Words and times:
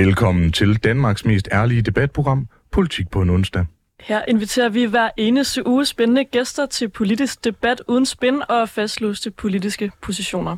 Velkommen 0.00 0.52
til 0.52 0.76
Danmarks 0.76 1.24
mest 1.24 1.48
ærlige 1.52 1.82
debatprogram, 1.82 2.48
Politik 2.72 3.10
på 3.10 3.22
en 3.22 3.30
onsdag. 3.30 3.66
Her 4.00 4.22
inviterer 4.28 4.68
vi 4.68 4.84
hver 4.84 5.08
eneste 5.16 5.66
uge 5.66 5.84
spændende 5.84 6.24
gæster 6.24 6.66
til 6.66 6.88
politisk 6.88 7.44
debat 7.44 7.82
uden 7.88 8.06
spin 8.06 8.42
og 8.48 8.68
fastlåste 8.68 9.30
politiske 9.30 9.90
positioner. 10.02 10.56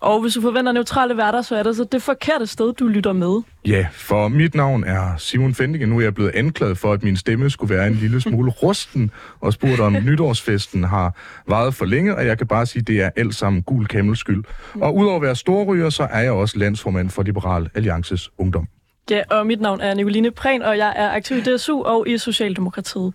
Og 0.00 0.20
hvis 0.20 0.34
du 0.34 0.40
forventer 0.40 0.72
neutrale 0.72 1.16
værter, 1.16 1.42
så 1.42 1.56
er 1.56 1.62
det 1.62 1.76
så 1.76 1.84
det 1.92 2.02
forkerte 2.02 2.46
sted, 2.46 2.72
du 2.72 2.86
lytter 2.86 3.12
med. 3.12 3.42
Ja, 3.66 3.86
for 3.92 4.28
mit 4.28 4.54
navn 4.54 4.84
er 4.84 5.16
Simon 5.16 5.54
Fendike. 5.54 5.86
Nu 5.86 5.98
er 5.98 6.02
jeg 6.02 6.14
blevet 6.14 6.30
anklaget 6.34 6.78
for, 6.78 6.92
at 6.92 7.02
min 7.02 7.16
stemme 7.16 7.50
skulle 7.50 7.74
være 7.74 7.86
en 7.86 7.94
lille 7.94 8.20
smule 8.20 8.50
rusten, 8.62 9.10
og 9.40 9.52
spurgt 9.52 9.80
om 9.80 9.92
nytårsfesten 9.92 10.84
har 10.84 11.16
varet 11.48 11.74
for 11.74 11.84
længe, 11.84 12.16
og 12.16 12.26
jeg 12.26 12.38
kan 12.38 12.46
bare 12.46 12.66
sige, 12.66 12.80
at 12.80 12.86
det 12.86 13.02
er 13.02 13.10
alt 13.16 13.34
sammen 13.34 13.62
gul 13.62 13.86
kæmmels 13.86 14.18
skyld. 14.18 14.44
Og 14.74 14.96
udover 14.96 15.16
at 15.16 15.22
være 15.22 15.36
storryger, 15.36 15.90
så 15.90 16.02
er 16.02 16.20
jeg 16.20 16.32
også 16.32 16.58
landsformand 16.58 17.10
for 17.10 17.22
Liberal 17.22 17.68
Alliances 17.74 18.30
Ungdom. 18.38 18.68
Ja, 19.10 19.22
og 19.30 19.46
mit 19.46 19.60
navn 19.60 19.80
er 19.80 19.94
Nicoline 19.94 20.30
Prehn, 20.30 20.62
og 20.62 20.78
jeg 20.78 20.92
er 20.96 21.10
aktiv 21.10 21.36
i 21.36 21.40
DSU 21.40 21.82
og 21.82 22.08
i 22.08 22.18
Socialdemokratiet. 22.18 23.12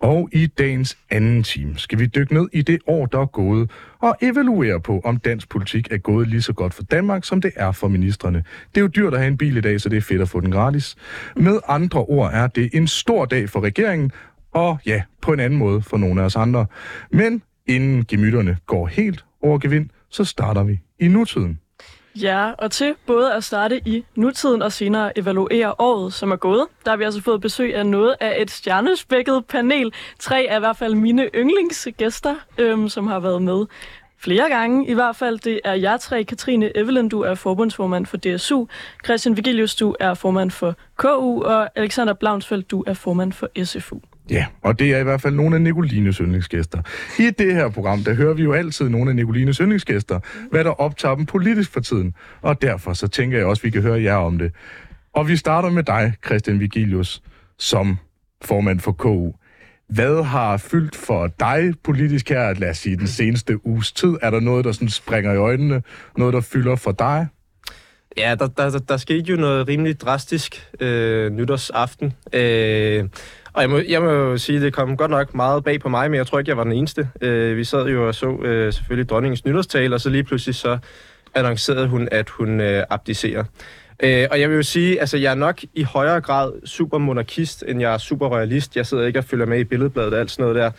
Og 0.00 0.28
i 0.32 0.46
dagens 0.46 0.98
anden 1.10 1.42
time 1.42 1.78
skal 1.78 1.98
vi 1.98 2.06
dykke 2.06 2.34
ned 2.34 2.48
i 2.52 2.62
det 2.62 2.78
år, 2.86 3.06
der 3.06 3.20
er 3.20 3.26
gået, 3.26 3.70
og 3.98 4.16
evaluere 4.22 4.80
på, 4.80 5.00
om 5.04 5.16
dansk 5.16 5.48
politik 5.48 5.88
er 5.90 5.96
gået 5.96 6.28
lige 6.28 6.42
så 6.42 6.52
godt 6.52 6.74
for 6.74 6.82
Danmark, 6.82 7.24
som 7.24 7.40
det 7.40 7.52
er 7.56 7.72
for 7.72 7.88
ministerne. 7.88 8.44
Det 8.74 8.76
er 8.76 8.80
jo 8.80 8.86
dyrt 8.86 9.14
at 9.14 9.20
have 9.20 9.28
en 9.28 9.36
bil 9.36 9.56
i 9.56 9.60
dag, 9.60 9.80
så 9.80 9.88
det 9.88 9.96
er 9.96 10.00
fedt 10.00 10.22
at 10.22 10.28
få 10.28 10.40
den 10.40 10.50
gratis. 10.50 10.96
Med 11.36 11.60
andre 11.68 12.00
ord 12.00 12.30
er 12.32 12.46
det 12.46 12.70
en 12.72 12.86
stor 12.86 13.24
dag 13.24 13.48
for 13.48 13.60
regeringen, 13.60 14.12
og 14.52 14.78
ja, 14.86 15.02
på 15.22 15.32
en 15.32 15.40
anden 15.40 15.58
måde 15.58 15.82
for 15.82 15.96
nogle 15.96 16.20
af 16.20 16.24
os 16.24 16.36
andre. 16.36 16.66
Men 17.10 17.42
inden 17.66 18.04
gemytterne 18.04 18.56
går 18.66 18.86
helt 18.86 19.24
over 19.42 19.58
gevind, 19.58 19.90
så 20.08 20.24
starter 20.24 20.62
vi 20.64 20.80
i 20.98 21.08
nutiden. 21.08 21.58
Ja, 22.14 22.50
og 22.58 22.70
til 22.70 22.94
både 23.06 23.34
at 23.34 23.44
starte 23.44 23.80
i 23.88 24.04
nutiden 24.14 24.62
og 24.62 24.72
senere 24.72 25.18
evaluere 25.18 25.74
året, 25.78 26.12
som 26.12 26.30
er 26.30 26.36
gået, 26.36 26.66
der 26.84 26.90
har 26.90 26.96
vi 26.96 27.04
altså 27.04 27.22
fået 27.22 27.40
besøg 27.40 27.74
af 27.74 27.86
noget 27.86 28.16
af 28.20 28.42
et 28.42 28.50
stjernespækket 28.50 29.46
panel. 29.46 29.92
Tre 30.18 30.46
af 30.50 30.56
i 30.56 30.58
hvert 30.58 30.76
fald 30.76 30.94
mine 30.94 31.30
yndlingsgæster, 31.34 32.34
øhm, 32.58 32.88
som 32.88 33.06
har 33.06 33.20
været 33.20 33.42
med 33.42 33.66
flere 34.18 34.48
gange. 34.48 34.88
I 34.88 34.94
hvert 34.94 35.16
fald, 35.16 35.38
det 35.38 35.60
er 35.64 35.74
jer 35.74 35.96
tre. 35.96 36.24
Katrine 36.24 36.76
Evelyn, 36.76 37.08
du 37.08 37.20
er 37.20 37.34
forbundsformand 37.34 38.06
for 38.06 38.16
DSU. 38.16 38.66
Christian 39.04 39.36
Vigilius, 39.36 39.74
du 39.74 39.94
er 40.00 40.14
formand 40.14 40.50
for 40.50 40.74
KU. 40.96 41.42
Og 41.42 41.78
Alexander 41.78 42.12
Blaunsfeldt, 42.12 42.70
du 42.70 42.84
er 42.86 42.94
formand 42.94 43.32
for 43.32 43.64
SFU. 43.64 43.98
Ja, 44.30 44.46
og 44.62 44.78
det 44.78 44.92
er 44.92 44.98
i 44.98 45.02
hvert 45.02 45.20
fald 45.20 45.34
nogle 45.34 45.56
af 45.56 45.62
Nicolines 45.62 46.16
yndlingsgæster. 46.16 46.82
I 47.18 47.30
det 47.38 47.54
her 47.54 47.68
program, 47.68 48.04
der 48.04 48.14
hører 48.14 48.34
vi 48.34 48.42
jo 48.42 48.52
altid 48.52 48.88
nogle 48.88 49.10
af 49.10 49.16
Nicolines 49.16 49.56
yndlingsgæster, 49.56 50.20
hvad 50.50 50.64
der 50.64 50.70
optager 50.70 51.14
dem 51.14 51.26
politisk 51.26 51.72
for 51.72 51.80
tiden. 51.80 52.14
Og 52.42 52.62
derfor 52.62 52.92
så 52.92 53.08
tænker 53.08 53.38
jeg 53.38 53.46
også, 53.46 53.60
at 53.60 53.64
vi 53.64 53.70
kan 53.70 53.82
høre 53.82 54.02
jer 54.02 54.16
om 54.16 54.38
det. 54.38 54.52
Og 55.12 55.28
vi 55.28 55.36
starter 55.36 55.70
med 55.70 55.82
dig, 55.82 56.12
Christian 56.26 56.60
Vigilius, 56.60 57.22
som 57.58 57.98
formand 58.42 58.80
for 58.80 58.92
KU. 58.92 59.32
Hvad 59.88 60.24
har 60.24 60.56
fyldt 60.56 60.96
for 60.96 61.26
dig 61.40 61.72
politisk 61.84 62.28
her, 62.28 62.54
lad 62.54 62.70
os 62.70 62.78
sige, 62.78 62.96
den 62.96 63.06
seneste 63.06 63.66
uges 63.66 63.92
tid? 63.92 64.16
Er 64.22 64.30
der 64.30 64.40
noget, 64.40 64.64
der 64.64 64.72
sådan 64.72 64.88
springer 64.88 65.32
i 65.32 65.36
øjnene? 65.36 65.82
Noget, 66.16 66.34
der 66.34 66.40
fylder 66.40 66.76
for 66.76 66.92
dig? 66.92 67.26
Ja, 68.16 68.34
der, 68.38 68.46
der, 68.46 68.78
der 68.78 68.96
skete 68.96 69.30
jo 69.30 69.36
noget 69.36 69.68
rimelig 69.68 70.00
drastisk 70.00 70.68
øh, 70.80 71.30
nytårsaften. 71.32 72.12
Øh, 72.32 73.04
og 73.52 73.62
jeg 73.62 73.70
må, 73.70 73.78
jeg 73.88 74.02
må 74.02 74.10
jo 74.10 74.38
sige, 74.38 74.60
det 74.60 74.72
kom 74.72 74.96
godt 74.96 75.10
nok 75.10 75.34
meget 75.34 75.64
bag 75.64 75.80
på 75.80 75.88
mig, 75.88 76.10
men 76.10 76.18
jeg 76.18 76.26
tror 76.26 76.38
ikke, 76.38 76.48
jeg 76.48 76.56
var 76.56 76.64
den 76.64 76.72
eneste. 76.72 77.08
Øh, 77.20 77.56
vi 77.56 77.64
sad 77.64 77.88
jo 77.88 78.06
og 78.06 78.14
så 78.14 78.36
øh, 78.36 78.72
selvfølgelig 78.72 79.08
dronningens 79.08 79.44
nytårstale, 79.44 79.94
og 79.94 80.00
så 80.00 80.10
lige 80.10 80.24
pludselig 80.24 80.54
så 80.54 80.78
annoncerede 81.34 81.88
hun, 81.88 82.08
at 82.12 82.28
hun 82.28 82.60
øh, 82.60 82.84
abdicerer. 82.90 83.44
Øh, 84.02 84.26
og 84.30 84.40
jeg 84.40 84.48
vil 84.50 84.56
jo 84.56 84.62
sige, 84.62 85.00
altså 85.00 85.16
jeg 85.16 85.30
er 85.30 85.34
nok 85.34 85.60
i 85.74 85.82
højere 85.82 86.20
grad 86.20 86.52
super 86.66 86.98
monarkist, 86.98 87.64
end 87.68 87.80
jeg 87.80 87.94
er 87.94 87.98
super 87.98 88.28
royalist. 88.28 88.76
Jeg 88.76 88.86
sidder 88.86 89.06
ikke 89.06 89.18
og 89.18 89.24
følger 89.24 89.46
med 89.46 89.60
i 89.60 89.64
billedbladet 89.64 90.14
og 90.14 90.20
alt 90.20 90.30
sådan 90.30 90.42
noget 90.42 90.56
der. 90.56 90.70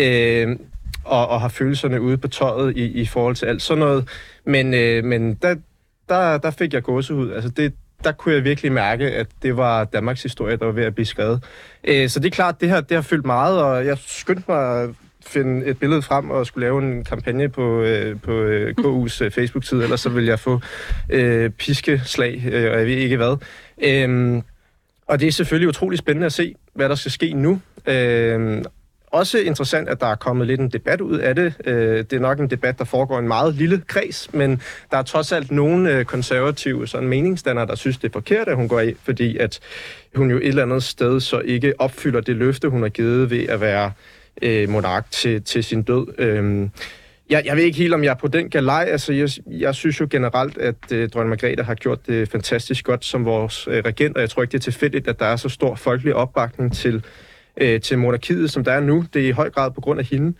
Øh, 0.04 0.56
og, 1.04 1.28
og 1.28 1.40
har 1.40 1.48
følelserne 1.48 2.00
ude 2.00 2.18
på 2.18 2.28
tøjet 2.28 2.76
i, 2.76 2.84
i 2.84 3.06
forhold 3.06 3.34
til 3.34 3.46
alt 3.46 3.62
sådan 3.62 3.78
noget. 3.78 4.08
Men, 4.44 4.74
øh, 4.74 5.04
men 5.04 5.34
der, 5.34 5.54
der, 6.08 6.38
der 6.38 6.50
fik 6.50 6.74
jeg 6.74 6.82
gåsehud. 6.82 7.30
Altså 7.30 7.50
det, 7.50 7.74
der 8.04 8.12
kunne 8.12 8.34
jeg 8.34 8.44
virkelig 8.44 8.72
mærke, 8.72 9.10
at 9.10 9.26
det 9.42 9.56
var 9.56 9.84
Danmarks 9.84 10.22
historie, 10.22 10.56
der 10.56 10.64
var 10.64 10.72
ved 10.72 10.84
at 10.84 10.94
blive 10.94 11.06
skrevet. 11.06 11.44
Øh, 11.84 12.08
så 12.08 12.20
det 12.20 12.26
er 12.26 12.30
klart, 12.30 12.60
det 12.60 12.68
her 12.68 12.80
det 12.80 12.94
har 12.94 13.02
fyldt 13.02 13.26
meget, 13.26 13.62
og 13.62 13.86
jeg 13.86 13.98
skyndte 14.06 14.44
mig 14.48 14.82
at 14.82 14.90
finde 15.26 15.66
et 15.66 15.78
billede 15.78 16.02
frem 16.02 16.30
og 16.30 16.46
skulle 16.46 16.66
lave 16.66 16.82
en 16.82 17.04
kampagne 17.04 17.48
på, 17.48 17.80
øh, 17.80 18.20
på 18.20 18.32
øh, 18.32 18.74
KU's 18.80 19.24
øh, 19.24 19.30
Facebook-side, 19.30 19.82
ellers 19.82 20.00
så 20.00 20.08
vil 20.08 20.24
jeg 20.24 20.38
få 20.38 20.60
øh, 21.10 21.50
piskeslag, 21.50 22.42
øh, 22.52 22.72
og 22.72 22.78
jeg 22.78 22.86
ved 22.86 22.96
ikke 22.96 23.16
hvad. 23.16 23.36
Øh, 23.82 24.42
og 25.06 25.20
det 25.20 25.28
er 25.28 25.32
selvfølgelig 25.32 25.68
utrolig 25.68 25.98
spændende 25.98 26.26
at 26.26 26.32
se, 26.32 26.54
hvad 26.74 26.88
der 26.88 26.94
skal 26.94 27.12
ske 27.12 27.32
nu. 27.32 27.60
Øh, 27.86 28.64
også 29.10 29.38
interessant, 29.38 29.88
at 29.88 30.00
der 30.00 30.06
er 30.06 30.14
kommet 30.14 30.46
lidt 30.46 30.60
en 30.60 30.68
debat 30.68 31.00
ud 31.00 31.18
af 31.18 31.34
det. 31.34 31.54
Øh, 31.64 31.98
det 31.98 32.12
er 32.12 32.20
nok 32.20 32.40
en 32.40 32.50
debat, 32.50 32.78
der 32.78 32.84
foregår 32.84 33.16
i 33.16 33.18
en 33.18 33.28
meget 33.28 33.54
lille 33.54 33.82
kreds, 33.86 34.34
men 34.34 34.62
der 34.90 34.96
er 34.96 35.02
trods 35.02 35.32
alt 35.32 35.50
nogle 35.50 35.92
øh, 35.92 36.04
konservative 36.04 36.86
sådan 36.86 37.08
meningsdannere, 37.08 37.66
der 37.66 37.74
synes, 37.74 37.98
det 37.98 38.08
er 38.08 38.12
forkert, 38.12 38.48
at 38.48 38.56
hun 38.56 38.68
går 38.68 38.80
af, 38.80 38.94
fordi 39.02 39.38
at 39.38 39.60
hun 40.14 40.30
jo 40.30 40.36
et 40.36 40.46
eller 40.46 40.62
andet 40.62 40.82
sted 40.82 41.20
så 41.20 41.40
ikke 41.40 41.74
opfylder 41.78 42.20
det 42.20 42.36
løfte, 42.36 42.68
hun 42.68 42.82
har 42.82 42.88
givet 42.88 43.30
ved 43.30 43.48
at 43.48 43.60
være 43.60 43.92
øh, 44.42 44.68
monark 44.68 45.10
til, 45.10 45.42
til 45.42 45.64
sin 45.64 45.82
død. 45.82 46.06
Øh, 46.18 46.68
jeg, 47.30 47.42
jeg 47.46 47.56
ved 47.56 47.62
ikke 47.62 47.78
helt, 47.78 47.94
om 47.94 48.04
jeg 48.04 48.10
er 48.10 48.14
på 48.14 48.28
den 48.28 48.50
galej. 48.50 48.86
Altså, 48.88 49.12
jeg, 49.12 49.28
jeg 49.46 49.74
synes 49.74 50.00
jo 50.00 50.06
generelt, 50.10 50.58
at 50.58 50.74
øh, 50.92 51.08
dronning 51.08 51.28
Margrethe 51.28 51.64
har 51.64 51.74
gjort 51.74 52.06
det 52.06 52.28
fantastisk 52.28 52.84
godt 52.84 53.04
som 53.04 53.24
vores 53.24 53.68
øh, 53.70 53.82
regent, 53.84 54.16
og 54.16 54.20
jeg 54.20 54.30
tror 54.30 54.42
ikke, 54.42 54.52
det 54.52 54.58
er 54.58 54.62
tilfældigt, 54.62 55.08
at 55.08 55.18
der 55.18 55.26
er 55.26 55.36
så 55.36 55.48
stor 55.48 55.74
folkelig 55.74 56.14
opbakning 56.14 56.76
til 56.76 57.04
øh, 57.60 57.80
til 57.80 57.98
monarkiet, 57.98 58.50
som 58.50 58.64
der 58.64 58.72
er 58.72 58.80
nu. 58.80 59.04
Det 59.14 59.22
er 59.24 59.28
i 59.28 59.30
høj 59.30 59.50
grad 59.50 59.70
på 59.70 59.80
grund 59.80 60.00
af 60.00 60.06
hende. 60.06 60.34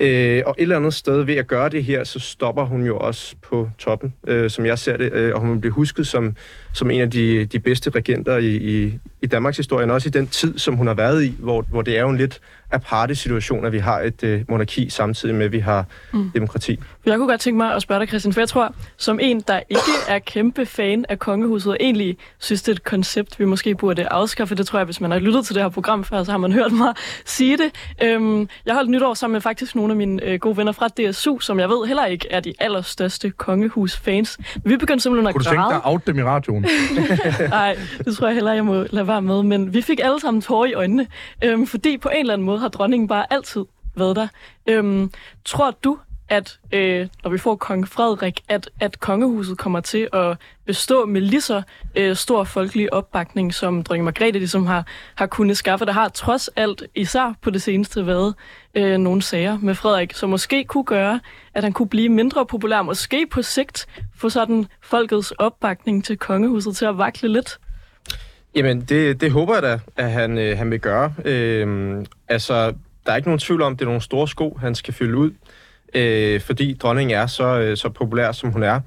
Øh, 0.00 0.42
og 0.46 0.54
et 0.58 0.62
eller 0.62 0.76
andet 0.76 0.94
sted 0.94 1.22
ved 1.22 1.34
at 1.34 1.46
gøre 1.46 1.68
det 1.68 1.84
her, 1.84 2.04
så 2.04 2.18
stopper 2.18 2.64
hun 2.64 2.86
jo 2.86 2.98
også 2.98 3.36
på 3.42 3.70
toppen, 3.78 4.14
øh, 4.26 4.50
som 4.50 4.66
jeg 4.66 4.78
ser 4.78 4.96
det, 4.96 5.12
øh, 5.12 5.34
og 5.34 5.40
hun 5.40 5.60
bliver 5.60 5.74
husket 5.74 6.06
som, 6.06 6.36
som 6.72 6.90
en 6.90 7.00
af 7.00 7.10
de, 7.10 7.44
de 7.44 7.58
bedste 7.58 7.90
regenter 7.90 8.36
i, 8.36 8.56
i, 8.56 8.98
i 9.24 9.26
Danmarks 9.26 9.56
historie, 9.56 9.92
også 9.92 10.08
i 10.08 10.10
den 10.10 10.26
tid, 10.26 10.58
som 10.58 10.74
hun 10.74 10.86
har 10.86 10.94
været 10.94 11.24
i, 11.24 11.34
hvor, 11.38 11.62
hvor 11.70 11.82
det 11.82 11.96
er 11.96 12.00
jo 12.00 12.08
en 12.08 12.16
lidt 12.16 12.40
aparte 12.74 13.14
situation, 13.14 13.66
at 13.66 13.72
vi 13.72 13.78
har 13.78 14.00
et 14.00 14.22
øh, 14.22 14.42
monarki 14.48 14.90
samtidig 14.90 15.34
med, 15.34 15.46
at 15.46 15.52
vi 15.52 15.58
har 15.58 15.84
mm. 16.12 16.30
demokrati. 16.30 16.80
Jeg 17.06 17.16
kunne 17.16 17.28
godt 17.28 17.40
tænke 17.40 17.56
mig 17.56 17.74
at 17.74 17.82
spørge 17.82 18.00
dig, 18.00 18.08
Christian, 18.08 18.32
for 18.32 18.40
jeg 18.40 18.48
tror, 18.48 18.74
som 18.96 19.18
en, 19.22 19.40
der 19.40 19.60
ikke 19.68 19.80
er 20.08 20.18
kæmpe 20.18 20.66
fan 20.66 21.04
af 21.08 21.18
kongehuset, 21.18 21.72
og 21.72 21.76
egentlig 21.80 22.16
synes, 22.38 22.62
det 22.62 22.72
er 22.72 22.76
et 22.76 22.84
koncept, 22.84 23.40
vi 23.40 23.44
måske 23.44 23.74
burde 23.74 24.08
afskaffe, 24.08 24.54
det 24.54 24.66
tror 24.66 24.78
jeg, 24.78 24.84
hvis 24.84 25.00
man 25.00 25.10
har 25.10 25.18
lyttet 25.18 25.46
til 25.46 25.54
det 25.54 25.62
her 25.62 25.68
program 25.68 26.04
før, 26.04 26.24
så 26.24 26.30
har 26.30 26.38
man 26.38 26.52
hørt 26.52 26.72
mig 26.72 26.94
sige 27.24 27.56
det. 27.56 27.70
Øhm, 28.02 28.48
jeg 28.66 28.74
holdt 28.74 28.90
nytår 28.90 29.14
sammen 29.14 29.32
med 29.32 29.40
faktisk 29.40 29.74
nogle 29.74 29.92
af 29.92 29.96
mine 29.96 30.24
øh, 30.24 30.38
gode 30.38 30.56
venner 30.56 30.72
fra 30.72 30.88
DSU, 30.88 31.38
som 31.38 31.60
jeg 31.60 31.68
ved 31.68 31.86
heller 31.86 32.06
ikke 32.06 32.28
er 32.30 32.40
de 32.40 32.52
allerstørste 32.58 33.30
kongehus-fans. 33.30 34.38
Vi 34.64 34.76
begyndte 34.76 35.02
simpelthen 35.02 35.26
at 35.28 35.34
græde. 35.34 35.56
Kunne 35.56 35.64
du 35.64 35.70
tænke 35.70 35.84
dig 35.86 35.92
at 35.94 36.06
dem 36.06 36.18
i 36.18 36.22
radioen? 36.22 36.66
Nej, 37.50 37.78
det 38.04 38.16
tror 38.16 38.26
jeg 38.26 38.34
heller, 38.34 38.52
jeg 38.52 38.64
må 38.64 38.86
lade 38.90 39.06
være 39.14 39.22
med. 39.22 39.42
Men 39.42 39.74
vi 39.74 39.82
fik 39.82 40.00
alle 40.02 40.20
sammen 40.20 40.40
tårer 40.40 40.66
i 40.66 40.74
øjnene, 40.74 41.06
øhm, 41.44 41.66
fordi 41.66 41.98
på 41.98 42.08
en 42.08 42.20
eller 42.20 42.32
anden 42.32 42.46
måde 42.46 42.58
har 42.58 42.68
dronningen 42.68 43.08
bare 43.08 43.32
altid 43.32 43.64
været 43.96 44.16
der. 44.16 44.28
Øhm, 44.66 45.10
tror 45.44 45.70
du, 45.84 45.98
at 46.28 46.58
øh, 46.72 47.08
når 47.24 47.30
vi 47.30 47.38
får 47.38 47.56
kong 47.56 47.88
Frederik, 47.88 48.40
at, 48.48 48.70
at 48.80 49.00
kongehuset 49.00 49.58
kommer 49.58 49.80
til 49.80 50.08
at 50.12 50.38
bestå 50.66 51.06
med 51.06 51.20
lige 51.20 51.40
så 51.40 51.62
øh, 51.96 52.16
stor 52.16 52.44
folkelig 52.44 52.92
opbakning, 52.92 53.54
som 53.54 53.82
dronning 53.82 54.04
Margrethe 54.04 54.38
ligesom 54.38 54.66
har, 54.66 54.86
har 55.14 55.26
kunnet 55.26 55.56
skaffe. 55.56 55.84
Der 55.84 55.92
har 55.92 56.08
trods 56.08 56.48
alt, 56.48 56.82
især 56.94 57.34
på 57.42 57.50
det 57.50 57.62
seneste, 57.62 58.06
været 58.06 58.34
øh, 58.74 58.98
nogle 58.98 59.22
sager 59.22 59.58
med 59.58 59.74
Frederik, 59.74 60.12
som 60.12 60.30
måske 60.30 60.64
kunne 60.64 60.84
gøre, 60.84 61.20
at 61.54 61.64
han 61.64 61.72
kunne 61.72 61.88
blive 61.88 62.08
mindre 62.08 62.46
populær, 62.46 62.82
måske 62.82 63.26
på 63.26 63.42
sigt 63.42 63.86
få 64.16 64.28
sådan 64.28 64.66
folkets 64.82 65.30
opbakning 65.30 66.04
til 66.04 66.18
kongehuset 66.18 66.76
til 66.76 66.84
at 66.84 66.98
vakle 66.98 67.28
lidt. 67.28 67.58
Jamen, 68.54 68.80
det, 68.80 69.20
det 69.20 69.30
håber 69.32 69.54
jeg 69.54 69.62
da, 69.62 69.78
at 69.96 70.10
han, 70.10 70.38
øh, 70.38 70.58
han 70.58 70.70
vil 70.70 70.80
gøre. 70.80 71.14
Øh, 71.24 71.96
altså, 72.28 72.74
der 73.06 73.12
er 73.12 73.16
ikke 73.16 73.28
nogen 73.28 73.38
tvivl 73.38 73.62
om, 73.62 73.72
at 73.72 73.78
det 73.78 73.84
er 73.84 73.88
nogle 73.88 74.02
store 74.02 74.28
sko, 74.28 74.58
han 74.60 74.74
skal 74.74 74.94
fylde 74.94 75.16
ud, 75.16 75.30
øh, 75.94 76.40
fordi 76.40 76.74
dronningen 76.74 77.16
er 77.16 77.26
så, 77.26 77.60
øh, 77.60 77.76
så 77.76 77.88
populær, 77.88 78.32
som 78.32 78.50
hun 78.50 78.62
er. 78.62 78.80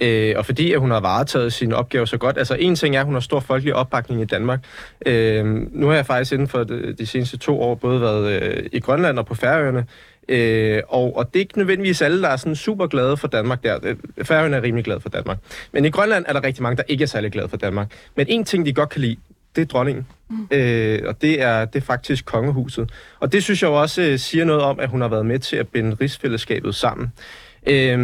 Øh, 0.00 0.34
og 0.36 0.46
fordi 0.46 0.72
at 0.72 0.80
hun 0.80 0.90
har 0.90 1.00
varetaget 1.00 1.52
sine 1.52 1.76
opgaver 1.76 2.04
så 2.04 2.16
godt. 2.16 2.38
Altså 2.38 2.54
en 2.54 2.76
ting 2.76 2.96
er, 2.96 3.00
at 3.00 3.06
hun 3.06 3.14
har 3.14 3.20
stor 3.20 3.40
folkelig 3.40 3.74
opbakning 3.74 4.20
i 4.20 4.24
Danmark. 4.24 4.60
Øh, 5.06 5.44
nu 5.72 5.86
har 5.86 5.94
jeg 5.94 6.06
faktisk 6.06 6.32
inden 6.32 6.48
for 6.48 6.64
de, 6.64 6.92
de 6.98 7.06
seneste 7.06 7.36
to 7.36 7.60
år 7.62 7.74
både 7.74 8.00
været 8.00 8.42
øh, 8.42 8.66
i 8.72 8.80
Grønland 8.80 9.18
og 9.18 9.26
på 9.26 9.34
Færøerne, 9.34 9.86
Øh, 10.28 10.82
og, 10.88 11.16
og 11.16 11.26
det 11.26 11.36
er 11.36 11.40
ikke 11.40 11.58
nødvendigvis 11.58 12.02
alle, 12.02 12.22
der 12.22 12.28
er 12.28 12.36
sådan 12.36 12.56
super 12.56 12.86
glade 12.86 13.16
for 13.16 13.28
Danmark 13.28 13.62
der. 13.62 13.78
Øh, 13.82 13.96
Færøerne 14.22 14.56
er 14.56 14.62
rimelig 14.62 14.84
glade 14.84 15.00
for 15.00 15.08
Danmark. 15.08 15.38
Men 15.72 15.84
i 15.84 15.90
Grønland 15.90 16.24
er 16.28 16.32
der 16.32 16.44
rigtig 16.44 16.62
mange, 16.62 16.76
der 16.76 16.82
ikke 16.88 17.02
er 17.02 17.06
særlig 17.06 17.32
glade 17.32 17.48
for 17.48 17.56
Danmark. 17.56 17.92
Men 18.16 18.26
en 18.28 18.44
ting, 18.44 18.66
de 18.66 18.72
godt 18.72 18.88
kan 18.88 19.00
lide, 19.00 19.16
det 19.56 19.62
er 19.62 19.66
dronningen. 19.66 20.06
Mm. 20.28 20.48
Øh, 20.50 21.02
og 21.06 21.22
det 21.22 21.42
er, 21.42 21.64
det 21.64 21.80
er 21.82 21.86
faktisk 21.86 22.24
kongehuset. 22.24 22.90
Og 23.20 23.32
det 23.32 23.42
synes 23.42 23.62
jeg 23.62 23.70
også 23.70 24.02
øh, 24.02 24.18
siger 24.18 24.44
noget 24.44 24.62
om, 24.62 24.80
at 24.80 24.88
hun 24.88 25.00
har 25.00 25.08
været 25.08 25.26
med 25.26 25.38
til 25.38 25.56
at 25.56 25.68
binde 25.68 25.96
rigsfællesskabet 26.00 26.74
sammen. 26.74 27.12
Øh, 27.66 27.98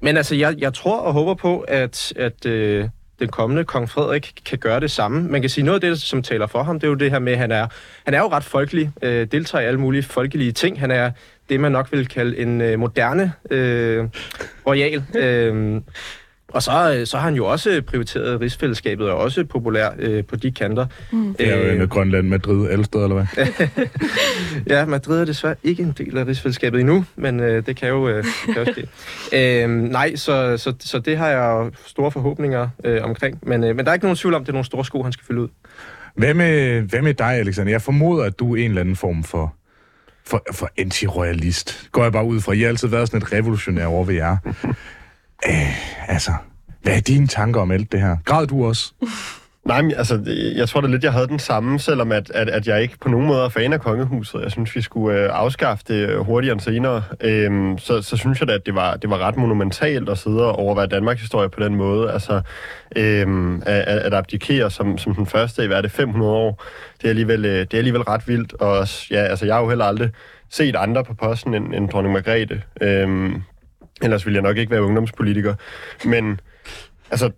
men 0.00 0.16
altså, 0.16 0.34
jeg, 0.34 0.54
jeg 0.58 0.74
tror 0.74 0.98
og 0.98 1.12
håber 1.12 1.34
på, 1.34 1.60
at, 1.60 2.12
at, 2.16 2.46
øh, 2.46 2.88
den 3.18 3.28
kommende 3.28 3.64
kong 3.64 3.90
Frederik 3.90 4.32
kan 4.44 4.58
gøre 4.58 4.80
det 4.80 4.90
samme. 4.90 5.28
Man 5.28 5.40
kan 5.40 5.50
sige, 5.50 5.64
noget 5.64 5.84
af 5.84 5.90
det, 5.90 6.00
som 6.02 6.22
taler 6.22 6.46
for 6.46 6.62
ham, 6.62 6.80
det 6.80 6.86
er 6.86 6.90
jo 6.90 6.94
det 6.94 7.10
her 7.10 7.18
med, 7.18 7.32
at 7.32 7.38
han 7.38 7.52
er, 7.52 7.66
han 8.04 8.14
er 8.14 8.18
jo 8.18 8.28
ret 8.28 8.44
folkelig, 8.44 8.90
øh, 9.02 9.26
deltager 9.32 9.62
i 9.62 9.66
alle 9.66 9.80
mulige 9.80 10.02
folkelige 10.02 10.52
ting. 10.52 10.80
Han 10.80 10.90
er 10.90 11.10
det, 11.48 11.60
man 11.60 11.72
nok 11.72 11.92
vil 11.92 12.08
kalde 12.08 12.38
en 12.38 12.60
øh, 12.60 12.78
moderne 12.78 13.32
øh, 13.50 14.04
royal. 14.66 15.04
Øh, 15.16 15.80
og 16.48 16.62
så, 16.62 16.94
øh, 16.98 17.06
så 17.06 17.16
har 17.16 17.24
han 17.24 17.34
jo 17.34 17.46
også 17.46 17.82
prioriteret 17.86 18.40
rigsfællesskabet, 18.40 19.10
og 19.10 19.18
også 19.18 19.44
populær 19.44 19.90
øh, 19.98 20.24
på 20.24 20.36
de 20.36 20.52
kanter. 20.52 20.86
Mm. 21.12 21.34
Det 21.34 21.48
er 21.48 21.56
jo 21.56 21.62
Øh, 21.62 21.78
med 21.78 21.88
Grønland, 21.88 22.28
Madrid, 22.28 22.68
alle 22.68 22.84
steder, 22.84 23.04
eller 23.04 23.26
hvad? 23.34 23.46
Ja, 24.76 24.86
Madrid 24.86 25.20
er 25.20 25.24
desværre 25.24 25.54
ikke 25.62 25.82
en 25.82 25.94
del 25.98 26.18
af 26.18 26.26
rigsfællesskabet 26.26 26.80
endnu, 26.80 27.04
men 27.16 27.40
øh, 27.40 27.66
det 27.66 27.76
kan 27.76 27.88
jo, 27.88 28.08
øh, 28.08 28.24
kan 28.44 28.66
jo 28.66 28.72
ske. 28.72 28.88
øh, 29.62 29.70
nej, 29.70 30.16
så, 30.16 30.56
så, 30.56 30.72
så 30.80 30.98
det 30.98 31.16
har 31.18 31.28
jeg 31.28 31.38
jo 31.38 31.70
store 31.86 32.10
forhåbninger 32.10 32.68
øh, 32.84 33.04
omkring. 33.04 33.38
Men, 33.42 33.64
øh, 33.64 33.76
men 33.76 33.84
der 33.84 33.90
er 33.90 33.94
ikke 33.94 34.04
nogen 34.04 34.16
tvivl 34.16 34.34
om, 34.34 34.42
det 34.44 34.48
er 34.48 34.52
nogle 34.52 34.66
store 34.66 34.84
sko, 34.84 35.02
han 35.02 35.12
skal 35.12 35.24
fylde 35.26 35.40
ud. 35.40 35.48
Hvad 36.14 36.34
med, 36.34 36.80
hvad 36.80 37.02
med 37.02 37.14
dig, 37.14 37.32
Alexander? 37.32 37.72
Jeg 37.72 37.82
formoder, 37.82 38.24
at 38.24 38.38
du 38.38 38.56
er 38.56 38.64
en 38.64 38.70
eller 38.70 38.80
anden 38.80 38.96
form 38.96 39.24
for, 39.24 39.54
for, 40.26 40.42
for 40.52 40.70
anti-royalist. 40.80 41.88
Går 41.92 42.02
jeg 42.02 42.12
bare 42.12 42.24
ud 42.24 42.40
fra. 42.40 42.52
I 42.52 42.60
har 42.60 42.68
altid 42.68 42.88
været 42.88 43.08
sådan 43.08 43.22
et 43.22 43.32
revolutionær 43.32 43.86
over 43.86 44.04
ved 44.04 44.14
jer. 44.14 44.36
Æh, 45.46 46.10
altså, 46.10 46.32
hvad 46.82 46.96
er 46.96 47.00
dine 47.00 47.26
tanker 47.26 47.60
om 47.60 47.70
alt 47.70 47.92
det 47.92 48.00
her? 48.00 48.16
Græd 48.24 48.46
du 48.46 48.66
også? 48.66 48.92
Nej, 49.66 49.82
men, 49.82 49.92
altså, 49.96 50.20
jeg 50.56 50.68
tror 50.68 50.80
da 50.80 50.86
lidt, 50.86 51.04
jeg 51.04 51.12
havde 51.12 51.26
den 51.26 51.38
samme, 51.38 51.78
selvom 51.78 52.12
at, 52.12 52.30
at, 52.30 52.48
at 52.48 52.66
jeg 52.66 52.82
ikke 52.82 52.98
på 53.00 53.08
nogen 53.08 53.26
måde 53.26 53.44
er 53.44 53.48
fan 53.48 53.72
af 53.72 53.80
kongehuset. 53.80 54.40
Jeg 54.42 54.50
synes, 54.50 54.76
vi 54.76 54.80
skulle 54.80 55.18
øh, 55.18 55.30
afskaffe 55.32 55.84
det 55.88 56.08
øh, 56.08 56.18
hurtigere 56.18 56.52
end 56.52 56.60
senere. 56.60 57.02
Øhm, 57.20 57.78
så, 57.78 58.02
så 58.02 58.16
synes 58.16 58.40
jeg 58.40 58.48
da, 58.48 58.52
at 58.52 58.66
det 58.66 58.74
var, 58.74 58.96
det 58.96 59.10
var 59.10 59.18
ret 59.18 59.36
monumentalt 59.36 60.08
at 60.08 60.18
sidde 60.18 60.44
og 60.44 60.58
overveje 60.58 60.86
Danmarks 60.86 61.20
historie 61.20 61.48
på 61.48 61.60
den 61.60 61.74
måde. 61.74 62.12
Altså, 62.12 62.40
øhm, 62.96 63.62
at, 63.66 63.82
at 63.82 64.14
abdikere 64.14 64.70
som, 64.70 64.98
som 64.98 65.14
den 65.14 65.26
første 65.26 65.64
i, 65.64 65.66
hvad 65.66 65.76
er 65.76 65.82
det, 65.82 65.90
500 65.90 66.32
år, 66.32 66.62
det 66.98 67.04
er 67.04 67.08
alligevel, 67.08 67.44
øh, 67.44 67.58
det 67.58 67.74
er 67.74 67.78
alligevel 67.78 68.02
ret 68.02 68.28
vildt. 68.28 68.52
Og 68.52 68.88
ja, 69.10 69.20
altså, 69.20 69.46
jeg 69.46 69.54
har 69.54 69.62
jo 69.62 69.68
heller 69.68 69.84
aldrig 69.84 70.10
set 70.50 70.76
andre 70.76 71.04
på 71.04 71.14
posten 71.14 71.54
end, 71.54 71.74
end 71.74 71.88
dronning 71.88 72.12
Margrethe. 72.12 72.62
Øhm, 72.80 73.42
ellers 74.02 74.26
ville 74.26 74.34
jeg 74.34 74.42
nok 74.42 74.56
ikke 74.56 74.72
være 74.72 74.82
ungdomspolitiker. 74.82 75.54
Men 76.04 76.40
altså, 77.10 77.30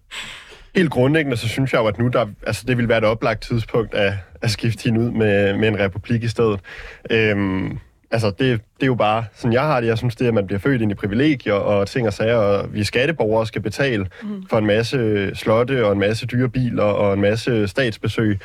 helt 0.75 0.91
grundlæggende, 0.91 1.37
så 1.37 1.49
synes 1.49 1.73
jeg 1.73 1.79
jo, 1.79 1.87
at 1.87 1.99
nu 1.99 2.09
der, 2.09 2.27
altså, 2.47 2.65
det 2.69 2.77
vil 2.79 2.89
være 2.89 2.99
et 2.99 3.05
oplagt 3.05 3.43
tidspunkt 3.43 3.95
at, 3.95 4.13
at 4.43 4.51
skifte 4.51 4.85
hende 4.85 5.01
ud 5.01 5.11
med, 5.11 5.57
med 5.57 5.69
en 5.69 5.79
republik 5.79 6.23
i 6.23 6.29
stedet. 6.29 6.61
Øhm, 7.11 7.79
altså, 8.11 8.31
det, 8.31 8.39
det 8.39 8.83
er 8.83 8.87
jo 8.87 8.95
bare 8.95 9.25
sådan, 9.35 9.53
jeg 9.53 9.63
har 9.63 9.81
det. 9.81 9.87
Jeg 9.87 9.99
synes, 9.99 10.17
det 10.17 10.25
er, 10.25 10.29
at 10.29 10.35
man 10.35 10.47
bliver 10.47 10.59
født 10.59 10.83
ind 10.83 10.93
i 10.93 10.95
privilegier 10.95 11.53
og 11.53 11.89
ting 11.89 12.07
og 12.07 12.13
sager, 12.13 12.37
og 12.37 12.75
vi 12.75 12.85
skatteborgere 12.85 13.47
skal 13.47 13.63
betale 13.63 14.07
for 14.51 14.59
en 14.59 14.67
masse 14.67 15.31
slotte 15.35 15.87
og 15.87 15.93
en 15.93 15.99
masse 15.99 16.27
dyre 16.27 16.49
biler 16.49 16.83
og 16.83 17.15
en 17.15 17.21
masse 17.21 17.69
statsbesøg. 17.69 18.39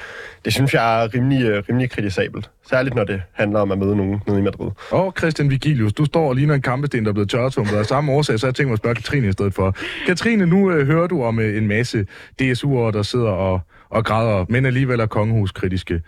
Det 0.46 0.54
synes 0.54 0.74
jeg 0.74 1.04
er 1.04 1.14
rimelig, 1.14 1.46
øh, 1.46 1.64
rimelig 1.70 1.92
kritisabelt. 1.92 2.50
Særligt, 2.70 2.96
når 2.96 3.04
det 3.04 3.22
handler 3.32 3.60
om 3.60 3.72
at 3.72 3.78
møde 3.78 3.96
nogen 3.96 4.22
nede 4.28 4.40
i 4.40 4.42
Madrid. 4.42 4.72
Og 4.92 5.14
Christian 5.18 5.50
Vigilius, 5.50 5.94
du 5.94 6.06
står 6.06 6.30
og 6.30 6.36
ligner 6.36 6.54
en 6.54 6.62
kampesten, 6.62 7.04
der 7.04 7.10
er 7.10 7.14
blevet 7.14 7.30
tørretumpet 7.30 7.76
af 7.76 7.86
samme 7.86 8.12
årsag, 8.12 8.40
så 8.40 8.48
jeg 8.48 8.56
tænker 8.56 8.68
mig 8.68 8.74
at 8.74 8.80
spørge 8.80 8.96
Katrine 8.96 9.28
i 9.28 9.32
stedet 9.32 9.54
for. 9.54 9.76
Katrine, 10.06 10.46
nu 10.46 10.72
øh, 10.72 10.88
hører 10.88 11.08
du 11.08 11.24
om 11.24 11.40
øh, 11.40 11.58
en 11.58 11.68
masse 11.68 12.06
DSU'ere, 12.42 12.92
der 12.92 13.02
sidder 13.04 13.30
og, 13.30 13.60
og 13.90 14.06
græder, 14.06 14.46
men 14.50 14.66
alligevel 14.66 15.00
er 15.00 15.06
kongehuskritiske. 15.06 16.02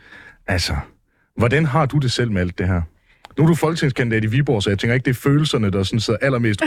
Altså, 0.47 0.75
hvordan 1.37 1.65
har 1.65 1.85
du 1.85 1.97
det 1.97 2.11
selv 2.11 2.31
med 2.31 2.41
alt 2.41 2.57
det 2.57 2.67
her? 2.67 2.81
Nu 3.37 3.43
er 3.43 3.47
du 3.47 3.55
folketingskandidat 3.55 4.23
i 4.23 4.27
Viborg, 4.27 4.63
så 4.63 4.69
jeg 4.69 4.79
tænker 4.79 4.93
ikke, 4.93 5.05
det 5.05 5.11
er 5.11 5.19
følelserne, 5.21 5.71
der 5.71 5.83
sådan 5.83 5.99
sidder 5.99 6.19
allermest 6.21 6.59
så- 6.59 6.65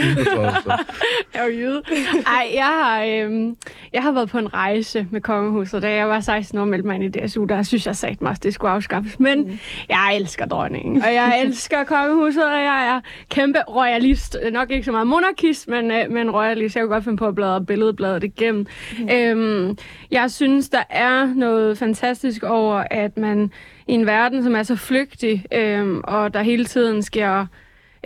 Jeg 1.33 1.41
er 1.41 1.45
jo 1.45 1.51
jyde. 1.51 1.81
Ej, 2.27 2.47
jeg 2.55 2.63
har, 2.65 3.03
øhm, 3.03 3.55
jeg 3.93 4.03
har 4.03 4.11
været 4.11 4.29
på 4.29 4.37
en 4.37 4.53
rejse 4.53 5.07
med 5.11 5.21
kongehuset. 5.21 5.81
Da 5.81 5.91
jeg 5.95 6.09
var 6.09 6.19
16 6.19 6.57
år 6.57 6.61
og 6.61 6.67
meldte 6.67 6.87
mig 6.87 6.95
ind 6.95 7.15
i 7.15 7.19
DSU, 7.19 7.45
der 7.45 7.63
synes 7.63 7.87
jeg 7.87 7.95
sagt 7.95 8.21
mig, 8.21 8.31
at 8.31 8.43
det 8.43 8.53
skulle 8.53 8.71
afskaffes. 8.71 9.19
Men 9.19 9.41
mm. 9.43 9.59
jeg 9.89 10.15
elsker 10.15 10.45
dronningen, 10.45 11.01
og 11.03 11.13
jeg 11.13 11.41
elsker 11.45 11.83
kongehuset, 11.83 12.45
og 12.45 12.57
jeg 12.59 12.87
er 12.95 13.01
kæmpe 13.29 13.59
royalist. 13.67 14.37
Nok 14.51 14.71
ikke 14.71 14.85
så 14.85 14.91
meget 14.91 15.07
monarkist, 15.07 15.67
men, 15.67 15.91
øh, 15.91 16.11
men 16.11 16.31
royalist. 16.31 16.75
Jeg 16.75 16.83
kunne 16.83 16.93
godt 16.93 17.03
finde 17.03 17.17
på 17.17 17.27
at 17.27 17.35
bladre 17.35 17.65
billedbladet 17.65 18.23
igennem. 18.23 18.65
Mm. 18.99 19.09
Øhm, 19.11 19.77
jeg 20.11 20.31
synes, 20.31 20.69
der 20.69 20.83
er 20.89 21.33
noget 21.35 21.77
fantastisk 21.77 22.43
over, 22.43 22.83
at 22.91 23.17
man 23.17 23.51
i 23.89 23.93
en 23.93 24.05
verden, 24.05 24.43
som 24.43 24.55
er 24.55 24.63
så 24.63 24.75
flygtig, 24.75 25.45
øh, 25.53 25.97
og 26.03 26.33
der 26.33 26.41
hele 26.41 26.65
tiden 26.65 27.01
sker 27.03 27.45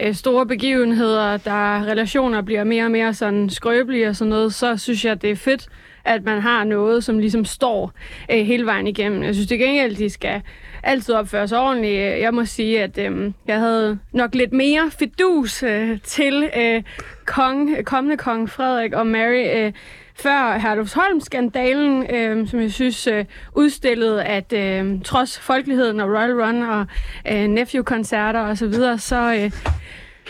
øh, 0.01 0.13
store 0.13 0.45
begivenheder, 0.45 1.37
der 1.37 1.85
relationer 1.85 2.41
bliver 2.41 2.63
mere 2.63 2.85
og 2.85 2.91
mere 2.91 3.13
sådan 3.13 3.49
skrøbelige 3.49 4.07
og 4.07 4.15
sådan 4.15 4.29
noget, 4.29 4.53
så 4.53 4.77
synes 4.77 5.05
jeg, 5.05 5.21
det 5.21 5.31
er 5.31 5.35
fedt, 5.35 5.67
at 6.05 6.23
man 6.23 6.41
har 6.41 6.63
noget, 6.63 7.03
som 7.03 7.19
ligesom 7.19 7.45
står 7.45 7.91
øh, 8.31 8.45
hele 8.45 8.65
vejen 8.65 8.87
igennem. 8.87 9.23
Jeg 9.23 9.33
synes 9.33 9.47
det 9.47 9.59
gengæld, 9.59 9.95
de 9.95 10.09
skal 10.09 10.41
altid 10.83 11.13
opføre 11.13 11.47
sig 11.47 11.59
ordentligt. 11.59 11.99
Jeg 11.99 12.33
må 12.33 12.45
sige, 12.45 12.83
at 12.83 12.97
øh, 12.97 13.31
jeg 13.47 13.59
havde 13.59 13.99
nok 14.11 14.35
lidt 14.35 14.53
mere 14.53 14.91
fidus 14.99 15.63
øh, 15.63 15.99
til 16.03 16.49
øh, 16.57 16.83
kong, 17.25 17.75
øh, 17.77 17.83
kommende 17.83 18.17
kong 18.17 18.49
Frederik 18.49 18.93
og 18.93 19.07
Mary, 19.07 19.65
øh, 19.65 19.71
før 20.15 20.57
Herlufsholm-skandalen, 20.57 22.15
øh, 22.15 22.47
som 22.47 22.59
jeg 22.59 22.71
synes 22.71 23.07
øh, 23.07 23.25
udstillede, 23.55 24.23
at 24.23 24.53
øh, 24.53 25.01
trods 25.03 25.39
folkeligheden 25.39 25.99
og 25.99 26.09
Royal 26.09 26.41
Run 26.41 26.61
og 26.61 26.85
øh, 27.31 27.47
Nephew-koncerter 27.47 28.39
osv., 28.39 28.55
så, 28.55 28.67
videre, 28.67 28.97
så, 28.97 29.33
øh, 29.33 29.51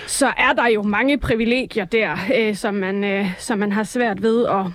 så 0.08 0.28
er 0.38 0.54
der 0.54 0.68
jo 0.68 0.82
mange 0.82 1.18
privilegier 1.18 1.86
der, 1.86 2.18
øh, 2.38 2.56
som, 2.56 2.74
man, 2.74 3.04
øh, 3.04 3.26
som 3.38 3.60
man 3.60 3.72
har 3.72 3.84
svært 3.84 4.22
ved 4.22 4.46
at 4.46 4.66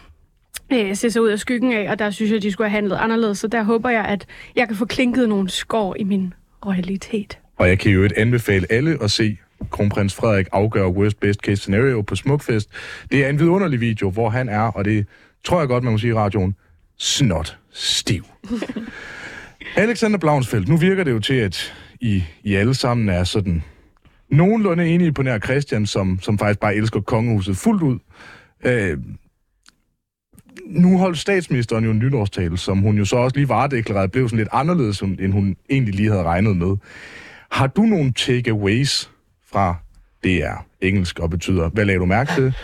øh, 0.73 0.97
se 0.97 1.11
sig 1.11 1.23
ud 1.23 1.29
af 1.29 1.39
skyggen 1.39 1.73
af, 1.73 1.91
og 1.91 1.99
der 1.99 2.11
synes 2.11 2.33
jeg, 2.33 2.43
de 2.43 2.53
skulle 2.53 2.69
have 2.71 2.77
handlet 2.77 2.97
anderledes. 2.97 3.39
Så 3.39 3.49
der 3.49 3.63
håber 3.63 3.91
jeg, 3.91 4.05
at 4.05 4.27
jeg 4.57 4.69
kan 4.69 4.77
få 4.77 4.87
klinket 4.87 5.29
nogle 5.29 5.51
skår 5.51 5.97
i 5.99 6.05
min 6.05 6.35
royalitet. 6.67 7.39
Og 7.57 7.69
jeg 7.69 7.79
kan 7.79 7.93
jo 7.93 8.03
et 8.05 8.13
anbefale 8.17 8.67
alle 8.73 8.99
at 9.03 9.11
se 9.11 9.39
kronprins 9.71 10.15
Frederik 10.15 10.47
afgøre 10.53 10.89
worst 10.89 11.21
best 11.21 11.41
case 11.41 11.57
scenario 11.57 12.03
på 12.03 12.17
Smukfest. 12.17 12.69
Det 13.11 13.25
er 13.25 13.29
en 13.29 13.39
vidunderlig 13.39 13.81
video, 13.81 14.11
hvor 14.11 14.31
han 14.31 14.49
er, 14.49 14.61
og 14.61 14.85
det 14.85 15.07
tror 15.45 15.59
jeg 15.59 15.69
godt, 15.69 15.85
man 15.85 15.93
må 15.93 15.99
sige 15.99 16.11
i 16.11 16.15
radioen, 16.15 16.55
snot 16.99 17.59
stiv. 17.71 18.25
Alexander 19.77 20.19
Blaunsfeldt, 20.19 20.69
nu 20.69 20.77
virker 20.77 21.05
det 21.05 21.11
jo 21.11 21.19
til, 21.19 21.35
at 21.35 21.75
I, 22.01 22.25
I 22.43 22.55
alle 22.55 22.75
sammen 22.75 23.09
er 23.09 23.25
sådan 23.25 23.63
nogenlunde 24.31 24.89
enige 24.89 25.13
på 25.13 25.23
nær 25.23 25.39
Christian, 25.39 25.87
som, 25.87 26.19
som 26.23 26.39
faktisk 26.39 26.61
bare 26.61 26.75
elsker 26.75 27.01
kongehuset 27.01 27.57
fuldt 27.57 27.83
ud. 27.83 27.99
Øh, 28.65 28.99
nu 30.67 30.99
holdt 30.99 31.19
statsministeren 31.19 31.85
jo 31.85 31.91
en 31.91 31.99
nytårstale, 31.99 32.59
som 32.59 32.79
hun 32.79 32.99
jo 32.99 33.05
så 33.05 33.17
også 33.17 33.37
lige 33.37 33.49
varedeklareret, 33.49 34.13
blev 34.13 34.29
sådan 34.29 34.39
lidt 34.39 34.49
anderledes, 34.53 35.01
end 35.01 35.33
hun 35.33 35.57
egentlig 35.71 35.95
lige 35.95 36.11
havde 36.11 36.23
regnet 36.23 36.57
med. 36.57 36.77
Har 37.51 37.67
du 37.67 37.83
nogle 37.83 38.13
takeaways 38.13 39.11
fra 39.53 39.75
DR, 40.25 40.65
engelsk 40.81 41.19
og 41.19 41.31
betyder, 41.31 41.69
hvad 41.69 41.85
lagde 41.85 42.01
du 42.01 42.05
mærke 42.05 42.33
til, 42.35 42.55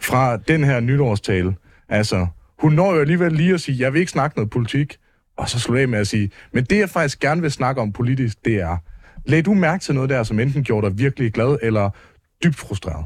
fra 0.00 0.36
den 0.36 0.64
her 0.64 0.80
nytårstale? 0.80 1.54
Altså, 1.88 2.26
hun 2.58 2.72
når 2.72 2.94
jo 2.94 3.00
alligevel 3.00 3.32
lige 3.32 3.54
at 3.54 3.60
sige, 3.60 3.80
jeg 3.80 3.92
vil 3.92 3.98
ikke 4.00 4.12
snakke 4.12 4.36
noget 4.36 4.50
politik, 4.50 4.96
og 5.36 5.48
så 5.48 5.60
slutte 5.60 5.82
af 5.82 5.88
med 5.88 5.98
at 5.98 6.06
sige, 6.06 6.30
men 6.52 6.64
det 6.64 6.78
jeg 6.78 6.90
faktisk 6.90 7.20
gerne 7.20 7.40
vil 7.40 7.50
snakke 7.50 7.80
om 7.80 7.92
politisk, 7.92 8.44
det 8.44 8.54
er, 8.54 8.76
lagde 9.24 9.42
du 9.42 9.54
mærke 9.54 9.82
til 9.82 9.94
noget 9.94 10.10
der, 10.10 10.22
som 10.22 10.40
enten 10.40 10.64
gjorde 10.64 10.88
dig 10.90 10.98
virkelig 10.98 11.32
glad, 11.32 11.58
eller 11.62 11.90
dybt 12.44 12.56
frustreret? 12.56 13.04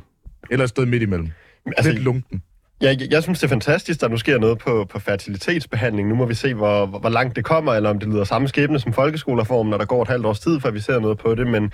Eller 0.51 0.65
et 0.65 0.69
sted 0.69 0.87
midt 0.87 1.03
imellem? 1.03 1.29
Altså, 1.67 1.93
Lidt 1.93 2.03
lunken. 2.03 2.43
Jeg, 2.83 3.01
jeg, 3.01 3.13
jeg 3.13 3.23
synes, 3.23 3.39
det 3.39 3.45
er 3.47 3.49
fantastisk, 3.49 3.97
at 3.97 4.01
der 4.01 4.09
nu 4.09 4.17
sker 4.17 4.39
noget 4.39 4.59
på, 4.59 4.87
på 4.91 4.99
fertilitetsbehandling. 4.99 6.09
Nu 6.09 6.15
må 6.15 6.27
vi 6.27 6.35
se, 6.35 6.55
hvor, 6.55 6.87
hvor, 6.87 6.99
hvor 6.99 7.09
langt 7.09 7.37
det 7.37 7.45
kommer, 7.45 7.75
eller 7.75 7.91
om 7.91 7.99
det 7.99 8.09
lyder 8.09 8.25
samme 8.25 8.49
skæbne 8.49 8.81
som 8.81 8.93
folkeskolereformen, 8.93 9.71
når 9.71 9.79
der 9.79 9.85
går 9.85 10.03
et 10.03 10.09
halvt 10.09 10.27
års 10.27 10.41
tid, 10.41 10.61
før 10.61 10.71
vi 10.71 10.81
ser 10.81 10.99
noget 10.99 11.19
på 11.19 11.35
det. 11.35 11.47
Men, 11.47 11.73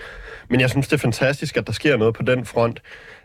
men 0.49 0.61
jeg 0.61 0.71
synes, 0.71 0.89
det 0.89 0.93
er 0.95 0.99
fantastisk, 0.99 1.57
at 1.57 1.67
der 1.67 1.73
sker 1.73 1.97
noget 1.97 2.15
på 2.15 2.23
den 2.23 2.45
front. 2.45 2.81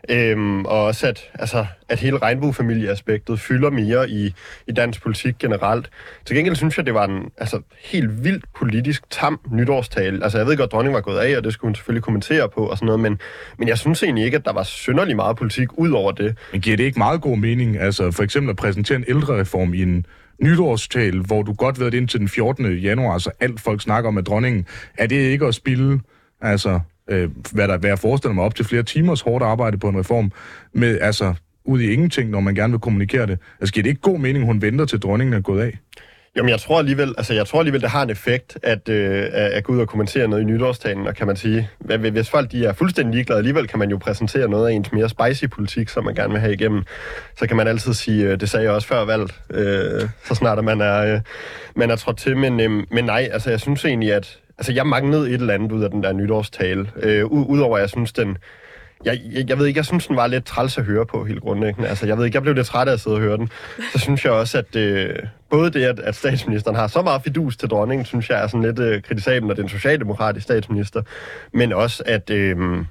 Øhm, 0.08 0.64
og 0.64 0.84
også, 0.84 1.06
at, 1.06 1.30
altså, 1.34 1.66
at 1.88 2.00
hele 2.00 2.18
regnbuefamilieaspektet 2.18 3.40
fylder 3.40 3.70
mere 3.70 4.10
i, 4.10 4.34
i 4.66 4.72
dansk 4.72 5.02
politik 5.02 5.34
generelt. 5.38 5.90
Til 6.26 6.36
gengæld 6.36 6.56
synes 6.56 6.76
jeg, 6.76 6.86
det 6.86 6.94
var 6.94 7.04
en 7.04 7.30
altså, 7.38 7.60
helt 7.84 8.24
vildt 8.24 8.44
politisk 8.56 9.02
tam 9.10 9.40
nytårstale. 9.50 10.24
Altså, 10.24 10.38
jeg 10.38 10.46
ved 10.46 10.56
godt, 10.56 10.68
at 10.68 10.72
dronningen 10.72 10.94
var 10.94 11.00
gået 11.00 11.18
af, 11.18 11.36
og 11.36 11.44
det 11.44 11.52
skulle 11.52 11.68
hun 11.68 11.74
selvfølgelig 11.74 12.02
kommentere 12.02 12.48
på 12.48 12.66
og 12.66 12.76
sådan 12.76 12.86
noget, 12.86 13.00
men, 13.00 13.20
men 13.58 13.68
jeg 13.68 13.78
synes 13.78 14.02
egentlig 14.02 14.24
ikke, 14.24 14.36
at 14.36 14.44
der 14.44 14.52
var 14.52 14.62
synderlig 14.62 15.16
meget 15.16 15.36
politik 15.36 15.68
ud 15.72 15.90
over 15.90 16.12
det. 16.12 16.36
Men 16.52 16.60
giver 16.60 16.76
det 16.76 16.84
ikke 16.84 16.98
meget 16.98 17.20
god 17.20 17.36
mening, 17.36 17.78
altså 17.78 18.10
for 18.10 18.22
eksempel 18.22 18.50
at 18.50 18.56
præsentere 18.56 18.98
en 18.98 19.04
ældrereform 19.08 19.74
i 19.74 19.82
en 19.82 20.06
nytårstale, 20.38 21.20
hvor 21.20 21.42
du 21.42 21.52
godt 21.52 21.80
ved, 21.80 21.86
at 21.86 21.94
indtil 21.94 22.20
den 22.20 22.28
14. 22.28 22.72
januar, 22.76 23.18
så 23.18 23.30
alt 23.40 23.60
folk 23.60 23.82
snakker 23.82 24.08
om 24.08 24.14
med 24.14 24.22
dronningen, 24.22 24.66
er 24.98 25.06
det 25.06 25.16
ikke 25.16 25.46
at 25.46 25.54
spille, 25.54 26.00
altså, 26.40 26.80
øh, 27.10 27.30
hvad, 27.52 27.68
der, 27.68 27.78
hvad 27.78 27.90
jeg 27.90 27.98
forestiller 27.98 28.34
mig, 28.34 28.44
op 28.44 28.54
til 28.54 28.64
flere 28.64 28.82
timers 28.82 29.20
hårdt 29.20 29.44
arbejde 29.44 29.78
på 29.78 29.88
en 29.88 29.98
reform, 29.98 30.32
med, 30.72 30.98
altså, 31.00 31.34
ud 31.64 31.80
i 31.80 31.92
ingenting, 31.92 32.30
når 32.30 32.40
man 32.40 32.54
gerne 32.54 32.72
vil 32.72 32.80
kommunikere 32.80 33.26
det. 33.26 33.38
Altså, 33.60 33.72
giver 33.72 33.82
det 33.82 33.90
ikke 33.90 34.00
god 34.00 34.18
mening, 34.18 34.44
hun 34.44 34.62
venter 34.62 34.84
til 34.84 34.98
dronningen 34.98 35.34
er 35.34 35.40
gået 35.40 35.62
af? 35.62 35.78
Jamen, 36.36 36.48
jeg 36.48 36.60
tror 36.60 36.78
alligevel, 36.78 37.14
altså, 37.18 37.34
jeg 37.34 37.46
tror 37.46 37.58
alligevel, 37.58 37.80
det 37.80 37.90
har 37.90 38.02
en 38.02 38.10
effekt, 38.10 38.58
at, 38.62 38.88
øh, 38.88 39.26
at 39.32 39.64
gå 39.64 39.72
ud 39.72 39.80
og 39.80 39.88
kommentere 39.88 40.28
noget 40.28 40.42
i 40.42 40.44
nytårstalen, 40.44 41.06
og 41.06 41.14
kan 41.14 41.26
man 41.26 41.36
sige, 41.36 41.70
hvis 42.12 42.30
folk 42.30 42.52
de 42.52 42.64
er 42.64 42.72
fuldstændig 42.72 43.14
ligeglade, 43.14 43.38
alligevel 43.38 43.68
kan 43.68 43.78
man 43.78 43.90
jo 43.90 43.98
præsentere 43.98 44.48
noget 44.48 44.68
af 44.68 44.72
ens 44.72 44.92
mere 44.92 45.08
spicy 45.08 45.44
politik, 45.44 45.88
som 45.88 46.04
man 46.04 46.14
gerne 46.14 46.32
vil 46.32 46.40
have 46.40 46.52
igennem. 46.52 46.82
Så 47.38 47.46
kan 47.46 47.56
man 47.56 47.68
altid 47.68 47.94
sige, 47.94 48.24
øh, 48.24 48.40
det 48.40 48.48
sagde 48.48 48.64
jeg 48.64 48.72
også 48.72 48.88
før 48.88 49.04
valget, 49.04 49.34
øh, 49.50 50.08
så 50.24 50.34
snart 50.34 50.58
at 50.58 50.64
man 50.64 50.80
er, 50.80 51.14
øh, 51.14 51.20
man 51.76 51.90
er 51.90 51.96
trådt 51.96 52.16
til, 52.16 52.36
men, 52.36 52.60
øh, 52.60 52.70
men 52.90 53.04
nej, 53.04 53.28
altså 53.32 53.50
jeg 53.50 53.60
synes 53.60 53.84
egentlig, 53.84 54.12
at 54.12 54.38
altså, 54.58 54.72
jeg 54.72 54.86
manglede 54.86 55.30
et 55.30 55.40
eller 55.40 55.54
andet 55.54 55.72
ud 55.72 55.82
af 55.82 55.90
den 55.90 56.02
der 56.02 56.12
nytårstale, 56.12 56.90
øh, 56.96 57.24
udover 57.24 57.76
at 57.76 57.80
jeg 57.80 57.90
synes, 57.90 58.12
den, 58.12 58.38
jeg, 59.04 59.20
jeg, 59.32 59.48
jeg 59.48 59.58
ved 59.58 59.66
ikke, 59.66 59.78
jeg 59.78 59.84
synes, 59.84 60.06
den 60.06 60.16
var 60.16 60.26
lidt 60.26 60.44
træls 60.44 60.78
at 60.78 60.84
høre 60.84 61.06
på 61.06 61.24
helt 61.24 61.40
grundlæggende. 61.40 61.88
Altså, 61.88 62.06
jeg 62.06 62.18
ved 62.18 62.24
ikke, 62.24 62.36
jeg 62.36 62.42
blev 62.42 62.54
lidt 62.54 62.66
træt 62.66 62.88
af 62.88 62.92
at 62.92 63.00
sidde 63.00 63.16
og 63.16 63.20
høre 63.20 63.36
den. 63.36 63.50
Så 63.92 63.98
synes 63.98 64.24
jeg 64.24 64.32
også, 64.32 64.58
at 64.58 64.76
øh, 64.76 65.16
både 65.50 65.70
det, 65.70 65.84
at, 65.84 65.98
at 65.98 66.14
statsministeren 66.14 66.76
har 66.76 66.86
så 66.86 67.02
meget 67.02 67.22
fidus 67.22 67.56
til 67.56 67.68
dronningen, 67.68 68.04
synes 68.04 68.30
jeg 68.30 68.42
er 68.42 68.46
sådan 68.46 68.62
lidt 68.62 68.78
øh, 68.78 69.02
kritisabelt, 69.02 69.46
når 69.46 69.54
det 69.54 69.60
er 69.60 69.64
en 69.64 69.68
socialdemokratisk 69.68 70.44
statsminister. 70.44 71.02
Men 71.52 71.72
også, 71.72 72.02
at, 72.06 72.30
øh, 72.30 72.84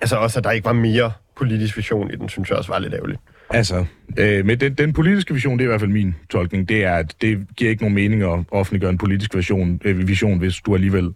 altså 0.00 0.16
også, 0.16 0.38
at 0.38 0.44
der 0.44 0.50
ikke 0.50 0.64
var 0.64 0.72
mere 0.72 1.12
politisk 1.36 1.76
vision 1.76 2.10
i 2.10 2.16
den, 2.16 2.28
synes 2.28 2.50
jeg 2.50 2.58
også 2.58 2.72
var 2.72 2.78
lidt 2.78 2.94
ærgerligt. 2.94 3.20
Altså, 3.52 3.84
øh, 4.18 4.46
med 4.46 4.56
den, 4.56 4.74
den 4.74 4.92
politiske 4.92 5.34
vision, 5.34 5.58
det 5.58 5.64
er 5.64 5.66
i 5.66 5.68
hvert 5.68 5.80
fald 5.80 5.90
min 5.90 6.14
tolkning, 6.30 6.68
det 6.68 6.84
er, 6.84 6.94
at 6.94 7.14
det 7.20 7.46
giver 7.56 7.70
ikke 7.70 7.82
nogen 7.82 7.94
mening 7.94 8.22
at 8.22 8.44
offentliggøre 8.50 8.90
en 8.90 8.98
politisk 8.98 9.34
vision, 9.34 9.80
øh, 9.84 10.08
vision 10.08 10.38
hvis 10.38 10.60
du 10.60 10.74
alligevel 10.74 11.14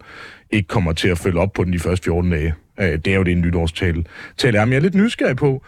ikke 0.51 0.67
kommer 0.67 0.93
til 0.93 1.07
at 1.07 1.17
følge 1.17 1.39
op 1.39 1.53
på 1.53 1.63
den 1.63 1.73
de 1.73 1.79
første 1.79 2.05
14 2.05 2.31
dage. 2.31 2.53
Øh, 2.79 2.91
det 2.91 3.07
er 3.07 3.15
jo 3.15 3.23
det, 3.23 3.31
en 3.31 3.41
nytårstale 3.41 4.03
tale 4.37 4.57
er. 4.57 4.65
Men 4.65 4.71
jeg 4.71 4.77
er 4.77 4.81
lidt 4.81 4.95
nysgerrig 4.95 5.35
på, 5.35 5.63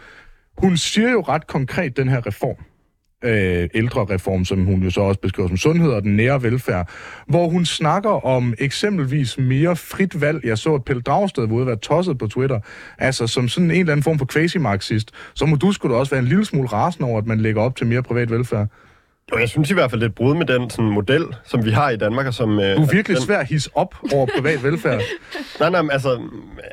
hun 0.58 0.76
siger 0.76 1.10
jo 1.10 1.20
ret 1.20 1.46
konkret, 1.46 1.96
den 1.96 2.08
her 2.08 2.26
reform, 2.26 2.56
øh, 3.24 3.68
ældrereform, 3.74 4.44
som 4.44 4.64
hun 4.64 4.82
jo 4.82 4.90
så 4.90 5.00
også 5.00 5.20
beskriver 5.20 5.48
som 5.48 5.56
sundhed 5.56 5.90
og 5.90 6.02
den 6.02 6.16
nære 6.16 6.42
velfærd, 6.42 6.90
hvor 7.26 7.48
hun 7.48 7.64
snakker 7.64 8.26
om 8.26 8.54
eksempelvis 8.58 9.38
mere 9.38 9.76
frit 9.76 10.20
valg. 10.20 10.44
Jeg 10.44 10.58
så, 10.58 10.74
at 10.74 10.84
Pelle 10.84 11.02
Dragsted 11.02 11.46
var 11.46 11.54
ude 11.54 11.60
at 11.60 11.66
være 11.66 11.76
tosset 11.76 12.18
på 12.18 12.26
Twitter, 12.26 12.60
altså 12.98 13.26
som 13.26 13.48
sådan 13.48 13.70
en 13.70 13.80
eller 13.80 13.92
anden 13.92 14.04
form 14.04 14.18
for 14.18 14.26
quasi-marxist. 14.26 15.10
Så 15.34 15.46
må 15.46 15.56
du 15.56 15.72
skulle 15.72 15.94
da 15.94 15.98
også 15.98 16.10
være 16.10 16.22
en 16.22 16.28
lille 16.28 16.44
smule 16.44 16.68
rasende 16.68 17.08
over, 17.08 17.18
at 17.18 17.26
man 17.26 17.40
lægger 17.40 17.62
op 17.62 17.76
til 17.76 17.86
mere 17.86 18.02
privat 18.02 18.30
velfærd. 18.30 18.66
Jo, 19.32 19.38
jeg 19.38 19.48
synes 19.48 19.70
i 19.70 19.74
hvert 19.74 19.90
fald, 19.90 20.00
det 20.00 20.06
er 20.06 20.10
et 20.10 20.14
brud 20.14 20.34
med 20.34 20.46
den 20.46 20.70
sådan, 20.70 20.90
model, 20.90 21.24
som 21.44 21.64
vi 21.64 21.70
har 21.70 21.90
i 21.90 21.96
Danmark, 21.96 22.26
og 22.26 22.34
som... 22.34 22.60
Øh, 22.60 22.76
Du 22.76 22.82
er 22.82 22.86
virkelig 22.92 23.16
den, 23.16 23.24
svær 23.26 23.38
at 23.38 23.46
hisse 23.46 23.70
op 23.74 23.94
over 24.12 24.26
privat 24.36 24.64
velfærd. 24.64 25.00
Nej, 25.60 25.70
nej, 25.70 25.82
men 25.82 25.90
altså, 25.90 26.14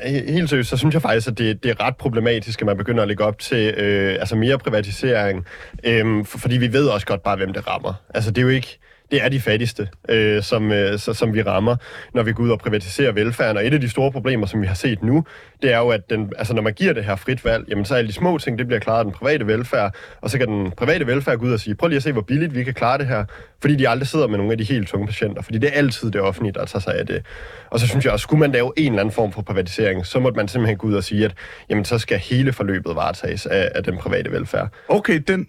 he- 0.01 0.31
helt 0.31 0.49
seriøst, 0.49 0.69
så 0.69 0.77
synes 0.77 0.93
jeg 0.93 1.01
faktisk, 1.01 1.27
at 1.27 1.37
det, 1.37 1.63
det 1.63 1.71
er 1.71 1.83
ret 1.83 1.95
problematisk, 1.97 2.61
at 2.61 2.65
man 2.65 2.77
begynder 2.77 3.01
at 3.01 3.07
lægge 3.07 3.23
op 3.23 3.39
til 3.39 3.73
øh, 3.77 4.13
altså 4.19 4.35
mere 4.35 4.57
privatisering, 4.57 5.45
øh, 5.83 6.25
for, 6.25 6.37
fordi 6.37 6.57
vi 6.57 6.73
ved 6.73 6.87
også 6.87 7.05
godt 7.07 7.23
bare, 7.23 7.35
hvem 7.37 7.53
det 7.53 7.67
rammer. 7.67 7.93
Altså, 8.13 8.31
det 8.31 8.37
er 8.37 8.43
jo 8.43 8.49
ikke... 8.49 8.79
Det 9.11 9.23
er 9.23 9.29
de 9.29 9.39
fattigste, 9.39 9.87
øh, 10.09 10.43
som, 10.43 10.71
øh, 10.71 10.99
så, 10.99 11.13
som 11.13 11.33
vi 11.33 11.41
rammer, 11.41 11.75
når 12.13 12.23
vi 12.23 12.33
går 12.33 12.43
ud 12.43 12.49
og 12.49 12.59
privatiserer 12.59 13.11
velfærden. 13.11 13.57
Og 13.57 13.67
et 13.67 13.73
af 13.73 13.81
de 13.81 13.89
store 13.89 14.11
problemer, 14.11 14.45
som 14.45 14.61
vi 14.61 14.67
har 14.67 14.75
set 14.75 15.03
nu, 15.03 15.23
det 15.61 15.73
er 15.73 15.77
jo, 15.77 15.89
at 15.89 16.09
den, 16.09 16.31
altså, 16.37 16.53
når 16.53 16.61
man 16.61 16.73
giver 16.73 16.93
det 16.93 17.05
her 17.05 17.15
frit 17.15 17.45
valg, 17.45 17.65
jamen, 17.69 17.85
så 17.85 17.93
er 17.93 17.97
alle 17.97 18.07
de 18.07 18.13
små 18.13 18.37
ting, 18.37 18.59
det 18.59 18.67
bliver 18.67 18.79
klaret 18.79 18.99
af 18.99 19.05
den 19.05 19.13
private 19.13 19.47
velfærd, 19.47 19.95
og 20.21 20.29
så 20.29 20.37
kan 20.37 20.47
den 20.47 20.71
private 20.71 21.07
velfærd 21.07 21.37
gå 21.37 21.45
ud 21.45 21.51
og 21.51 21.59
sige, 21.59 21.75
prøv 21.75 21.87
lige 21.87 21.97
at 21.97 22.03
se, 22.03 22.11
hvor 22.11 22.21
billigt 22.21 22.55
vi 22.55 22.63
kan 22.63 22.73
klare 22.73 22.97
det 22.97 23.07
her, 23.07 23.25
fordi 23.61 23.75
de 23.75 23.89
aldrig 23.89 24.07
sidder 24.07 24.27
med 24.27 24.37
nogle 24.37 24.51
af 24.51 24.57
de 24.57 24.63
helt 24.63 24.87
tunge 24.87 25.07
patienter, 25.07 25.41
fordi 25.41 25.57
det 25.57 25.67
er 25.67 25.77
altid 25.77 26.11
det 26.11 26.21
offentlige, 26.21 26.53
der 26.53 26.65
tager 26.65 26.81
sig 26.81 26.95
af 26.95 27.05
det. 27.05 27.25
Og 27.69 27.79
så 27.79 27.87
synes 27.87 28.05
jeg 28.05 28.13
også, 28.13 28.23
skulle 28.23 28.39
man 28.39 28.51
lave 28.51 28.73
en 28.77 28.91
eller 28.91 28.99
anden 28.99 29.13
form 29.13 29.31
for 29.31 29.41
privatisering, 29.41 30.05
så 30.05 30.19
måtte 30.19 30.35
man 30.35 30.47
simpelthen 30.47 30.77
gå 30.77 30.87
ud 30.87 30.93
og 30.93 31.03
sige, 31.03 31.25
at 31.25 31.33
jamen, 31.69 31.85
så 31.85 31.97
skal 31.97 32.17
hele 32.17 32.53
forløbet 32.53 32.95
varetages 32.95 33.45
af, 33.45 33.71
af 33.75 33.83
den 33.83 33.97
private 33.97 34.31
velfærd. 34.31 34.69
Okay, 34.87 35.23
den... 35.27 35.47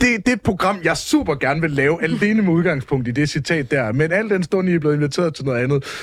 Det, 0.00 0.16
det 0.16 0.28
er 0.28 0.32
et 0.32 0.42
program, 0.42 0.80
jeg 0.84 0.96
super 0.96 1.34
gerne 1.34 1.60
vil 1.60 1.70
lave, 1.70 2.02
alene 2.02 2.42
med 2.42 2.52
udgangspunkt 2.52 3.08
i 3.08 3.10
det 3.10 3.28
citat 3.28 3.70
der. 3.70 3.92
Men 3.92 4.12
al 4.12 4.28
den 4.30 4.42
stund, 4.42 4.68
I 4.68 4.74
er 4.74 4.78
blevet 4.78 4.94
inviteret 4.94 5.34
til 5.34 5.44
noget 5.44 5.62
andet. 5.64 5.84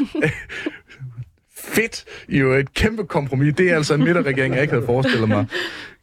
Fedt! 1.57 2.05
I 2.29 2.35
er 2.35 2.39
jo 2.41 2.53
et 2.53 2.73
kæmpe 2.73 3.03
kompromis. 3.05 3.53
Det 3.55 3.71
er 3.71 3.75
altså 3.75 3.93
en 3.93 4.03
midterregering, 4.03 4.53
jeg 4.53 4.61
ikke 4.61 4.73
havde 4.73 4.85
forestillet 4.85 5.27
mig. 5.29 5.45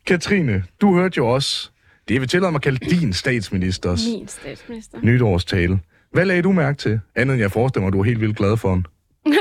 Katrine, 0.07 0.65
du 0.81 0.95
hørte 0.95 1.15
jo 1.17 1.29
også, 1.29 1.71
det 2.09 2.21
vil 2.21 2.29
tillade 2.29 2.53
mig 2.53 2.59
at 2.59 2.63
kalde 2.63 2.79
din 2.79 3.13
statsministers 3.13 4.01
Min 4.07 4.29
statsminister. 4.29 4.99
nytårstale. 5.03 5.81
Hvad 6.13 6.25
lagde 6.25 6.43
du 6.43 6.53
mærke 6.53 6.79
til? 6.79 7.01
Andet 7.17 7.35
end 7.35 7.41
jeg 7.41 7.51
forestiller 7.53 7.85
mig, 7.85 7.93
du 7.93 8.01
er 8.01 8.05
helt 8.05 8.21
vildt 8.21 8.37
glad 8.37 8.57
for 8.57 8.71
den. 8.75 8.87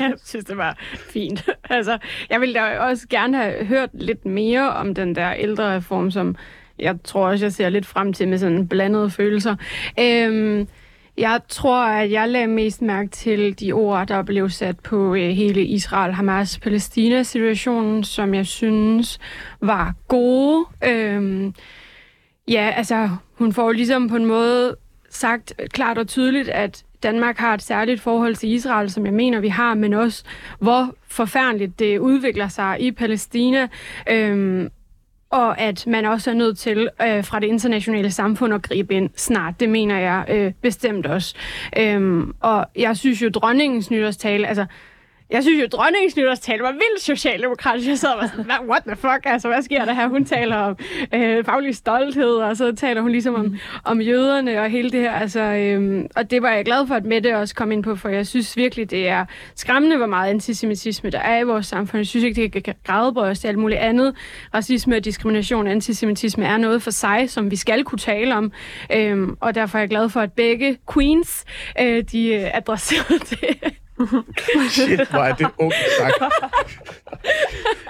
Jeg 0.00 0.12
synes, 0.24 0.44
det 0.44 0.56
var 0.56 0.78
fint. 1.10 1.48
altså, 1.70 1.98
jeg 2.30 2.40
ville 2.40 2.54
da 2.54 2.78
også 2.78 3.08
gerne 3.08 3.36
have 3.36 3.64
hørt 3.64 3.90
lidt 3.94 4.24
mere 4.24 4.72
om 4.72 4.94
den 4.94 5.14
der 5.14 5.32
ældrereform, 5.32 6.10
som 6.10 6.36
jeg 6.78 6.96
tror 7.04 7.28
også, 7.28 7.44
jeg 7.44 7.52
ser 7.52 7.68
lidt 7.68 7.86
frem 7.86 8.12
til 8.12 8.28
med 8.28 8.38
sådan 8.38 8.68
blandede 8.68 9.10
følelser. 9.10 9.56
Øhm, 10.00 10.68
jeg 11.16 11.40
tror, 11.48 11.84
at 11.84 12.10
jeg 12.10 12.28
lagde 12.28 12.46
mest 12.46 12.82
mærke 12.82 13.10
til 13.10 13.60
de 13.60 13.72
ord, 13.72 14.06
der 14.06 14.22
blev 14.22 14.50
sat 14.50 14.80
på 14.80 15.14
øh, 15.14 15.28
hele 15.28 15.64
Israel-Hamas-Palæstina-situationen, 15.64 18.04
som 18.04 18.34
jeg 18.34 18.46
synes 18.46 19.18
var 19.60 19.94
gode. 20.08 20.64
Øhm, 20.88 21.54
ja, 22.48 22.72
altså, 22.76 23.08
hun 23.34 23.52
får 23.52 23.64
jo 23.64 23.72
ligesom 23.72 24.08
på 24.08 24.16
en 24.16 24.26
måde 24.26 24.76
sagt 25.10 25.52
klart 25.72 25.98
og 25.98 26.06
tydeligt, 26.06 26.48
at 26.48 26.84
Danmark 27.02 27.38
har 27.38 27.54
et 27.54 27.62
særligt 27.62 28.00
forhold 28.00 28.34
til 28.34 28.52
Israel, 28.52 28.90
som 28.90 29.06
jeg 29.06 29.14
mener, 29.14 29.40
vi 29.40 29.48
har, 29.48 29.74
men 29.74 29.92
også 29.92 30.24
hvor 30.58 30.94
forfærdeligt 31.08 31.78
det 31.78 31.98
udvikler 31.98 32.48
sig 32.48 32.76
i 32.80 32.90
Palæstina. 32.90 33.68
Øhm, 34.10 34.68
og 35.34 35.60
at 35.60 35.86
man 35.86 36.04
også 36.04 36.30
er 36.30 36.34
nødt 36.34 36.58
til 36.58 36.88
øh, 37.02 37.24
fra 37.24 37.40
det 37.40 37.46
internationale 37.46 38.10
samfund 38.10 38.54
at 38.54 38.62
gribe 38.62 38.94
ind 38.94 39.10
snart. 39.16 39.60
Det 39.60 39.68
mener 39.68 39.98
jeg 39.98 40.24
øh, 40.28 40.52
bestemt 40.62 41.06
også. 41.06 41.34
Øhm, 41.78 42.34
og 42.40 42.66
jeg 42.76 42.96
synes 42.96 43.22
jo, 43.22 43.28
dronningens 43.28 43.90
nytårstale, 43.90 44.46
altså 44.46 44.66
jeg 45.34 45.42
synes 45.42 45.62
jo, 45.62 45.66
dronningens 45.66 46.16
nytårstale 46.16 46.62
var 46.62 46.72
vildt 46.72 47.02
socialdemokratisk. 47.02 47.88
Jeg 47.88 47.98
sad 47.98 48.10
og 48.10 48.18
var 48.20 48.26
sådan, 48.26 48.68
what 48.70 48.82
the 48.86 48.96
fuck? 48.96 49.20
Altså, 49.24 49.48
hvad 49.48 49.62
sker 49.62 49.84
der 49.84 49.92
her? 49.92 50.08
Hun 50.08 50.24
taler 50.24 50.56
om 50.56 50.76
øh, 51.14 51.44
faglig 51.44 51.76
stolthed, 51.76 52.34
og 52.34 52.56
så 52.56 52.72
taler 52.72 53.00
hun 53.00 53.10
ligesom 53.10 53.34
om, 53.34 53.56
om 53.84 54.00
jøderne 54.00 54.60
og 54.60 54.70
hele 54.70 54.90
det 54.90 55.00
her. 55.00 55.12
Altså, 55.12 55.40
øh, 55.40 56.04
og 56.16 56.30
det 56.30 56.42
var 56.42 56.50
jeg 56.50 56.64
glad 56.64 56.86
for, 56.86 56.94
at 56.94 57.04
Mette 57.04 57.36
også 57.36 57.54
kom 57.54 57.72
ind 57.72 57.82
på, 57.82 57.96
for 57.96 58.08
jeg 58.08 58.26
synes 58.26 58.56
virkelig, 58.56 58.90
det 58.90 59.08
er 59.08 59.24
skræmmende, 59.54 59.96
hvor 59.96 60.06
meget 60.06 60.30
antisemitisme 60.30 61.10
der 61.10 61.18
er 61.18 61.38
i 61.38 61.42
vores 61.42 61.66
samfund. 61.66 61.98
Jeg 61.98 62.06
synes 62.06 62.24
ikke, 62.24 62.42
det 62.42 62.64
kan 62.64 62.74
gradbøjes 62.84 63.40
til 63.40 63.48
alt 63.48 63.58
muligt 63.58 63.80
andet. 63.80 64.14
Racisme 64.54 64.96
og 64.96 65.04
diskrimination 65.04 65.66
og 65.66 65.72
antisemitisme 65.72 66.44
er 66.44 66.56
noget 66.56 66.82
for 66.82 66.90
sig, 66.90 67.30
som 67.30 67.50
vi 67.50 67.56
skal 67.56 67.84
kunne 67.84 67.98
tale 67.98 68.34
om. 68.34 68.52
Øh, 68.92 69.28
og 69.40 69.54
derfor 69.54 69.78
er 69.78 69.82
jeg 69.82 69.88
glad 69.88 70.08
for, 70.08 70.20
at 70.20 70.32
begge 70.32 70.78
queens, 70.92 71.44
øh, 71.80 72.04
de 72.12 72.34
øh, 72.34 72.56
adresserede 72.56 73.18
det. 73.18 73.74
Shit, 74.70 75.10
hvor 75.10 75.20
er 75.20 75.34
det 75.34 75.46
ungt 75.58 75.76
sagt. 75.98 76.14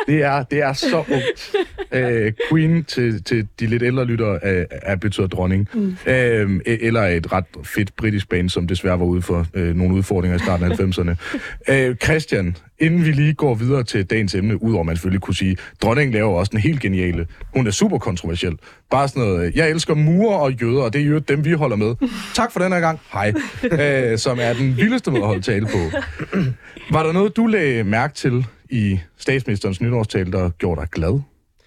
Det 0.06 0.23
er, 0.23 0.42
det 0.42 0.62
er 0.62 0.73
så 0.73 0.96
ungt. 0.96 1.56
Øh, 1.92 2.32
queen 2.50 2.84
til, 2.84 3.23
til 3.23 3.49
de 3.61 3.66
lidt 3.66 3.82
ældre 3.82 4.04
lyttere 4.04 4.44
er, 4.44 4.64
er 4.70 4.96
betyder 4.96 5.26
dronning. 5.26 5.68
Mm. 5.75 5.96
Øh, 6.06 6.50
eller 6.66 7.02
et 7.02 7.32
ret 7.32 7.44
fedt 7.64 7.96
britisk 7.96 8.28
band, 8.28 8.49
som 8.49 8.66
desværre 8.66 8.99
var 8.99 9.04
ude 9.04 9.23
for 9.23 9.46
øh, 9.54 9.76
nogle 9.76 9.94
udfordringer 9.94 10.37
i 10.37 10.40
starten 10.40 10.73
af 10.73 10.76
90'erne. 10.80 11.14
Øh, 11.68 11.96
Christian, 11.96 12.56
inden 12.78 13.04
vi 13.04 13.12
lige 13.12 13.35
går 13.35 13.54
videre 13.54 13.83
til 13.83 14.04
dagens 14.04 14.35
emne, 14.35 14.62
udover 14.62 14.85
man 14.85 14.97
selvfølgelig 14.97 15.21
kunne 15.21 15.35
sige, 15.35 15.57
dronningen 15.83 16.14
laver 16.14 16.38
også 16.38 16.50
en 16.54 16.61
helt 16.61 16.81
geniale. 16.81 17.26
Hun 17.54 17.66
er 17.66 17.71
super 17.71 17.99
kontroversiel. 17.99 18.59
Bare 18.90 19.09
sådan 19.09 19.23
noget, 19.23 19.54
jeg 19.54 19.71
elsker 19.71 19.95
murer 19.95 20.37
og 20.38 20.52
jøder, 20.52 20.83
og 20.83 20.93
det 20.93 21.00
er 21.00 21.04
jo 21.04 21.19
dem, 21.19 21.45
vi 21.45 21.52
holder 21.52 21.76
med. 21.76 21.95
Tak 22.35 22.52
for 22.52 22.61
den 22.61 22.73
her 22.73 22.81
gang. 22.81 23.00
Hej. 23.12 23.33
Øh, 23.62 24.19
som 24.19 24.38
er 24.40 24.52
den 24.52 24.76
vildeste 24.76 25.11
måde 25.11 25.23
at 25.23 25.26
holde 25.26 25.43
tale 25.43 25.66
på. 25.66 25.99
Var 26.95 27.02
der 27.02 27.12
noget, 27.12 27.37
du 27.37 27.47
lagde 27.47 27.85
mærke 27.85 28.14
til 28.14 28.47
i 28.71 29.00
statsministerens 29.19 29.81
nytårstale, 29.81 30.33
der 30.33 30.50
gjorde 30.50 30.81
dig 30.81 30.90
glad? 30.90 31.21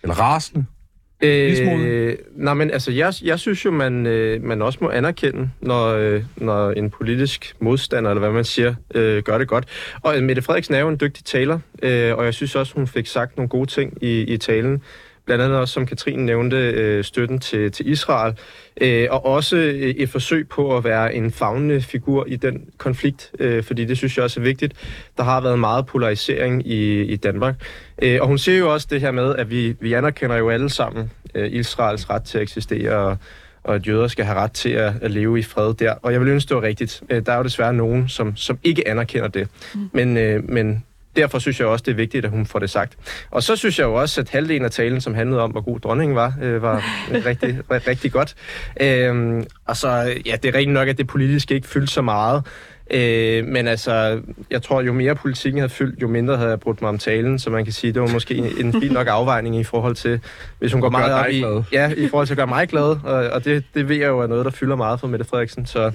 Eller 0.04 0.16
rasende? 0.16 0.66
Øh, 1.22 2.16
nej, 2.36 2.54
men 2.54 2.72
altså, 2.72 2.92
jeg, 2.92 3.14
jeg 3.24 3.40
synes 3.40 3.66
jo, 3.66 3.72
man, 3.72 4.06
øh, 4.06 4.44
man 4.44 4.62
også 4.62 4.80
må 4.82 4.90
anerkende, 4.90 5.50
når, 5.62 5.88
øh, 5.88 6.24
når 6.36 6.72
en 6.72 6.90
politisk 6.90 7.56
modstander, 7.60 8.10
eller 8.10 8.20
hvad 8.20 8.32
man 8.32 8.44
siger, 8.44 8.76
øh, 8.96 9.24
gør 9.24 9.38
det 9.38 9.48
godt. 9.48 9.66
Og 10.02 10.24
Mette 10.24 10.42
Frederiksen 10.42 10.76
er 10.76 10.80
jo 10.80 10.90
en 10.90 10.98
dygtig 11.02 11.26
taler, 11.26 11.60
øh, 11.84 12.16
og 12.16 12.26
jeg 12.26 12.34
synes 12.34 12.56
også, 12.56 12.74
hun 12.74 12.88
fik 12.88 13.08
sagt 13.08 13.38
nogle 13.38 13.50
gode 13.50 13.70
ting 13.70 13.98
i, 14.02 14.22
i 14.22 14.38
talen. 14.38 14.82
Blandt 15.28 15.44
andet 15.44 15.58
også, 15.58 15.74
som 15.74 15.86
Katrine 15.86 16.26
nævnte, 16.26 16.58
øh, 16.58 17.04
støtten 17.04 17.40
til, 17.40 17.72
til 17.72 17.90
Israel, 17.90 18.34
øh, 18.82 19.08
og 19.12 19.26
også 19.26 19.58
øh, 19.58 19.74
et 19.74 20.10
forsøg 20.10 20.50
på 20.50 20.78
at 20.78 20.84
være 20.84 21.16
en 21.16 21.32
fagnende 21.32 21.82
figur 21.82 22.26
i 22.28 22.36
den 22.36 22.66
konflikt, 22.78 23.32
øh, 23.40 23.64
fordi 23.64 23.86
det 23.86 23.98
synes 23.98 24.18
jeg 24.18 24.24
også 24.24 24.40
er 24.40 24.44
vigtigt. 24.44 24.74
Der 25.18 25.24
har 25.24 25.42
været 25.42 25.60
meget 25.60 25.86
polarisering 25.86 26.68
i, 26.68 27.02
i 27.02 27.16
Danmark. 27.16 27.56
Øh, 28.02 28.18
og 28.22 28.28
hun 28.28 28.38
siger 28.38 28.58
jo 28.58 28.74
også 28.74 28.88
det 28.90 29.02
her 29.02 29.12
med, 29.12 29.36
at 29.36 29.50
vi, 29.50 29.76
vi 29.80 29.94
anerkender 29.94 30.36
jo 30.36 30.50
alle 30.50 30.70
sammen 30.70 31.12
øh, 31.36 31.52
Israels 31.52 32.10
ret 32.10 32.24
til 32.24 32.38
at 32.38 32.42
eksistere, 32.42 32.96
og, 32.96 33.18
og 33.64 33.76
at 33.76 33.88
jøder 33.88 34.08
skal 34.08 34.26
have 34.26 34.38
ret 34.38 34.52
til 34.52 34.70
at, 34.70 34.94
at 35.02 35.12
leve 35.12 35.40
i 35.40 35.44
fred 35.44 35.74
der. 35.74 35.94
Og 36.02 36.12
jeg 36.12 36.20
vil 36.22 36.30
ønske, 36.30 36.50
det 36.50 36.56
var 36.56 36.64
rigtigt. 36.64 37.04
Øh, 37.10 37.26
der 37.26 37.32
er 37.32 37.38
jo 37.38 37.44
desværre 37.44 37.74
nogen, 37.74 38.10
som, 38.10 38.36
som 38.36 38.60
ikke 38.64 38.88
anerkender 38.88 39.28
det. 39.28 39.48
Mm. 39.76 39.90
Men, 39.94 40.18
øh, 40.18 40.50
men 40.50 40.84
derfor 41.18 41.40
synes 41.40 41.60
jeg 41.60 41.68
også, 41.68 41.84
det 41.84 41.92
er 41.92 41.96
vigtigt, 41.96 42.26
at 42.26 42.32
hun 42.32 42.46
får 42.46 42.60
det 42.60 42.70
sagt. 42.70 42.98
Og 43.32 43.44
så 43.44 43.56
synes 43.56 43.80
jeg 43.80 43.86
jo 43.86 43.94
også, 43.94 44.22
at 44.22 44.30
halvdelen 44.30 44.66
af 44.66 44.72
talen, 44.72 45.02
som 45.02 45.14
handlede 45.14 45.42
om, 45.42 45.52
hvor 45.52 45.62
god 45.62 45.80
dronningen 45.80 46.16
var, 46.16 46.34
øh, 46.42 46.62
var 46.62 46.84
rigtig, 47.12 47.60
rigtig 47.88 48.12
godt. 48.12 48.36
Øhm, 48.82 49.46
og 49.66 49.78
så, 49.78 49.88
ja, 50.26 50.36
det 50.44 50.50
er 50.50 50.58
rigtig 50.58 50.74
nok, 50.74 50.88
at 50.88 50.98
det 50.98 51.08
politiske 51.08 51.56
ikke 51.56 51.68
fyldte 51.68 51.94
så 51.94 52.02
meget. 52.02 52.44
Øh, 52.92 53.46
men 53.46 53.68
altså, 53.68 54.22
jeg 54.52 54.62
tror, 54.62 54.82
jo 54.82 54.94
mere 54.94 55.16
politikken 55.16 55.60
havde 55.60 55.70
fyldt, 55.70 56.02
jo 56.02 56.08
mindre 56.08 56.38
havde 56.38 56.50
jeg 56.50 56.60
brugt 56.60 56.82
mig 56.82 56.90
om 56.90 56.98
talen, 56.98 57.40
så 57.40 57.50
man 57.50 57.64
kan 57.64 57.74
sige, 57.74 57.94
det 57.94 58.02
var 58.02 58.08
måske 58.08 58.36
en, 58.36 58.66
en 58.66 58.82
fin 58.82 58.92
nok 58.92 59.08
afvejning 59.08 59.60
i 59.60 59.64
forhold 59.64 59.96
til, 59.96 60.20
hvis 60.60 60.72
hun 60.72 60.82
går 60.82 60.90
meget 60.90 61.14
op 61.14 61.26
i, 61.30 61.66
ja, 61.72 61.92
i 61.98 62.08
forhold 62.08 62.28
til 62.28 62.34
at 62.34 62.38
gøre 62.38 62.48
mig 62.48 62.68
glad, 62.68 62.84
og, 63.04 63.30
og 63.30 63.46
det, 63.46 63.64
det 63.74 63.90
ved 63.90 63.96
jeg 63.96 64.08
jo 64.08 64.20
er 64.20 64.28
noget, 64.28 64.46
der 64.46 64.52
fylder 64.52 64.76
meget 64.76 65.00
for 65.00 65.08
Mette 65.08 65.26
Frederiksen. 65.26 65.66
Så 65.66 65.92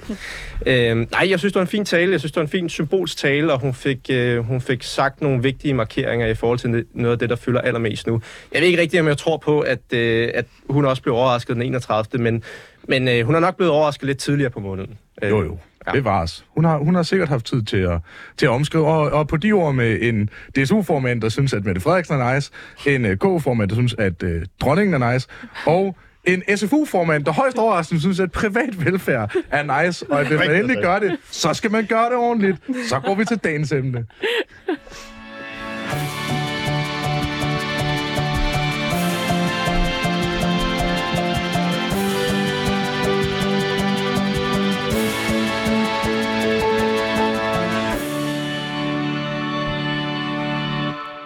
øh, 0.65 0.95
nej, 0.95 1.29
jeg 1.29 1.39
synes, 1.39 1.53
det 1.53 1.55
var 1.55 1.61
en 1.61 1.67
fin 1.67 1.85
tale, 1.85 2.11
jeg 2.11 2.19
synes, 2.19 2.31
det 2.31 2.37
var 2.39 2.43
en 2.43 2.49
fin 2.49 2.69
symbolsk 2.69 3.17
tale, 3.17 3.53
og 3.53 3.59
hun 3.59 3.73
fik, 3.73 3.99
øh, 4.09 4.39
hun 4.39 4.61
fik 4.61 4.83
sagt 4.83 5.21
nogle 5.21 5.43
vigtige 5.43 5.73
markeringer 5.73 6.27
i 6.27 6.35
forhold 6.35 6.59
til 6.59 6.85
noget 6.93 7.11
af 7.11 7.19
det, 7.19 7.29
der 7.29 7.35
fylder 7.35 7.61
allermest 7.61 8.07
nu. 8.07 8.21
Jeg 8.53 8.61
ved 8.61 8.67
ikke 8.67 8.81
rigtigt, 8.81 9.01
om 9.01 9.07
jeg 9.07 9.17
tror 9.17 9.37
på, 9.37 9.59
at, 9.59 9.93
øh, 9.93 10.29
at 10.33 10.45
hun 10.69 10.85
også 10.85 11.01
blev 11.01 11.15
overrasket 11.15 11.55
den 11.55 11.63
31. 11.63 12.23
Men, 12.23 12.43
men 12.87 13.07
øh, 13.07 13.25
hun 13.25 13.35
er 13.35 13.39
nok 13.39 13.55
blevet 13.55 13.73
overrasket 13.73 14.07
lidt 14.07 14.17
tidligere 14.17 14.49
på 14.49 14.59
måneden. 14.59 14.97
Jo, 15.23 15.43
jo. 15.43 15.57
Ja. 15.87 15.91
Bevares. 15.91 16.45
Hun 16.55 16.65
har, 16.65 16.77
hun 16.77 16.95
har 16.95 17.03
sikkert 17.03 17.29
haft 17.29 17.45
tid 17.45 17.63
til 17.63 17.77
at, 17.77 17.99
til 18.37 18.45
at 18.45 18.49
omskrive, 18.49 18.85
og, 18.85 19.11
og 19.11 19.27
på 19.27 19.37
de 19.37 19.51
ord 19.51 19.73
med 19.75 19.97
en 20.01 20.29
DSU-formand, 20.57 21.21
der 21.21 21.29
synes, 21.29 21.53
at 21.53 21.65
Mette 21.65 21.81
Frederiksen 21.81 22.21
er 22.21 22.33
nice, 22.33 22.51
en 22.87 23.05
uh, 23.05 23.11
K-formand, 23.11 23.69
der 23.69 23.75
synes, 23.75 23.95
at 23.99 24.23
uh, 24.23 24.29
dronningen 24.61 25.01
er 25.01 25.13
nice, 25.13 25.27
og 25.65 25.95
en 26.23 26.43
SFU-formand, 26.57 27.25
der 27.25 27.31
højst 27.31 27.57
overraskende 27.57 28.01
synes, 28.01 28.19
at 28.19 28.31
privat 28.31 28.85
velfærd 28.85 29.35
er 29.51 29.83
nice, 29.83 30.05
og 30.11 30.19
at 30.21 30.27
hvis 30.27 30.39
man 30.39 30.51
endelig 30.55 30.77
gør 30.81 30.99
det, 30.99 31.17
så 31.31 31.53
skal 31.53 31.71
man 31.71 31.85
gøre 31.85 32.05
det 32.05 32.15
ordentligt. 32.15 32.57
Så 32.89 32.99
går 32.99 33.15
vi 33.15 33.25
til 33.25 33.37
dagens 33.37 33.71
emne. 33.71 34.05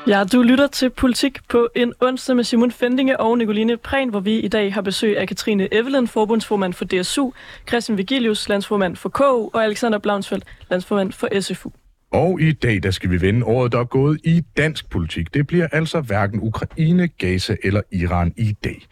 Ja, 0.08 0.24
du 0.24 0.42
lytter 0.42 0.68
til 0.68 0.90
Politik 0.90 1.40
på 1.50 1.70
en 1.76 1.94
onsdag 2.02 2.36
med 2.36 2.44
Simon 2.44 2.72
Fendinge 2.72 3.20
og 3.20 3.38
Nicoline 3.38 3.78
Prehn, 3.78 4.10
hvor 4.10 4.20
vi 4.20 4.40
i 4.40 4.48
dag 4.48 4.74
har 4.74 4.82
besøg 4.82 5.18
af 5.18 5.28
Katrine 5.28 5.74
Evelyn, 5.74 6.08
forbundsformand 6.08 6.74
for 6.74 6.86
DSU, 6.86 7.32
Christian 7.68 7.98
Vigilius, 7.98 8.50
landsformand 8.50 8.96
for 8.96 9.10
KU 9.10 9.50
og 9.54 9.64
Alexander 9.64 9.98
Blaunsfeldt, 9.98 10.46
landsformand 10.70 11.12
for 11.12 11.42
SFU. 11.42 11.70
Og 12.12 12.42
i 12.42 12.52
dag, 12.52 12.84
der 12.84 12.92
skal 12.92 13.12
vi 13.12 13.22
vende 13.22 13.46
året, 13.46 13.72
der 13.72 13.80
er 13.80 13.84
gået 13.84 14.20
i 14.24 14.44
dansk 14.58 14.90
politik. 14.90 15.34
Det 15.34 15.48
bliver 15.48 15.68
altså 15.72 16.02
hverken 16.02 16.40
Ukraine, 16.42 17.08
Gaza 17.08 17.56
eller 17.64 17.82
Iran 17.92 18.34
i 18.38 18.52
dag. 18.64 18.86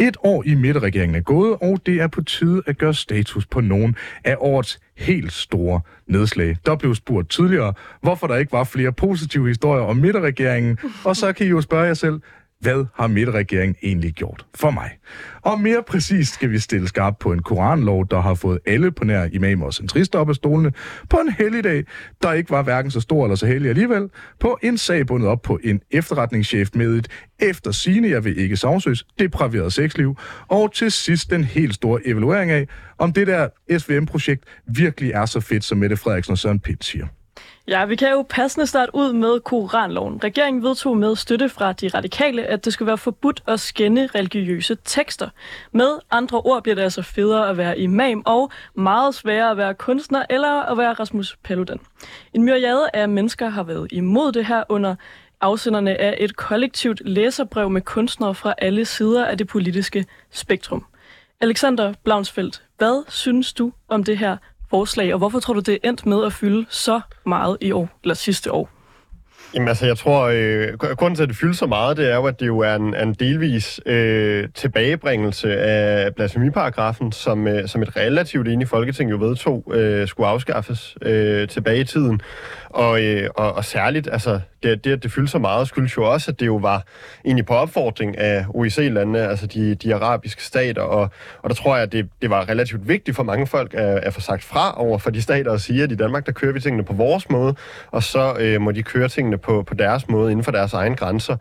Et 0.00 0.16
år 0.24 0.42
i 0.46 0.54
midterregeringen 0.54 1.16
er 1.16 1.20
gået, 1.20 1.56
og 1.62 1.80
det 1.86 2.00
er 2.00 2.06
på 2.06 2.22
tide 2.22 2.62
at 2.66 2.78
gøre 2.78 2.94
status 2.94 3.46
på 3.46 3.60
nogen 3.60 3.96
af 4.24 4.36
årets 4.38 4.80
helt 4.96 5.32
store 5.32 5.80
nedslag. 6.06 6.56
Der 6.66 6.76
blev 6.76 6.94
spurgt 6.94 7.30
tidligere, 7.30 7.72
hvorfor 8.02 8.26
der 8.26 8.36
ikke 8.36 8.52
var 8.52 8.64
flere 8.64 8.92
positive 8.92 9.48
historier 9.48 9.82
om 9.82 9.96
midterregeringen, 9.96 10.78
og 11.04 11.16
så 11.16 11.32
kan 11.32 11.46
I 11.46 11.48
jo 11.48 11.60
spørge 11.60 11.86
jer 11.86 11.94
selv, 11.94 12.20
hvad 12.64 12.84
har 12.94 13.06
midterregeringen 13.06 13.76
egentlig 13.82 14.12
gjort 14.12 14.46
for 14.54 14.70
mig? 14.70 14.90
Og 15.42 15.60
mere 15.60 15.82
præcist 15.86 16.34
skal 16.34 16.50
vi 16.50 16.58
stille 16.58 16.88
skarpt 16.88 17.18
på 17.18 17.32
en 17.32 17.42
koranlov, 17.42 18.06
der 18.10 18.20
har 18.20 18.34
fået 18.34 18.58
alle 18.66 18.92
på 18.92 19.04
nær 19.04 19.28
imamer 19.32 19.66
og 19.66 19.74
centrister 19.74 20.18
op 20.18 20.28
af 20.28 20.34
stolene, 20.34 20.72
på 21.10 21.16
en 21.16 21.32
helligdag, 21.38 21.84
der 22.22 22.32
ikke 22.32 22.50
var 22.50 22.62
hverken 22.62 22.90
så 22.90 23.00
stor 23.00 23.24
eller 23.24 23.36
så 23.36 23.46
heldig 23.46 23.68
alligevel, 23.68 24.10
på 24.40 24.58
en 24.62 24.78
sag 24.78 25.06
bundet 25.06 25.28
op 25.28 25.42
på 25.42 25.58
en 25.64 25.80
efterretningschef 25.90 26.68
med 26.74 26.94
et 26.94 27.08
efter 27.38 27.70
sine, 27.70 28.08
jeg 28.08 28.24
vil 28.24 28.38
ikke 28.38 28.56
sagsøs, 28.56 29.06
depraveret 29.18 29.72
sexliv, 29.72 30.16
og 30.48 30.72
til 30.72 30.90
sidst 30.90 31.30
den 31.30 31.44
helt 31.44 31.74
store 31.74 32.00
evaluering 32.06 32.50
af, 32.50 32.68
om 32.98 33.12
det 33.12 33.26
der 33.26 33.48
SVM-projekt 33.78 34.44
virkelig 34.66 35.10
er 35.10 35.26
så 35.26 35.40
fedt, 35.40 35.64
som 35.64 35.78
Mette 35.78 35.96
Frederiksen 35.96 36.32
og 36.32 36.38
Søren 36.38 36.60
Pitt 36.60 36.84
siger. 36.84 37.06
Ja, 37.68 37.84
vi 37.84 37.96
kan 37.96 38.10
jo 38.10 38.26
passende 38.28 38.66
starte 38.66 38.94
ud 38.94 39.12
med 39.12 39.40
Koranloven. 39.40 40.24
Regeringen 40.24 40.62
vedtog 40.62 40.96
med 40.96 41.16
støtte 41.16 41.48
fra 41.48 41.72
de 41.72 41.88
radikale, 41.88 42.42
at 42.46 42.64
det 42.64 42.72
skulle 42.72 42.86
være 42.86 42.98
forbudt 42.98 43.42
at 43.46 43.60
skænde 43.60 44.08
religiøse 44.14 44.76
tekster. 44.84 45.28
Med 45.72 45.98
andre 46.10 46.40
ord 46.40 46.62
bliver 46.62 46.74
det 46.74 46.82
altså 46.82 47.02
federe 47.02 47.48
at 47.48 47.56
være 47.56 47.78
imam 47.78 48.22
og 48.26 48.50
meget 48.74 49.14
sværere 49.14 49.50
at 49.50 49.56
være 49.56 49.74
kunstner 49.74 50.24
eller 50.30 50.62
at 50.62 50.78
være 50.78 50.92
Rasmus 50.92 51.36
Paludan. 51.44 51.80
En 52.34 52.42
myriade 52.42 52.88
af 52.94 53.08
mennesker 53.08 53.48
har 53.48 53.62
været 53.62 53.88
imod 53.92 54.32
det 54.32 54.46
her 54.46 54.64
under 54.68 54.94
afsenderne 55.40 56.00
af 56.00 56.16
et 56.20 56.36
kollektivt 56.36 57.02
læserbrev 57.04 57.70
med 57.70 57.82
kunstnere 57.82 58.34
fra 58.34 58.54
alle 58.58 58.84
sider 58.84 59.26
af 59.26 59.38
det 59.38 59.46
politiske 59.46 60.06
spektrum. 60.30 60.86
Alexander 61.40 61.94
Blaunsfeldt, 62.04 62.62
hvad 62.78 63.04
synes 63.08 63.52
du 63.52 63.72
om 63.88 64.04
det 64.04 64.18
her 64.18 64.36
forslag, 64.74 65.12
og 65.12 65.18
hvorfor 65.18 65.40
tror 65.40 65.54
du, 65.54 65.60
det 65.60 65.78
er 65.82 65.88
endt 65.88 66.06
med 66.06 66.24
at 66.26 66.32
fylde 66.32 66.66
så 66.68 67.00
meget 67.26 67.56
i 67.60 67.72
år, 67.72 67.88
eller 68.02 68.14
sidste 68.14 68.52
år? 68.52 68.68
Jamen 69.54 69.68
altså, 69.68 69.86
jeg 69.86 69.98
tror, 69.98 70.30
øh, 70.34 70.78
grunden 70.78 71.16
til, 71.16 71.22
at 71.22 71.28
det 71.28 71.36
fylder 71.36 71.54
så 71.54 71.66
meget, 71.66 71.96
det 71.96 72.10
er 72.10 72.16
jo, 72.16 72.24
at 72.24 72.40
det 72.40 72.46
jo 72.46 72.58
er 72.58 72.74
en, 72.74 72.94
en 72.94 73.14
delvis 73.14 73.80
øh, 73.86 74.48
tilbagebringelse 74.54 75.56
af 75.56 76.14
blasfemiparagrafen, 76.14 77.12
som, 77.12 77.48
øh, 77.48 77.68
som 77.68 77.82
et 77.82 77.96
relativt 77.96 78.48
enigt 78.48 78.70
folketing 78.70 79.10
jo 79.10 79.16
vedtog 79.16 79.72
øh, 79.74 80.08
skulle 80.08 80.26
afskaffes 80.26 80.96
øh, 81.02 81.48
tilbage 81.48 81.80
i 81.80 81.84
tiden. 81.84 82.20
Og, 82.74 83.02
øh, 83.02 83.30
og, 83.34 83.52
og 83.52 83.64
særligt, 83.64 84.08
altså, 84.12 84.40
det, 84.62 84.84
det, 84.84 84.92
at 84.92 85.02
det 85.02 85.12
fyldte 85.12 85.30
så 85.30 85.38
meget, 85.38 85.68
skyldes 85.68 85.96
jo 85.96 86.12
også, 86.12 86.30
at 86.30 86.40
det 86.40 86.46
jo 86.46 86.56
var 86.56 86.86
egentlig 87.24 87.46
på 87.46 87.54
opfordring 87.54 88.18
af 88.18 88.46
OIC-landene, 88.48 89.18
altså 89.18 89.46
de, 89.46 89.74
de 89.74 89.94
arabiske 89.94 90.42
stater, 90.42 90.82
og, 90.82 91.10
og 91.42 91.50
der 91.50 91.54
tror 91.54 91.74
jeg, 91.74 91.82
at 91.82 91.92
det, 91.92 92.08
det 92.22 92.30
var 92.30 92.48
relativt 92.48 92.88
vigtigt 92.88 93.16
for 93.16 93.22
mange 93.22 93.46
folk 93.46 93.74
at, 93.74 93.98
at 93.98 94.14
få 94.14 94.20
sagt 94.20 94.44
fra 94.44 94.80
over 94.80 94.98
for 94.98 95.10
de 95.10 95.22
stater 95.22 95.50
og 95.50 95.60
sige, 95.60 95.82
at 95.82 95.92
i 95.92 95.94
Danmark, 95.94 96.26
der 96.26 96.32
kører 96.32 96.52
vi 96.52 96.60
tingene 96.60 96.84
på 96.84 96.92
vores 96.92 97.30
måde, 97.30 97.54
og 97.90 98.02
så 98.02 98.36
øh, 98.40 98.60
må 98.60 98.72
de 98.72 98.82
køre 98.82 99.08
tingene 99.08 99.38
på, 99.38 99.62
på 99.62 99.74
deres 99.74 100.08
måde 100.08 100.30
inden 100.30 100.44
for 100.44 100.52
deres 100.52 100.72
egne 100.72 100.96
grænser. 100.96 101.36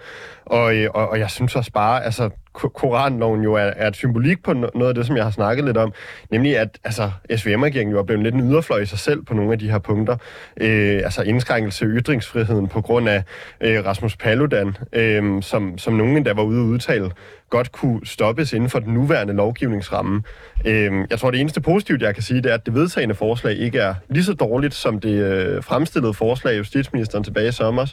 Og, 0.45 0.75
øh, 0.75 0.89
og, 0.93 1.09
og 1.09 1.19
jeg 1.19 1.29
synes 1.29 1.55
også 1.55 1.71
bare, 1.71 2.03
altså, 2.03 2.29
Koranloven 2.53 3.41
jo 3.41 3.53
er, 3.53 3.61
er 3.61 3.87
et 3.87 3.95
symbolik 3.95 4.43
på 4.43 4.53
noget 4.53 4.87
af 4.87 4.95
det, 4.95 5.05
som 5.05 5.15
jeg 5.15 5.23
har 5.23 5.31
snakket 5.31 5.65
lidt 5.65 5.77
om, 5.77 5.93
nemlig 6.31 6.57
at 6.57 6.79
altså, 6.83 7.11
SVM-regeringen 7.35 7.91
jo 7.91 7.99
er 7.99 8.03
blevet 8.03 8.23
lidt 8.23 8.35
en 8.35 8.51
yderfløj 8.51 8.79
i 8.79 8.85
sig 8.85 8.99
selv 8.99 9.21
på 9.21 9.33
nogle 9.33 9.51
af 9.51 9.59
de 9.59 9.71
her 9.71 9.79
punkter. 9.79 10.17
Øh, 10.61 11.01
altså 11.03 11.21
indskrænkelse 11.21 11.85
af 11.85 11.89
ytringsfriheden 11.91 12.67
på 12.67 12.81
grund 12.81 13.09
af 13.09 13.23
øh, 13.61 13.85
Rasmus 13.85 14.15
Paludan, 14.17 14.77
øh, 14.93 15.41
som, 15.41 15.77
som 15.77 15.93
nogen 15.93 16.25
der 16.25 16.33
var 16.33 16.43
ude 16.43 16.61
og 16.61 16.65
udtale, 16.65 17.11
godt 17.53 17.71
kunne 17.71 18.05
stoppes 18.05 18.53
inden 18.53 18.69
for 18.69 18.79
den 18.79 18.93
nuværende 18.93 19.33
lovgivningsramme. 19.33 20.23
Øh, 20.65 20.91
jeg 21.09 21.19
tror, 21.19 21.31
det 21.31 21.39
eneste 21.39 21.61
positivt, 21.61 22.01
jeg 22.01 22.13
kan 22.13 22.23
sige, 22.23 22.41
det 22.41 22.49
er, 22.49 22.53
at 22.53 22.65
det 22.65 22.73
vedtagende 22.73 23.15
forslag 23.15 23.57
ikke 23.57 23.79
er 23.79 23.95
lige 24.09 24.23
så 24.23 24.33
dårligt 24.33 24.73
som 24.73 24.99
det 24.99 25.09
øh, 25.09 25.63
fremstillede 25.63 26.13
forslag 26.13 26.53
af 26.53 26.57
justitsministeren 26.57 27.23
tilbage 27.23 27.47
i 27.47 27.51
sommer, 27.51 27.85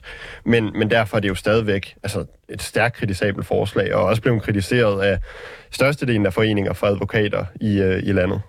men, 0.44 0.72
men 0.78 0.90
derfor 0.90 1.16
er 1.16 1.20
det 1.20 1.28
jo 1.28 1.34
stadigvæk 1.34 1.94
altså, 2.02 2.24
et 2.48 2.62
stærkt 2.62 2.96
kritisabelt 2.96 3.46
forslag, 3.46 3.94
og 3.94 4.04
også 4.04 4.22
blevet 4.22 4.42
kritiseret 4.42 5.02
af 5.02 5.18
størstedelen 5.70 6.26
af 6.26 6.32
foreninger 6.32 6.72
for 6.72 6.86
advokater 6.86 7.44
i, 7.60 7.80
øh, 7.80 8.02
i 8.02 8.12
landet. 8.12 8.40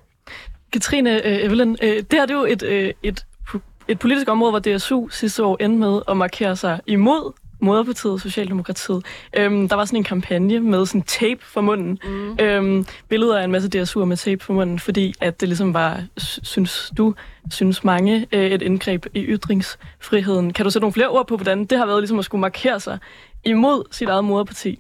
Katrine 0.74 1.28
øh, 1.28 1.45
Evelyn, 1.45 1.76
øh, 1.82 1.89
det 1.89 2.06
her 2.13 2.26
det 2.26 2.34
er 2.34 2.39
jo 2.39 2.45
et, 2.45 2.63
øh, 2.63 2.93
et, 3.04 3.26
et 3.88 4.00
politisk 4.00 4.30
område, 4.30 4.52
hvor 4.52 4.78
DSU 4.78 5.08
sidste 5.10 5.43
år 5.43 5.58
endte 5.60 5.80
med 5.80 6.02
at 6.08 6.17
markere 6.17 6.56
sig 6.56 6.80
imod 6.88 7.40
Moderpartiet, 7.62 8.21
Socialdemokratiet. 8.21 9.06
Øhm, 9.38 9.69
der 9.69 9.76
var 9.76 9.86
sådan 9.86 9.97
en 9.97 10.04
kampagne 10.04 10.60
med 10.60 10.86
sådan 10.86 11.02
tape 11.02 11.39
for 11.41 11.62
munden. 11.62 12.00
Mm. 12.04 12.38
Øhm, 12.39 12.86
billeder 13.10 13.39
af 13.39 13.43
en 13.43 13.52
masse 13.52 13.69
DSU'er 13.76 14.06
med 14.06 14.17
tape 14.17 14.43
for 14.43 14.54
munden, 14.54 14.80
fordi 14.80 15.13
at 15.21 15.41
det 15.41 15.47
ligesom 15.47 15.74
var, 15.74 16.04
synes 16.43 16.91
du, 16.97 17.13
synes 17.52 17.84
mange, 17.84 18.28
øh, 18.32 18.52
et 18.52 18.62
indgreb 18.62 19.06
i 19.13 19.19
ytringsfriheden. 19.24 20.54
Kan 20.54 20.65
du 20.65 20.71
sætte 20.71 20.84
nogle 20.84 20.93
flere 20.93 21.10
ord 21.10 21.28
på, 21.28 21.36
hvordan 21.36 21.65
det 21.65 21.78
har 21.78 21.86
været 21.86 22.02
ligesom 22.02 22.19
at 22.19 22.26
skulle 22.26 22.41
markere 22.41 22.80
sig 22.80 22.97
imod 23.43 23.84
sit 23.91 24.10
eget 24.10 24.24
moderparti? 24.24 24.80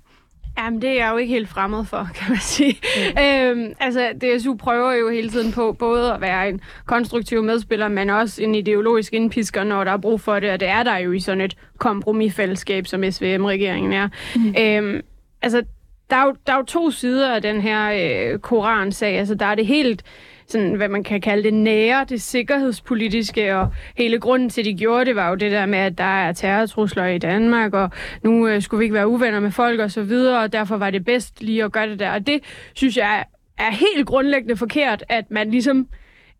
Jamen, 0.63 0.81
det 0.81 0.89
er 0.89 0.93
jeg 0.93 1.11
jo 1.11 1.17
ikke 1.17 1.33
helt 1.33 1.49
fremmed 1.49 1.85
for, 1.85 2.09
kan 2.15 2.29
man 2.29 2.39
sige. 2.39 2.77
Mm. 2.95 3.23
Øhm, 3.23 3.73
altså, 3.79 4.11
DSU 4.21 4.55
prøver 4.55 4.93
jo 4.93 5.09
hele 5.09 5.29
tiden 5.29 5.51
på 5.51 5.75
både 5.79 6.13
at 6.13 6.21
være 6.21 6.49
en 6.49 6.61
konstruktiv 6.85 7.43
medspiller, 7.43 7.87
men 7.87 8.09
også 8.09 8.43
en 8.43 8.55
ideologisk 8.55 9.13
indpisker, 9.13 9.63
når 9.63 9.83
der 9.83 9.91
er 9.91 9.97
brug 9.97 10.21
for 10.21 10.39
det, 10.39 10.51
og 10.51 10.59
det 10.59 10.67
er 10.67 10.83
der 10.83 10.97
jo 10.97 11.11
i 11.11 11.19
sådan 11.19 11.41
et 11.41 11.57
kompromisfællesskab, 11.77 12.87
som 12.87 13.11
SVM-regeringen 13.11 13.93
er. 13.93 14.07
Mm. 14.35 14.55
Øhm, 14.59 15.01
altså, 15.41 15.63
der 16.09 16.15
er, 16.15 16.23
jo, 16.23 16.35
der 16.47 16.53
er 16.53 16.57
jo 16.57 16.63
to 16.63 16.91
sider 16.91 17.35
af 17.35 17.41
den 17.41 17.61
her 17.61 17.91
øh, 18.33 18.39
koransag. 18.39 19.17
Altså, 19.17 19.35
der 19.35 19.45
er 19.45 19.55
det 19.55 19.65
helt 19.65 20.03
sådan, 20.51 20.73
hvad 20.73 20.89
man 20.89 21.03
kan 21.03 21.21
kalde 21.21 21.43
det 21.43 21.53
nære, 21.53 22.05
det 22.09 22.21
sikkerhedspolitiske, 22.21 23.55
og 23.55 23.67
hele 23.97 24.19
grunden 24.19 24.49
til, 24.49 24.61
at 24.61 24.65
de 24.65 24.73
gjorde 24.73 25.05
det, 25.05 25.15
var 25.15 25.29
jo 25.29 25.35
det 25.35 25.51
der 25.51 25.65
med, 25.65 25.79
at 25.79 25.97
der 25.97 26.03
er 26.03 26.33
terrortrusler 26.33 27.05
i 27.05 27.17
Danmark, 27.17 27.73
og 27.73 27.89
nu 28.23 28.47
øh, 28.47 28.61
skulle 28.61 28.79
vi 28.79 28.85
ikke 28.85 28.95
være 28.95 29.07
uvenner 29.07 29.39
med 29.39 29.51
folk 29.51 29.79
og 29.79 29.91
så 29.91 30.03
videre, 30.03 30.39
og 30.39 30.53
derfor 30.53 30.77
var 30.77 30.89
det 30.89 31.05
bedst 31.05 31.43
lige 31.43 31.63
at 31.63 31.71
gøre 31.71 31.89
det 31.89 31.99
der. 31.99 32.11
Og 32.11 32.27
det 32.27 32.39
synes 32.73 32.97
jeg 32.97 33.25
er 33.57 33.71
helt 33.71 34.07
grundlæggende 34.07 34.57
forkert, 34.57 35.03
at 35.09 35.31
man 35.31 35.51
ligesom 35.51 35.87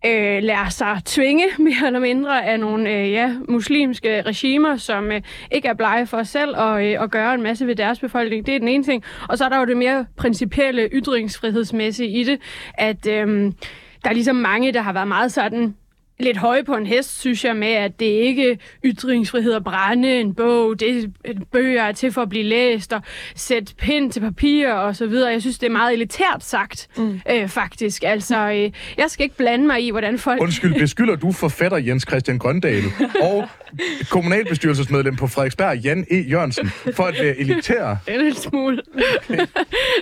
øh, 0.06 0.43
lader 0.43 0.69
sig 0.69 1.02
tvinge 1.06 1.43
mere 1.60 1.88
eller 1.88 2.00
mindre 2.00 2.45
af 2.45 2.60
nogle 2.60 2.89
øh, 2.89 3.12
ja, 3.12 3.36
muslimske 3.50 4.21
regimer, 4.21 4.78
som 4.78 5.12
øh, 5.12 5.21
ikke 5.52 5.67
er 5.67 5.74
blege 5.74 6.06
for 6.06 6.17
os 6.17 6.30
selv 6.30 6.58
og, 6.58 6.86
øh, 6.88 7.02
og 7.02 7.12
gøre 7.12 7.34
en 7.34 7.41
masse 7.41 7.67
ved 7.67 7.76
deres 7.76 8.00
befolkning. 8.00 8.45
Det 8.45 8.56
er 8.56 8.60
den 8.60 8.67
ene 8.67 8.84
ting. 8.84 9.04
Og 9.30 9.38
så 9.38 9.45
er 9.45 9.50
der 9.50 9.60
jo 9.60 9.65
det 9.65 9.78
mere 9.78 10.06
principielle 10.17 10.89
ytringsfrihedsmæssige 10.93 12.10
i 12.10 12.24
det, 12.24 12.39
at 12.74 13.08
øh, 13.08 13.52
der 14.03 14.09
er 14.09 14.13
ligesom 14.13 14.35
mange, 14.35 14.71
der 14.71 14.81
har 14.81 14.93
været 14.93 15.07
meget 15.07 15.31
sådan 15.31 15.75
lidt 16.21 16.37
høje 16.37 16.63
på 16.63 16.75
en 16.75 16.85
hest, 16.85 17.19
synes 17.19 17.45
jeg, 17.45 17.55
med, 17.55 17.67
at 17.67 17.99
det 17.99 18.05
ikke 18.05 18.51
er 18.51 18.55
ytringsfrihed 18.85 19.53
at 19.53 19.63
brænde 19.63 20.19
en 20.19 20.33
bog, 20.33 20.79
det 20.79 21.13
er 21.25 21.33
bøger 21.51 21.83
er 21.83 21.91
til 21.91 22.11
for 22.11 22.21
at 22.21 22.29
blive 22.29 22.43
læst, 22.43 22.93
og 22.93 23.01
sætte 23.35 23.75
pind 23.75 24.11
til 24.11 24.19
papir 24.19 24.69
og 24.69 24.95
så 24.95 25.07
videre. 25.07 25.31
Jeg 25.31 25.41
synes, 25.41 25.59
det 25.59 25.67
er 25.67 25.71
meget 25.71 25.93
elitært 25.93 26.43
sagt, 26.43 26.87
mm. 26.97 27.21
øh, 27.31 27.47
faktisk. 27.47 28.03
Altså, 28.03 28.37
øh, 28.37 28.71
jeg 28.97 29.05
skal 29.07 29.23
ikke 29.23 29.37
blande 29.37 29.67
mig 29.67 29.83
i, 29.83 29.91
hvordan 29.91 30.17
folk... 30.17 30.41
Undskyld, 30.41 30.79
beskylder 30.79 31.15
du 31.15 31.31
forfatter 31.31 31.77
Jens 31.77 32.05
Christian 32.09 32.37
Grøndal 32.37 32.83
og 33.31 33.47
kommunalbestyrelsesmedlem 34.10 35.15
på 35.15 35.27
Frederiksberg, 35.27 35.77
Jan 35.77 36.05
E. 36.12 36.15
Jørgensen, 36.15 36.67
for 36.95 37.03
at 37.03 37.15
være 37.21 37.38
elitær? 37.38 37.95
En 38.07 38.19
lille 38.19 38.36
smule. 38.36 38.81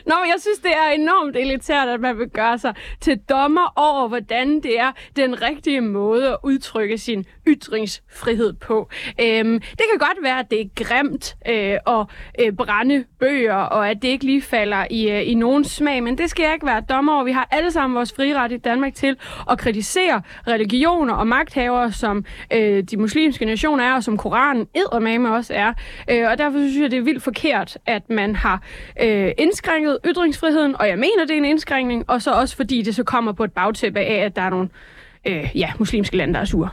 Nå, 0.08 0.16
men 0.22 0.28
jeg 0.28 0.38
synes, 0.40 0.60
det 0.64 0.72
er 0.72 0.90
enormt 0.96 1.36
elitært, 1.36 1.88
at 1.88 2.00
man 2.00 2.20
vil 2.20 2.30
gøre 2.30 2.58
sig 2.58 2.74
til 3.02 3.18
dommer 3.30 3.74
over, 3.76 4.08
hvordan 4.08 4.56
det 4.56 4.80
er 4.80 4.92
den 5.16 5.42
rigtige 5.42 5.82
måde 5.82 6.30
at 6.30 6.38
udtrykke 6.44 6.98
sin 6.98 7.26
ytringsfrihed 7.48 8.54
på. 8.54 8.90
Øhm, 9.22 9.60
det 9.60 9.86
kan 9.92 10.00
godt 10.00 10.18
være, 10.24 10.40
at 10.40 10.52
det 10.52 10.62
er 10.62 10.66
grimt 10.76 11.36
øh, 11.48 11.78
at 11.98 12.06
øh, 12.40 12.54
brænde 12.54 13.06
bøger, 13.20 13.56
og 13.56 13.90
at 13.90 13.98
det 14.02 14.08
ikke 14.08 14.26
lige 14.26 14.42
falder 14.42 14.86
i, 14.90 15.10
øh, 15.10 15.30
i 15.30 15.34
nogen 15.34 15.64
smag, 15.64 16.04
men 16.04 16.18
det 16.18 16.30
skal 16.30 16.44
jeg 16.44 16.54
ikke 16.54 16.66
være 16.66 16.82
dommer 16.90 17.14
over. 17.14 17.24
Vi 17.24 17.32
har 17.32 17.48
alle 17.52 17.72
sammen 17.72 17.96
vores 17.96 18.14
friret 18.14 18.52
i 18.52 18.58
Danmark 18.58 18.94
til 18.94 19.16
at 19.52 19.58
kritisere 19.58 20.22
religioner 20.48 21.14
og 21.14 21.28
magthavere, 21.28 21.92
som 21.92 22.26
øh, 22.54 22.84
de 22.84 22.98
muslimske 22.98 23.46
nationer 23.60 23.84
er, 23.84 23.94
og 23.94 24.04
som 24.04 24.18
Koranen 24.18 24.68
eddermame 24.76 25.36
også 25.36 25.54
er. 25.54 25.74
Øh, 26.10 26.30
og 26.32 26.38
derfor 26.38 26.58
synes 26.58 26.82
jeg, 26.82 26.92
det 26.92 27.00
er 27.00 27.04
vildt 27.04 27.24
forkert, 27.24 27.78
at 27.86 28.10
man 28.10 28.36
har 28.36 28.64
øh, 29.02 29.32
indskrænket 29.38 29.98
ytringsfriheden, 30.06 30.76
og 30.76 30.88
jeg 30.88 30.98
mener, 30.98 31.26
det 31.28 31.34
er 31.34 31.38
en 31.38 31.46
indskrænkning, 31.46 32.04
og 32.08 32.22
så 32.22 32.32
også 32.32 32.56
fordi 32.56 32.82
det 32.82 32.96
så 32.96 33.04
kommer 33.04 33.32
på 33.32 33.44
et 33.44 33.52
bagtæppe 33.52 34.00
af, 34.00 34.26
at 34.26 34.36
der 34.36 34.42
er 34.42 34.50
nogle 34.50 34.70
øh, 35.28 35.50
ja, 35.56 35.72
muslimske 35.80 36.18
lande, 36.18 36.34
der 36.34 36.40
er 36.40 36.46
sure. 36.46 36.70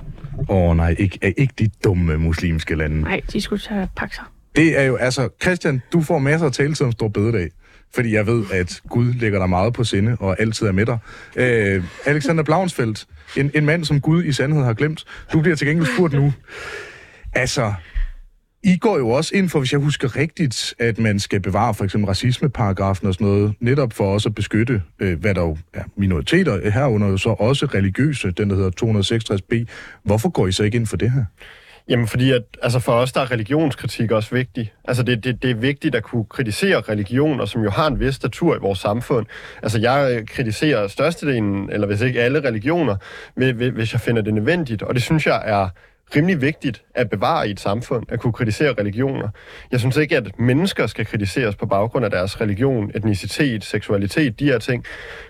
Åh 0.48 0.56
oh, 0.56 0.76
nej, 0.76 0.96
ikke, 0.98 1.34
ikke 1.36 1.54
de 1.58 1.70
dumme 1.84 2.16
muslimske 2.18 2.74
lande. 2.74 3.00
Nej, 3.00 3.20
de 3.32 3.40
skulle 3.40 3.62
tage 3.62 3.88
pakke 3.96 4.14
sig. 4.14 4.24
Det 4.56 4.80
er 4.80 4.82
jo, 4.82 4.96
altså, 4.96 5.28
Christian, 5.42 5.82
du 5.92 6.00
får 6.00 6.18
masser 6.18 6.46
af 6.46 6.52
taletid 6.52 6.86
om 6.86 6.92
stor 6.92 7.08
bededag, 7.08 7.50
fordi 7.94 8.14
jeg 8.14 8.26
ved, 8.26 8.44
at 8.52 8.80
Gud 8.88 9.12
lægger 9.12 9.38
dig 9.38 9.48
meget 9.48 9.72
på 9.72 9.84
sinde 9.84 10.16
og 10.20 10.40
altid 10.40 10.66
er 10.66 10.72
med 10.72 10.86
dig. 10.86 10.98
Øh, 11.36 11.84
Alexander 12.06 12.42
Blaunsfeldt, 12.42 13.06
en, 13.36 13.50
en 13.54 13.64
mand, 13.66 13.84
som 13.84 14.00
Gud 14.00 14.24
i 14.24 14.32
sandhed 14.32 14.64
har 14.64 14.74
glemt. 14.74 15.04
Du 15.32 15.40
bliver 15.40 15.56
til 15.56 15.66
gengæld 15.66 15.88
spurgt 15.96 16.12
nu. 16.12 16.32
Altså, 17.34 17.74
I 18.62 18.76
går 18.76 18.98
jo 18.98 19.08
også 19.08 19.34
ind 19.34 19.48
for, 19.48 19.58
hvis 19.58 19.72
jeg 19.72 19.80
husker 19.80 20.16
rigtigt, 20.16 20.74
at 20.78 20.98
man 20.98 21.18
skal 21.18 21.40
bevare 21.40 21.74
for 21.74 21.84
eksempel 21.84 22.06
racismeparagrafen 22.06 23.06
og 23.06 23.14
sådan 23.14 23.26
noget, 23.26 23.54
netop 23.60 23.92
for 23.92 24.12
også 24.12 24.28
at 24.28 24.34
beskytte, 24.34 24.82
øh, 24.98 25.20
hvad 25.20 25.34
der 25.34 25.40
jo 25.40 25.56
er 25.72 25.82
minoriteter, 25.96 26.70
herunder 26.70 27.08
jo 27.08 27.16
så 27.16 27.28
også 27.28 27.66
religiøse, 27.66 28.30
den 28.30 28.50
der 28.50 28.56
hedder 28.56 28.70
266b. 29.60 29.64
Hvorfor 30.04 30.28
går 30.28 30.46
I 30.46 30.52
så 30.52 30.62
ikke 30.62 30.76
ind 30.76 30.86
for 30.86 30.96
det 30.96 31.10
her? 31.10 31.24
Jamen, 31.88 32.06
fordi 32.06 32.32
at, 32.32 32.42
altså 32.62 32.78
for 32.78 32.92
os, 32.92 33.12
der 33.12 33.20
er 33.20 33.30
religionskritik 33.30 34.10
også 34.10 34.34
vigtig. 34.34 34.72
Altså, 34.84 35.02
det, 35.02 35.24
det, 35.24 35.42
det 35.42 35.50
er 35.50 35.54
vigtigt 35.54 35.94
at 35.94 36.02
kunne 36.02 36.24
kritisere 36.24 36.80
religioner, 36.80 37.44
som 37.44 37.62
jo 37.62 37.70
har 37.70 37.86
en 37.86 38.00
vis 38.00 38.14
statur 38.14 38.56
i 38.56 38.58
vores 38.58 38.78
samfund. 38.78 39.26
Altså, 39.62 39.78
jeg 39.78 40.22
kritiserer 40.28 40.86
størstedelen, 40.86 41.70
eller 41.72 41.86
hvis 41.86 42.00
ikke 42.00 42.22
alle 42.22 42.48
religioner, 42.48 42.96
hvis 43.70 43.92
jeg 43.92 44.00
finder 44.00 44.22
det 44.22 44.34
nødvendigt. 44.34 44.82
Og 44.82 44.94
det 44.94 45.02
synes 45.02 45.26
jeg 45.26 45.42
er 45.44 45.68
rimelig 46.16 46.40
vigtigt 46.40 46.82
at 46.94 47.10
bevare 47.10 47.48
i 47.48 47.50
et 47.50 47.60
samfund, 47.60 48.06
at 48.08 48.20
kunne 48.20 48.32
kritisere 48.32 48.74
religioner. 48.78 49.28
Jeg 49.72 49.80
synes 49.80 49.96
ikke, 49.96 50.16
at 50.16 50.38
mennesker 50.38 50.86
skal 50.86 51.06
kritiseres 51.06 51.56
på 51.56 51.66
baggrund 51.66 52.04
af 52.04 52.10
deres 52.10 52.40
religion, 52.40 52.90
etnicitet, 52.94 53.64
seksualitet, 53.64 54.40
de 54.40 54.44
her 54.44 54.58
ting. 54.58 54.84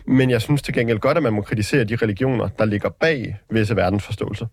Men 0.06 0.30
jeg 0.30 0.42
synes 0.42 0.62
til 0.62 0.74
gengæld 0.74 0.98
godt, 0.98 1.16
at 1.16 1.22
man 1.22 1.32
må 1.32 1.42
kritisere 1.42 1.84
de 1.84 1.96
religioner, 1.96 2.48
der 2.48 2.64
ligger 2.64 2.88
bag 2.88 3.36
visse 3.50 3.76
verdensforståelser. 3.76 4.46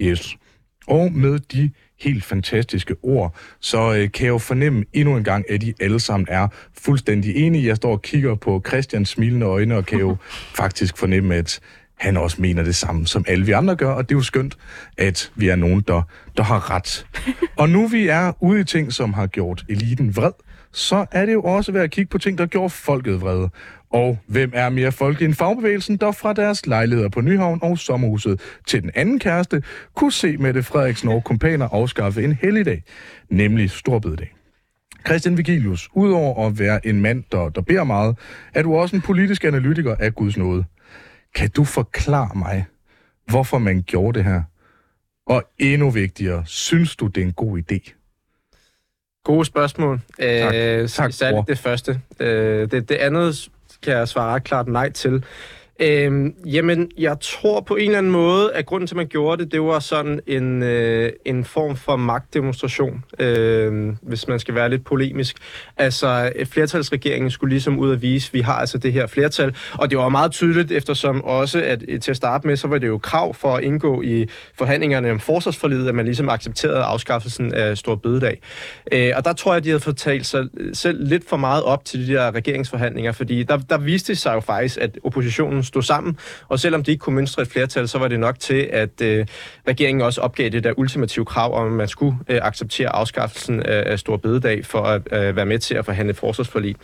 Yes. 0.00 0.36
Og 0.86 1.12
med 1.12 1.38
de 1.38 1.70
helt 2.00 2.24
fantastiske 2.24 2.94
ord, 3.02 3.34
så 3.60 3.94
øh, 3.94 4.12
kan 4.12 4.24
jeg 4.24 4.32
jo 4.32 4.38
fornemme 4.38 4.84
endnu 4.92 5.16
en 5.16 5.24
gang, 5.24 5.44
at 5.50 5.62
I 5.62 5.74
alle 5.80 6.00
sammen 6.00 6.26
er 6.30 6.48
fuldstændig 6.78 7.36
enige. 7.36 7.66
Jeg 7.66 7.76
står 7.76 7.92
og 7.92 8.02
kigger 8.02 8.34
på 8.34 8.62
Christians 8.66 9.08
smilende 9.08 9.46
øjne, 9.46 9.76
og 9.76 9.86
kan 9.86 9.98
jo 9.98 10.16
faktisk 10.60 10.96
fornemme, 10.96 11.34
at 11.34 11.60
han 12.02 12.16
også 12.16 12.42
mener 12.42 12.62
det 12.62 12.76
samme, 12.76 13.06
som 13.06 13.24
alle 13.28 13.46
vi 13.46 13.52
andre 13.52 13.76
gør, 13.76 13.90
og 13.90 14.08
det 14.08 14.14
er 14.14 14.18
jo 14.18 14.22
skønt, 14.22 14.58
at 14.98 15.32
vi 15.34 15.48
er 15.48 15.56
nogen, 15.56 15.80
der, 15.80 16.02
der 16.36 16.42
har 16.42 16.70
ret. 16.70 17.06
Og 17.56 17.68
nu 17.68 17.86
vi 17.86 18.08
er 18.08 18.32
ude 18.40 18.60
i 18.60 18.64
ting, 18.64 18.92
som 18.92 19.12
har 19.12 19.26
gjort 19.26 19.64
eliten 19.68 20.16
vred, 20.16 20.32
så 20.72 21.06
er 21.10 21.26
det 21.26 21.32
jo 21.32 21.42
også 21.42 21.72
ved 21.72 21.80
at 21.80 21.90
kigge 21.90 22.08
på 22.08 22.18
ting, 22.18 22.38
der 22.38 22.46
gjorde 22.46 22.70
folket 22.70 23.20
vrede. 23.20 23.50
Og 23.92 24.18
hvem 24.26 24.50
er 24.54 24.68
mere 24.68 24.92
folk 24.92 25.22
end 25.22 25.34
fagbevægelsen, 25.34 25.96
der 25.96 26.12
fra 26.12 26.32
deres 26.32 26.66
lejligheder 26.66 27.08
på 27.08 27.20
Nyhavn 27.20 27.58
og 27.62 27.78
sommerhuset 27.78 28.40
til 28.66 28.82
den 28.82 28.90
anden 28.94 29.18
kæreste, 29.18 29.62
kunne 29.94 30.12
se 30.12 30.36
Mette 30.36 30.62
Frederiksen 30.62 31.08
og 31.08 31.24
kompaner 31.24 31.68
afskaffe 31.72 32.24
en 32.24 32.32
helligdag, 32.32 32.82
nemlig 33.28 33.70
Storbededag. 33.70 34.34
Christian 35.06 35.36
Vigilius, 35.38 35.88
udover 35.94 36.46
at 36.46 36.58
være 36.58 36.86
en 36.86 37.00
mand, 37.00 37.24
der, 37.32 37.48
der 37.48 37.60
beder 37.60 37.84
meget, 37.84 38.18
er 38.54 38.62
du 38.62 38.74
også 38.74 38.96
en 38.96 39.02
politisk 39.02 39.44
analytiker 39.44 39.96
af 39.98 40.14
Guds 40.14 40.36
nåde. 40.36 40.64
Kan 41.34 41.50
du 41.50 41.64
forklare 41.64 42.30
mig, 42.34 42.64
hvorfor 43.26 43.58
man 43.58 43.82
gjorde 43.82 44.18
det 44.18 44.24
her? 44.24 44.42
Og 45.26 45.44
endnu 45.58 45.90
vigtigere, 45.90 46.42
synes 46.46 46.96
du, 46.96 47.06
det 47.06 47.20
er 47.20 47.26
en 47.26 47.32
god 47.32 47.58
idé? 47.58 47.92
Gode 49.24 49.44
spørgsmål. 49.44 50.00
Tak. 50.20 50.54
Øh, 50.54 50.88
Tak, 50.88 51.12
Særligt 51.12 51.34
bror. 51.34 51.42
det 51.42 51.58
første. 51.58 52.00
Øh, 52.20 52.70
det, 52.70 52.88
det 52.88 52.94
andet 52.94 53.50
kan 53.82 53.92
jeg 53.92 54.08
svare 54.08 54.34
ret 54.34 54.44
klart 54.44 54.68
nej 54.68 54.90
til. 54.90 55.24
Øhm, 55.80 56.34
jamen, 56.46 56.90
jeg 56.98 57.16
tror 57.20 57.60
på 57.60 57.76
en 57.76 57.84
eller 57.84 57.98
anden 57.98 58.12
måde, 58.12 58.52
at 58.54 58.66
grunden 58.66 58.86
til, 58.86 58.94
at 58.94 58.96
man 58.96 59.06
gjorde 59.06 59.44
det, 59.44 59.52
det 59.52 59.62
var 59.62 59.78
sådan 59.78 60.20
en, 60.26 60.62
øh, 60.62 61.12
en 61.24 61.44
form 61.44 61.76
for 61.76 61.96
magtdemonstration, 61.96 63.04
øh, 63.18 63.92
hvis 64.02 64.28
man 64.28 64.38
skal 64.38 64.54
være 64.54 64.70
lidt 64.70 64.84
polemisk. 64.84 65.36
Altså, 65.76 66.32
øh, 66.36 66.46
flertalsregeringen 66.46 67.30
skulle 67.30 67.50
ligesom 67.50 67.78
ud 67.78 67.92
at 67.92 68.02
vise, 68.02 68.28
at 68.28 68.34
vi 68.34 68.40
har 68.40 68.54
altså 68.54 68.78
det 68.78 68.92
her 68.92 69.06
flertal, 69.06 69.56
og 69.72 69.90
det 69.90 69.98
var 69.98 70.08
meget 70.08 70.32
tydeligt, 70.32 70.72
eftersom 70.72 71.24
også, 71.24 71.62
at 71.62 71.84
øh, 71.88 72.00
til 72.00 72.10
at 72.10 72.16
starte 72.16 72.46
med, 72.46 72.56
så 72.56 72.68
var 72.68 72.78
det 72.78 72.86
jo 72.86 72.98
krav 72.98 73.34
for 73.34 73.56
at 73.56 73.64
indgå 73.64 74.02
i 74.02 74.26
forhandlingerne 74.58 75.10
om 75.10 75.20
forsvarsforlidet, 75.20 75.88
at 75.88 75.94
man 75.94 76.04
ligesom 76.04 76.28
accepterede 76.28 76.82
afskaffelsen 76.82 77.54
af 77.54 77.78
Stor 77.78 77.94
Bededag. 77.94 78.40
Øh, 78.92 79.12
og 79.16 79.24
der 79.24 79.32
tror 79.32 79.52
jeg, 79.52 79.64
de 79.64 79.68
havde 79.68 79.80
fortalt 79.80 80.26
sig 80.26 80.44
øh, 80.56 80.74
selv 80.74 81.06
lidt 81.08 81.28
for 81.28 81.36
meget 81.36 81.62
op 81.62 81.84
til 81.84 82.08
de 82.08 82.12
der 82.12 82.34
regeringsforhandlinger, 82.34 83.12
fordi 83.12 83.42
der, 83.42 83.56
der 83.56 83.78
viste 83.78 84.14
sig 84.14 84.34
jo 84.34 84.40
faktisk, 84.40 84.78
at 84.80 84.98
oppositionen 85.04 85.61
stod 85.64 85.82
sammen, 85.82 86.18
og 86.48 86.60
selvom 86.60 86.84
de 86.84 86.90
ikke 86.90 87.02
kunne 87.02 87.16
mønstre 87.16 87.42
et 87.42 87.48
flertal, 87.48 87.88
så 87.88 87.98
var 87.98 88.08
det 88.08 88.20
nok 88.20 88.38
til, 88.38 88.68
at 88.72 89.00
øh, 89.02 89.26
regeringen 89.68 90.02
også 90.02 90.20
opgav 90.20 90.48
det 90.48 90.64
der 90.64 90.72
ultimative 90.76 91.24
krav 91.24 91.54
om, 91.54 91.66
at 91.66 91.72
man 91.72 91.88
skulle 91.88 92.16
øh, 92.28 92.38
acceptere 92.42 92.88
afskaffelsen 92.88 93.62
af, 93.62 93.82
af 93.92 93.98
Stor 93.98 94.16
Bededag 94.16 94.66
for 94.66 94.82
at 94.82 95.02
øh, 95.12 95.36
være 95.36 95.46
med 95.46 95.58
til 95.58 95.74
at 95.74 95.84
forhandle 95.84 96.14
forsvarsforlig. 96.14 96.76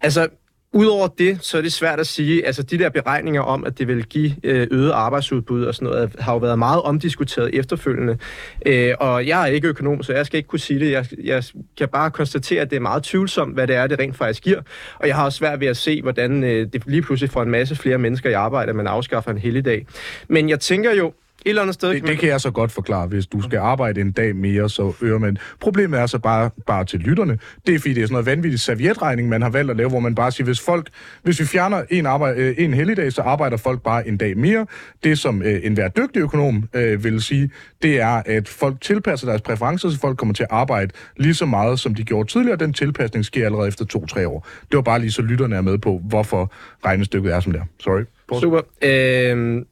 Altså, 0.00 0.28
Udover 0.72 1.06
det, 1.06 1.38
så 1.40 1.58
er 1.58 1.62
det 1.62 1.72
svært 1.72 2.00
at 2.00 2.06
sige, 2.06 2.46
altså 2.46 2.62
de 2.62 2.78
der 2.78 2.88
beregninger 2.88 3.40
om, 3.40 3.64
at 3.64 3.78
det 3.78 3.88
vil 3.88 4.04
give 4.04 4.34
øh, 4.42 4.66
øget 4.70 4.90
arbejdsudbud 4.90 5.64
og 5.64 5.74
sådan 5.74 5.88
noget, 5.88 6.16
har 6.18 6.32
jo 6.32 6.38
været 6.38 6.58
meget 6.58 6.82
omdiskuteret 6.82 7.54
efterfølgende. 7.54 8.18
Øh, 8.66 8.94
og 9.00 9.26
jeg 9.26 9.42
er 9.42 9.46
ikke 9.46 9.68
økonom, 9.68 10.02
så 10.02 10.12
jeg 10.12 10.26
skal 10.26 10.36
ikke 10.36 10.46
kunne 10.46 10.58
sige 10.58 10.80
det. 10.80 10.90
Jeg, 10.90 11.06
jeg 11.24 11.44
kan 11.78 11.88
bare 11.88 12.10
konstatere, 12.10 12.62
at 12.62 12.70
det 12.70 12.76
er 12.76 12.80
meget 12.80 13.02
tvivlsomt, 13.02 13.54
hvad 13.54 13.66
det 13.66 13.76
er, 13.76 13.86
det 13.86 13.98
rent 13.98 14.16
faktisk 14.16 14.42
giver. 14.42 14.60
Og 14.96 15.08
jeg 15.08 15.16
har 15.16 15.24
også 15.24 15.38
svært 15.38 15.60
ved 15.60 15.66
at 15.66 15.76
se, 15.76 16.02
hvordan 16.02 16.44
øh, 16.44 16.66
det 16.72 16.82
lige 16.86 17.02
pludselig 17.02 17.30
får 17.30 17.42
en 17.42 17.50
masse 17.50 17.76
flere 17.76 17.98
mennesker 17.98 18.30
i 18.30 18.32
arbejde, 18.32 18.70
at 18.70 18.76
man 18.76 18.86
afskaffer 18.86 19.30
en 19.30 19.38
helligdag. 19.38 19.86
Men 20.28 20.48
jeg 20.48 20.60
tænker 20.60 20.94
jo, 20.94 21.12
et 21.44 21.48
eller 21.48 21.62
andet 21.62 21.74
sted... 21.74 21.90
Det, 21.90 22.06
det 22.06 22.18
kan 22.18 22.28
jeg 22.28 22.40
så 22.40 22.50
godt 22.50 22.72
forklare. 22.72 23.06
Hvis 23.06 23.26
du 23.26 23.42
skal 23.42 23.58
arbejde 23.58 24.00
en 24.00 24.12
dag 24.12 24.36
mere, 24.36 24.70
så 24.70 24.92
øger 25.00 25.18
man. 25.18 25.38
Problemet 25.60 26.00
er 26.00 26.06
så 26.06 26.18
bare, 26.18 26.50
bare 26.66 26.84
til 26.84 27.00
lytterne. 27.00 27.38
Det 27.66 27.74
er 27.74 27.78
fordi, 27.78 27.94
det 27.94 28.02
er 28.02 28.06
sådan 28.06 28.12
noget 28.12 28.26
vanvittigt 28.26 28.62
servietregning, 28.62 29.28
man 29.28 29.42
har 29.42 29.50
valgt 29.50 29.70
at 29.70 29.76
lave, 29.76 29.88
hvor 29.88 30.00
man 30.00 30.14
bare 30.14 30.32
siger, 30.32 30.44
hvis 30.44 30.60
folk, 30.60 30.88
hvis 31.22 31.40
vi 31.40 31.44
fjerner 31.44 31.82
en, 31.90 32.06
arbejde, 32.06 32.40
øh, 32.40 32.54
en 32.58 32.74
helligdag, 32.74 33.12
så 33.12 33.22
arbejder 33.22 33.56
folk 33.56 33.82
bare 33.82 34.08
en 34.08 34.16
dag 34.16 34.38
mere. 34.38 34.66
Det, 35.04 35.18
som 35.18 35.42
øh, 35.42 35.60
en 35.62 35.74
hver 35.74 35.88
dygtig 35.88 36.20
økonom 36.20 36.68
øh, 36.74 37.04
vil 37.04 37.22
sige, 37.22 37.50
det 37.82 38.00
er, 38.00 38.22
at 38.26 38.48
folk 38.48 38.80
tilpasser 38.80 39.26
deres 39.26 39.42
præferencer, 39.42 39.90
så 39.90 39.98
folk 39.98 40.18
kommer 40.18 40.34
til 40.34 40.42
at 40.42 40.48
arbejde 40.50 40.92
lige 41.16 41.34
så 41.34 41.46
meget, 41.46 41.80
som 41.80 41.94
de 41.94 42.04
gjorde 42.04 42.28
tidligere. 42.28 42.56
Den 42.56 42.72
tilpasning 42.72 43.24
sker 43.24 43.44
allerede 43.44 43.68
efter 43.68 43.84
to-tre 43.84 44.28
år. 44.28 44.46
Det 44.70 44.76
var 44.76 44.82
bare 44.82 44.98
lige 44.98 45.12
så 45.12 45.22
lytterne 45.22 45.56
er 45.56 45.60
med 45.60 45.78
på, 45.78 46.00
hvorfor 46.04 46.52
regnestykket 46.84 47.34
er 47.34 47.40
som 47.40 47.52
det 47.52 47.60
er. 47.60 47.64
Sorry. 47.80 48.02
Poul. 48.28 48.40
Super. 48.40 48.60
Øh, 48.82 49.62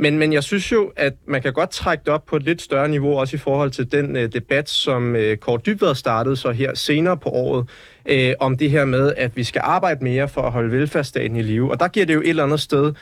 men, 0.00 0.18
men 0.18 0.32
jeg 0.32 0.44
synes 0.44 0.72
jo, 0.72 0.92
at 0.96 1.12
man 1.26 1.42
kan 1.42 1.52
godt 1.52 1.70
trække 1.70 2.02
det 2.04 2.14
op 2.14 2.26
på 2.26 2.36
et 2.36 2.42
lidt 2.42 2.62
større 2.62 2.88
niveau, 2.88 3.18
også 3.18 3.36
i 3.36 3.38
forhold 3.38 3.70
til 3.70 3.92
den 3.92 4.16
øh, 4.16 4.32
debat, 4.32 4.68
som 4.68 5.16
øh, 5.16 5.36
Kåre 5.36 5.60
Dybvad 5.66 5.94
startede 5.94 6.36
så 6.36 6.50
her 6.50 6.74
senere 6.74 7.16
på 7.16 7.28
året, 7.28 7.68
øh, 8.06 8.32
om 8.40 8.56
det 8.56 8.70
her 8.70 8.84
med, 8.84 9.12
at 9.16 9.36
vi 9.36 9.44
skal 9.44 9.60
arbejde 9.64 10.04
mere 10.04 10.28
for 10.28 10.42
at 10.42 10.52
holde 10.52 10.72
velfærdsstaten 10.72 11.36
i 11.36 11.42
live. 11.42 11.70
Og 11.70 11.80
der 11.80 11.88
giver 11.88 12.06
det 12.06 12.14
jo 12.14 12.20
et 12.20 12.28
eller 12.28 12.44
andet 12.44 12.60
sted 12.60 12.92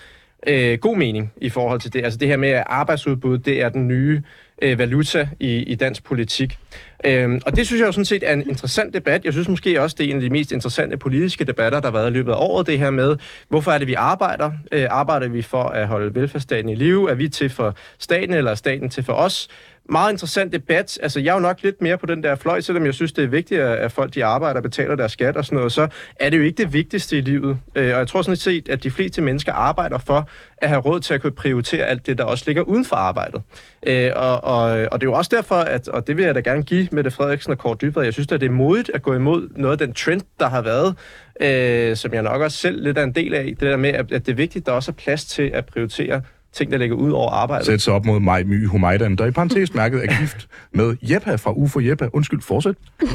øh, 0.47 0.79
god 0.79 0.97
mening 0.97 1.33
i 1.37 1.49
forhold 1.49 1.81
til 1.81 1.93
det. 1.93 2.05
Altså 2.05 2.19
det 2.19 2.29
her 2.29 2.37
med, 2.37 2.49
at 2.49 2.65
arbejdsudbud, 2.67 3.39
det 3.39 3.63
er 3.63 3.69
den 3.69 3.89
nye 3.89 4.23
øh, 4.63 4.79
valuta 4.79 5.29
i, 5.41 5.57
i 5.57 5.75
dansk 5.75 6.05
politik. 6.05 6.59
Øhm, 7.05 7.41
og 7.47 7.57
det 7.57 7.67
synes 7.67 7.81
jeg 7.81 7.87
jo 7.87 7.93
sådan 7.93 8.05
set 8.05 8.23
er 8.27 8.33
en 8.33 8.49
interessant 8.49 8.95
debat. 8.95 9.25
Jeg 9.25 9.33
synes 9.33 9.49
måske 9.49 9.83
også, 9.83 9.97
det 9.99 10.07
er 10.07 10.11
en 10.11 10.17
af 10.17 10.23
de 10.23 10.31
mest 10.31 10.53
interessante 10.53 10.97
politiske 10.97 11.45
debatter, 11.45 11.81
der 11.81 11.87
har 11.87 11.93
været 11.93 12.11
i 12.11 12.13
løbet 12.13 12.33
af 12.33 12.37
året, 12.39 12.67
det 12.67 12.79
her 12.79 12.91
med, 12.91 13.17
hvorfor 13.49 13.73
er 13.73 13.79
det, 13.79 13.87
vi 13.87 13.95
arbejder? 13.95 14.53
Øh, 14.73 14.87
arbejder 14.91 15.29
vi 15.29 15.43
for 15.43 15.63
at 15.63 15.89
holde 15.89 16.15
velfærdsstaten 16.15 16.69
i 16.69 16.75
live? 16.75 17.11
Er 17.11 17.15
vi 17.15 17.29
til 17.29 17.51
for 17.51 17.75
staten, 17.99 18.35
eller 18.35 18.51
er 18.51 18.55
staten 18.55 18.91
til 18.91 19.05
for 19.05 19.13
os? 19.13 19.49
Meget 19.89 20.13
interessant 20.13 20.53
debat. 20.53 20.99
Altså, 21.03 21.21
jeg 21.21 21.31
er 21.31 21.35
jo 21.35 21.41
nok 21.41 21.63
lidt 21.63 21.83
mere 21.83 21.99
på 21.99 22.07
den 22.07 22.23
der 22.23 22.35
fløj, 22.35 22.61
selvom 22.61 22.87
jeg 22.87 22.95
synes, 22.95 23.13
det 23.13 23.25
er 23.25 23.29
vigtigt, 23.29 23.61
at 23.61 23.93
folk 23.93 24.15
de 24.15 24.25
arbejder 24.25 24.57
og 24.57 24.63
betaler 24.63 24.97
deres 24.97 25.13
skat 25.13 25.37
og 25.37 25.45
sådan 25.45 25.57
noget, 25.57 25.73
så 25.73 25.89
er 26.21 26.31
det 26.31 26.39
jo 26.39 26.43
ikke 26.43 26.63
det 26.63 26.73
vigtigste 26.73 27.19
i 27.19 27.21
livet. 27.21 27.59
Øh, 27.75 27.93
og 27.93 27.99
jeg 27.99 28.09
tror 28.09 28.23
sådan 28.23 28.37
set, 28.37 28.69
at 28.69 28.83
de 28.83 28.91
fleste 28.91 29.23
mennesker 29.23 29.53
arbejder 29.53 29.99
for 29.99 30.29
at 30.59 30.69
have 30.69 30.81
råd 30.81 31.01
til 31.01 31.15
at 31.15 31.23
kunne 31.23 31.33
prioritere 31.33 31.85
alt 31.85 32.07
det, 32.07 32.19
der 32.19 32.25
også 32.25 32.45
ligger 32.47 32.63
uden 32.63 32.85
for 32.85 32.97
arbejdet. 32.97 33.43
Øh, 33.87 34.11
og, 34.17 34.45
og, 34.45 34.63
og 34.93 35.01
det 35.01 35.07
er 35.07 35.11
jo 35.11 35.13
også 35.13 35.31
derfor, 35.35 35.55
at, 35.55 35.89
og 35.89 36.07
det 36.07 36.17
vil 36.17 36.25
jeg 36.25 36.35
da 36.35 36.41
gerne 36.41 36.63
give 36.63 36.89
med 36.93 37.11
Frederiksen 37.11 37.53
og 37.53 37.59
Kåre 37.59 37.77
Dybvad, 37.81 38.05
jeg 38.05 38.13
synes, 38.13 38.33
at 38.33 38.41
det 38.41 38.47
er 38.47 38.51
modigt 38.51 38.91
at 38.95 39.03
gå 39.03 39.15
imod 39.15 39.49
noget 39.57 39.81
af 39.81 39.87
den 39.87 39.95
trend, 39.95 40.21
der 40.41 40.49
har 40.49 40.63
været, 40.63 40.97
øh, 41.41 41.97
som 41.97 42.15
jeg 42.15 42.23
nok 42.23 42.43
også 42.43 42.59
selv 42.59 42.83
lidt 42.83 42.99
er 42.99 43.03
en 43.03 43.13
del 43.13 43.35
af, 43.35 43.45
det 43.45 43.61
der 43.61 43.77
med, 43.77 43.91
at, 43.91 44.13
at 44.13 44.27
det 44.27 44.33
er 44.33 44.37
vigtigt, 44.37 44.63
at 44.63 44.67
der 44.67 44.73
også 44.73 44.91
er 44.91 44.95
plads 44.95 45.25
til 45.25 45.51
at 45.55 45.67
prioritere 45.67 46.23
ting, 46.53 46.73
der 46.73 46.79
ligger 46.79 46.97
ud 46.97 47.11
over 47.11 47.31
arbejdet. 47.31 47.67
Sæt 47.67 47.81
sig 47.81 47.93
op 47.93 48.05
mod 48.05 48.21
mig, 48.21 48.47
My 48.47 48.67
Humaidan, 48.67 49.17
der 49.17 49.27
i 49.27 49.31
parentes 49.31 49.75
mærket 49.75 50.05
er 50.05 50.21
gift 50.21 50.49
med 50.73 50.97
Jeppa 51.03 51.35
fra 51.35 51.53
UFO 51.53 51.81
Jeppa. 51.81 52.09
Undskyld, 52.13 52.41
fortsæt. 52.43 52.75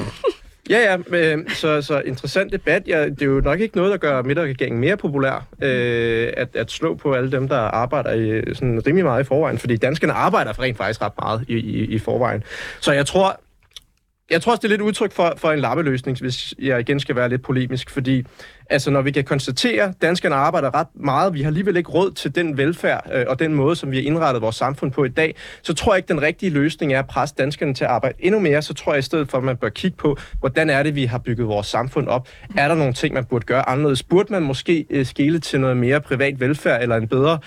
Ja, 0.70 0.92
ja, 0.92 0.98
men, 1.08 1.50
så, 1.50 1.82
så 1.82 2.00
interessant 2.00 2.52
debat. 2.52 2.88
Ja, 2.88 3.06
det 3.06 3.22
er 3.22 3.26
jo 3.26 3.42
nok 3.42 3.60
ikke 3.60 3.76
noget, 3.76 3.92
der 3.92 3.98
gør 3.98 4.22
midterregeringen 4.22 4.82
mere 4.82 4.98
populær, 4.98 5.48
øh, 5.62 6.34
at, 6.38 6.56
at 6.56 6.72
slå 6.72 6.96
på 6.96 7.14
alle 7.14 7.32
dem, 7.32 7.48
der 7.48 7.58
arbejder 7.58 8.14
i, 8.14 8.56
sådan 8.56 8.88
rimelig 8.88 9.06
meget 9.06 9.24
i 9.24 9.28
forvejen, 9.28 9.58
fordi 9.58 9.78
danskerne 9.78 10.14
arbejder 10.14 10.60
rent 10.60 10.78
faktisk 10.78 11.02
ret 11.02 11.14
meget 11.22 11.46
i, 11.48 11.54
i, 11.54 11.86
i 11.86 12.00
forvejen. 12.00 12.44
Så 12.80 12.92
jeg 12.92 13.06
tror, 13.06 13.40
jeg 14.30 14.42
tror 14.42 14.52
også, 14.52 14.62
det 14.62 14.68
er 14.68 14.70
lidt 14.70 14.82
udtryk 14.82 15.12
for, 15.12 15.34
for 15.38 15.52
en 15.52 15.60
lappeløsning, 15.60 16.20
hvis 16.20 16.54
jeg 16.60 16.80
igen 16.80 17.00
skal 17.00 17.16
være 17.16 17.30
lidt 17.30 17.42
polemisk, 17.42 17.90
fordi 17.90 18.26
altså, 18.70 18.92
når 18.92 19.02
vi 19.02 19.12
kan 19.12 19.24
konstatere, 19.24 19.84
at 19.84 20.02
danskerne 20.02 20.36
arbejder 20.36 20.76
ret 20.76 20.88
meget, 20.96 21.34
vi 21.34 21.42
har 21.42 21.48
alligevel 21.48 21.78
ikke 21.78 21.92
råd 21.92 22.12
til 22.12 22.36
den 22.36 22.58
velfærd 22.58 23.10
øh, 23.14 23.26
og 23.28 23.40
den 23.40 23.54
måde, 23.54 23.76
som 23.76 23.92
vi 23.92 23.98
har 23.98 24.04
indrettet 24.04 24.42
vores 24.42 24.56
samfund 24.56 24.92
på 24.92 25.04
i 25.04 25.10
dag, 25.10 25.36
så 25.62 25.74
tror 25.74 25.94
jeg 25.94 25.98
ikke, 25.98 26.08
den 26.08 26.22
rigtige 26.22 26.50
løsning 26.50 26.94
er 26.94 27.00
at 27.00 27.08
presse 27.08 27.36
danskerne 27.38 27.74
til 27.74 27.84
at 27.84 27.90
arbejde 27.90 28.18
endnu 28.20 28.40
mere. 28.40 28.62
Så 28.62 28.74
tror 28.74 28.94
jeg 28.94 29.00
i 29.00 29.02
stedet 29.02 29.30
for, 29.30 29.38
at 29.38 29.44
man 29.44 29.58
bør 29.58 29.70
kigge 29.70 29.98
på, 29.98 30.18
hvordan 30.40 30.70
er 30.70 30.84
det, 30.84 30.96
vi 30.96 31.06
har 31.06 31.18
bygget 31.18 31.48
vores 31.48 31.68
samfund 31.68 32.08
op. 32.08 32.28
Er 32.58 32.68
der 32.68 32.76
nogle 32.76 32.94
ting, 32.94 33.14
man 33.14 33.26
burde 33.26 33.46
gøre 33.46 33.70
anderledes? 33.70 34.04
Burde 34.04 34.34
man 34.34 34.44
måske 34.44 34.86
øh, 34.90 35.06
skele 35.06 35.40
til 35.40 35.60
noget 35.60 35.78
mere 35.78 36.02
privat 36.02 36.40
velfærd 36.40 36.82
eller 36.82 36.96
en 36.96 37.08
bedre, 37.08 37.40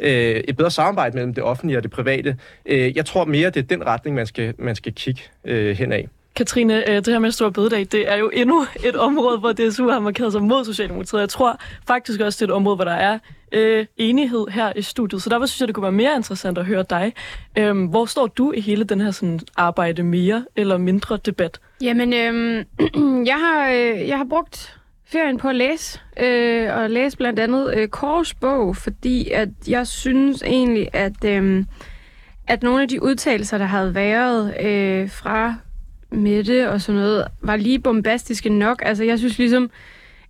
øh, 0.00 0.10
et 0.48 0.56
bedre 0.56 0.70
samarbejde 0.70 1.14
mellem 1.14 1.34
det 1.34 1.44
offentlige 1.44 1.78
og 1.78 1.82
det 1.82 1.90
private? 1.90 2.36
Øh, 2.66 2.96
jeg 2.96 3.06
tror 3.06 3.24
mere, 3.24 3.50
det 3.50 3.62
er 3.62 3.76
den 3.76 3.86
retning, 3.86 4.16
man 4.16 4.26
skal, 4.26 4.54
man 4.58 4.76
skal 4.76 4.92
kigge 4.94 5.22
øh, 5.44 5.76
henad. 5.76 6.04
Katrine, 6.36 6.90
øh, 6.90 6.96
det 6.96 7.06
her 7.06 7.18
med 7.18 7.30
stor 7.30 7.50
bededag, 7.50 7.86
det 7.92 8.12
er 8.12 8.16
jo 8.16 8.30
endnu 8.32 8.66
et 8.84 8.96
område, 8.96 9.38
hvor 9.38 9.52
DSU 9.52 9.88
har 9.88 10.00
markeret 10.00 10.32
sig 10.32 10.42
mod 10.42 10.63
Socialdemokratiet. 10.64 11.20
Jeg 11.20 11.28
tror 11.28 11.60
faktisk 11.86 12.20
også, 12.20 12.36
det 12.36 12.50
er 12.50 12.52
et 12.52 12.56
område, 12.56 12.76
hvor 12.76 12.84
der 12.84 12.92
er 12.92 13.18
øh, 13.52 13.86
enighed 13.96 14.46
her 14.50 14.72
i 14.76 14.82
studiet. 14.82 15.22
Så 15.22 15.30
derfor 15.30 15.46
synes 15.46 15.60
jeg, 15.60 15.68
det 15.68 15.74
kunne 15.74 15.82
være 15.82 15.92
mere 15.92 16.16
interessant 16.16 16.58
at 16.58 16.64
høre 16.64 16.84
dig. 16.90 17.12
Øhm, 17.58 17.86
hvor 17.86 18.04
står 18.04 18.26
du 18.26 18.52
i 18.52 18.60
hele 18.60 18.84
den 18.84 19.00
her 19.00 19.10
sådan, 19.10 19.40
arbejde 19.56 20.02
mere 20.02 20.44
eller 20.56 20.76
mindre 20.76 21.16
debat? 21.16 21.60
Jamen, 21.82 22.12
øh, 22.12 22.64
jeg, 23.30 23.36
har, 23.36 23.68
øh, 23.68 24.08
jeg 24.08 24.18
har 24.18 24.26
brugt 24.30 24.76
ferien 25.06 25.38
på 25.38 25.48
at 25.48 25.56
læse, 25.56 26.00
øh, 26.20 26.76
og 26.76 26.90
læse 26.90 27.16
blandt 27.16 27.38
andet 27.38 27.74
øh, 27.76 27.88
Kors 27.88 28.34
bog, 28.34 28.76
fordi 28.76 29.30
at 29.30 29.48
jeg 29.68 29.86
synes 29.86 30.42
egentlig, 30.42 30.88
at, 30.92 31.24
øh, 31.24 31.64
at 32.46 32.62
nogle 32.62 32.82
af 32.82 32.88
de 32.88 33.02
udtalelser, 33.02 33.58
der 33.58 33.64
havde 33.64 33.94
været 33.94 34.54
øh, 34.64 35.10
fra 35.10 35.54
Mette 36.10 36.70
og 36.70 36.80
sådan 36.80 37.00
noget, 37.00 37.24
var 37.42 37.56
lige 37.56 37.78
bombastiske 37.78 38.48
nok. 38.48 38.82
Altså, 38.86 39.04
jeg 39.04 39.18
synes 39.18 39.38
ligesom, 39.38 39.70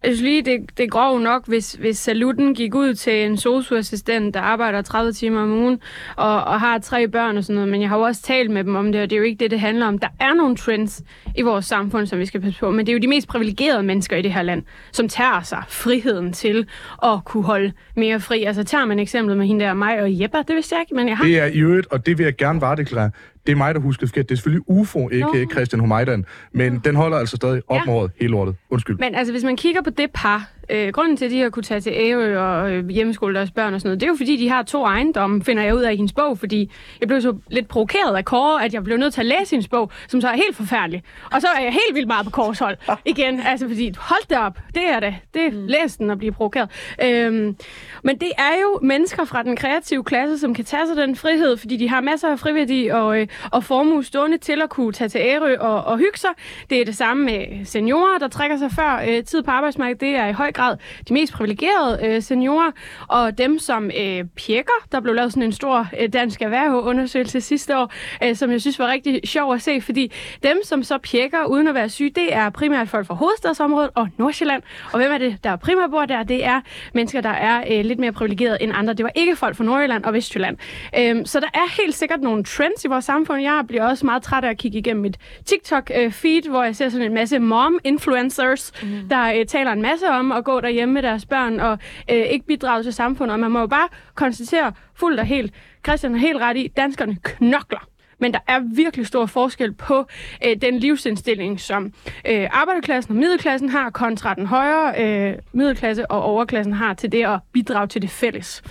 jeg 0.05 0.17
synes 0.17 0.23
lige, 0.23 0.43
det, 0.43 0.79
det 0.79 0.85
er 0.85 0.89
grov 0.89 1.21
nok, 1.21 1.47
hvis, 1.47 1.73
hvis 1.73 1.99
saluten 1.99 2.55
gik 2.55 2.75
ud 2.75 2.95
til 2.95 3.25
en 3.25 3.37
socioassistent, 3.37 4.35
der 4.35 4.41
arbejder 4.41 4.83
30 4.83 5.13
timer 5.13 5.43
om 5.43 5.53
ugen, 5.53 5.81
og, 6.17 6.45
og 6.45 6.61
har 6.61 6.79
tre 6.79 7.09
børn 7.09 7.37
og 7.37 7.45
sådan 7.45 7.55
noget, 7.55 7.69
men 7.69 7.81
jeg 7.81 7.89
har 7.89 7.97
jo 7.97 8.03
også 8.03 8.23
talt 8.23 8.51
med 8.51 8.65
dem 8.65 8.77
om 8.77 8.93
det, 8.93 9.03
og 9.03 9.11
det 9.11 9.17
er 9.17 9.19
jo 9.19 9.25
ikke 9.25 9.39
det, 9.39 9.51
det 9.51 9.61
handler 9.61 9.87
om. 9.87 9.99
Der 9.99 10.09
er 10.21 10.35
nogle 10.35 10.57
trends 10.57 11.03
i 11.37 11.43
vores 11.43 11.65
samfund, 11.65 12.07
som 12.07 12.19
vi 12.19 12.27
skal 12.27 12.41
passe 12.41 12.61
på, 12.61 12.71
men 12.71 12.87
det 12.87 12.93
er 12.93 12.97
jo 12.97 13.01
de 13.01 13.09
mest 13.09 13.29
privilegerede 13.29 13.83
mennesker 13.83 14.17
i 14.17 14.23
det 14.23 14.33
her 14.33 14.43
land, 14.43 14.63
som 14.93 15.09
tager 15.09 15.43
sig 15.43 15.63
friheden 15.69 16.33
til 16.33 16.67
at 17.03 17.25
kunne 17.25 17.45
holde 17.45 17.73
mere 17.97 18.21
fri. 18.21 18.45
Altså 18.45 18.65
tager 18.65 18.85
man 18.85 18.99
eksemplet 18.99 19.39
med 19.39 19.47
hende 19.47 19.65
der, 19.65 19.75
mig 19.75 20.03
og 20.03 20.21
Jeppe, 20.21 20.39
det 20.39 20.55
vidste 20.55 20.75
jeg 20.75 20.83
ikke, 20.83 20.95
men 20.95 21.09
jeg 21.09 21.17
har... 21.17 21.25
Det 21.25 21.39
er 21.39 21.47
i 21.47 21.59
øvrigt, 21.59 21.87
og 21.87 22.07
det 22.07 22.19
vil 22.19 22.25
jeg 22.25 22.37
gerne 22.37 22.61
varedeklarere, 22.61 23.11
det 23.47 23.53
er 23.53 23.57
mig, 23.57 23.75
der 23.75 23.81
husker 23.81 24.07
forkert. 24.07 24.29
Det 24.29 24.35
er 24.35 24.37
selvfølgelig 24.37 24.71
UFO, 24.71 25.09
ikke 25.09 25.45
no. 25.45 25.51
Christian 25.53 25.81
Humaidan. 25.81 26.25
Men 26.53 26.79
den 26.79 26.97
holder 26.97 27.19
altså 27.19 27.37
stadig 27.37 27.63
op 27.69 27.81
ja. 27.87 27.93
med 27.93 28.09
hele 28.21 28.31
lortet. 28.31 28.57
Undskyld. 28.71 28.99
Men 28.99 29.15
altså, 29.15 29.33
hvis 29.33 29.45
man 29.45 29.57
kigger 29.57 29.83
på 29.83 29.91
det 29.91 30.11
par, 30.15 30.51
øh, 30.71 30.89
grunden 30.89 31.17
til, 31.17 31.25
at 31.25 31.31
de 31.31 31.41
har 31.41 31.51
kunne 31.51 31.63
tage 31.63 31.81
til 31.81 31.93
Ærø 31.93 32.39
og 32.39 32.73
øh, 32.73 32.89
hjemmeskole 32.89 33.35
deres 33.35 33.51
børn 33.51 33.75
og 33.75 33.81
sådan 33.81 33.89
noget, 33.89 34.01
det 34.01 34.07
er 34.07 34.11
jo 34.11 34.17
fordi, 34.17 34.37
de 34.37 34.49
har 34.49 34.63
to 34.63 34.85
ejendomme, 34.85 35.45
finder 35.45 35.63
jeg 35.63 35.75
ud 35.75 35.83
af 35.83 35.93
i 35.93 35.97
hendes 35.97 36.13
bog, 36.13 36.39
fordi 36.39 36.71
jeg 37.01 37.09
blev 37.09 37.21
så 37.21 37.37
lidt 37.49 37.69
provokeret 37.69 38.17
af 38.17 38.25
Kåre, 38.25 38.65
at 38.65 38.75
jeg 38.75 38.85
blev 38.85 38.97
nødt 38.97 39.15
til 39.15 39.21
at 39.21 39.27
læse 39.27 39.51
hendes 39.51 39.69
bog, 39.69 39.91
som 40.09 40.21
så 40.21 40.29
er 40.29 40.35
helt 40.35 40.57
forfærdelig. 40.57 41.03
Og 41.33 41.41
så 41.41 41.47
er 41.57 41.63
jeg 41.63 41.73
helt 41.73 41.95
vildt 41.95 42.09
meget 42.09 42.25
på 42.25 42.31
Kåres 42.31 42.59
hold 42.59 42.77
igen, 43.05 43.41
altså 43.41 43.69
fordi, 43.69 43.93
hold 43.99 44.29
det 44.29 44.39
op, 44.39 44.59
det 44.75 44.83
er 44.89 45.01
det. 45.01 45.15
Det 45.35 45.47
er 45.47 45.51
mm. 45.51 45.67
læs 45.67 45.97
den 45.97 46.11
og 46.11 46.19
blive 46.19 46.33
provokeret. 46.33 46.69
Øhm, 47.03 47.57
men 48.03 48.19
det 48.19 48.31
er 48.39 48.61
jo 48.63 48.79
mennesker 48.83 49.25
fra 49.25 49.43
den 49.43 49.57
kreative 49.57 50.05
klasse, 50.05 50.39
som 50.39 50.55
kan 50.55 50.65
tage 50.65 50.87
sig 50.87 50.97
den 50.97 51.17
frihed, 51.17 51.57
fordi 51.57 51.77
de 51.77 51.89
har 51.89 52.01
masser 52.01 52.29
af 52.29 52.39
friværdi 52.39 52.89
og, 52.93 53.21
øh, 53.21 53.27
og 53.53 53.65
formue 53.65 54.05
stående 54.05 54.39
til 54.39 54.63
at 54.63 54.71
kunne 54.71 54.93
tage 54.93 55.09
til 55.09 55.21
Ærø 55.21 55.57
og, 55.59 55.85
og 55.85 55.99
hygge 55.99 56.19
sig. 56.19 56.31
Det 56.71 56.81
er 56.81 56.85
det 56.85 56.97
samme 56.97 57.25
med 57.25 57.65
seniorer, 57.65 58.19
der 58.19 58.29
trækker 58.29 58.57
sig 58.57 58.71
før 58.73 59.03
øh, 59.09 59.25
tid 59.25 59.43
på 59.43 59.51
arbejdsmarkedet. 59.51 60.01
Det 60.01 60.09
er 60.09 60.27
i 60.27 60.33
høj 60.33 60.53
grad 60.55 60.77
de 61.09 61.13
mest 61.13 61.33
privilegerede 61.33 61.99
øh, 62.07 62.23
seniorer, 62.23 62.71
og 63.09 63.39
dem 63.39 63.59
som 63.59 63.91
øh, 64.01 64.25
pjekker. 64.37 64.87
Der 64.93 65.01
blev 65.01 65.15
lavet 65.15 65.33
sådan 65.33 65.43
en 65.43 65.53
stor 65.53 65.89
øh, 66.01 66.09
dansk 66.13 66.43
erhvervundersøgelse 66.43 67.41
sidste 67.41 67.79
år, 67.79 67.93
øh, 68.25 68.37
som 68.37 68.51
jeg 68.51 68.61
synes 68.61 68.79
var 68.79 68.89
rigtig 68.89 69.21
sjov 69.25 69.55
at 69.55 69.63
se, 69.63 69.81
fordi 69.81 70.13
dem, 70.43 70.61
som 70.65 70.83
så 70.83 70.99
pjekker 70.99 71.45
uden 71.45 71.69
at 71.69 71.75
være 71.75 71.89
syge, 71.89 72.11
det 72.11 72.35
er 72.35 72.51
primært 72.51 72.89
folk 72.89 73.07
fra 73.07 73.15
hovedstadsområdet 73.15 73.91
og 73.95 74.09
Nordsjælland. 74.17 74.63
Og 74.93 74.99
hvem 74.99 75.13
er 75.13 75.19
det, 75.19 75.45
der 75.45 75.57
primært 75.57 75.91
bor 75.91 76.05
der? 76.05 76.23
Det 76.23 76.45
er 76.45 76.61
mennesker, 76.95 77.21
der 77.21 77.29
er 77.31 77.65
øh, 77.71 77.85
lidt 77.85 77.99
mere 77.99 78.13
privilegerede 78.13 78.59
end 78.61 78.73
andre. 78.75 78.95
Det 78.95 79.05
var 79.05 79.11
ikke 79.15 79.37
folk 79.37 79.57
fra 79.57 79.65
Nordjylland 79.65 80.05
og 80.05 80.13
Vestjylland. 80.13 80.57
Øh, 80.99 81.27
så 81.27 81.41
der 81.41 81.47
er 81.55 81.83
helt 81.83 81.95
sikkert 81.95 82.21
nogle 82.21 82.45
trends 82.45 82.85
i 82.85 82.89
vores 82.89 83.05
samfund. 83.05 83.43
Jeg 83.43 83.65
bliver 83.69 83.85
også 83.85 84.07
meget 84.07 84.23
træt 84.23 84.45
af 84.45 84.51
at 84.51 84.59
kigge 84.59 84.79
igennem 84.79 85.03
mit 85.03 85.17
TikTok-feed, 85.47 86.51
hvor 86.51 86.63
jeg 86.63 86.77
ser 86.77 86.89
sådan 86.89 87.07
en 87.07 87.15
masse 87.15 87.39
mom-influencers, 87.39 88.73
mm. 88.83 89.09
der 89.11 89.33
øh, 89.39 89.47
taler 89.47 89.73
en 89.73 89.83
masse 89.83 90.09
om 90.09 90.33
at 90.33 90.44
gå 90.45 90.61
derhjemme 90.61 90.95
med 90.95 91.03
deres 91.03 91.27
børn 91.27 91.61
og 91.61 91.79
øh, 92.11 92.17
ikke 92.17 92.47
bidrage 92.47 92.83
til 92.83 92.93
samfundet. 92.93 93.33
Og 93.33 93.41
man 93.41 93.51
må 93.51 93.61
jo 93.61 93.67
bare 93.67 93.89
konstatere 94.15 94.73
fuldt 94.95 95.21
og 95.21 95.27
helt, 95.27 95.55
Christian 95.87 96.13
har 96.13 96.21
helt 96.21 96.39
ret 96.41 96.57
i, 96.57 96.69
danskerne 96.77 97.17
knokler. 97.23 97.89
Men 98.19 98.33
der 98.33 98.39
er 98.49 98.61
virkelig 98.75 99.07
stor 99.07 99.27
forskel 99.27 99.73
på 99.73 100.07
øh, 100.47 100.57
den 100.63 100.79
livsindstilling, 100.79 101.61
som 101.61 101.93
øh, 102.29 102.49
arbejderklassen 102.53 103.13
og 103.13 103.17
middelklassen 103.17 103.69
har, 103.69 103.91
kontra 103.91 104.35
den 104.35 104.47
højere 104.47 105.05
øh, 105.05 105.39
middelklasse 105.53 106.11
og 106.11 106.23
overklassen 106.23 106.73
har 106.73 106.95
til 106.95 107.13
det 107.13 107.27
at 107.27 107.41
bidrage 107.53 107.87
til 107.87 108.03
det 108.03 108.11
fælles. 108.11 108.63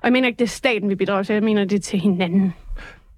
Og 0.00 0.04
jeg 0.04 0.12
mener 0.12 0.28
ikke, 0.28 0.38
det 0.38 0.44
er 0.44 0.48
staten, 0.48 0.88
vi 0.88 0.94
bidrager 0.94 1.22
til, 1.22 1.32
jeg 1.32 1.42
mener, 1.42 1.64
det 1.64 1.76
er 1.76 1.80
til 1.80 1.98
hinanden 1.98 2.54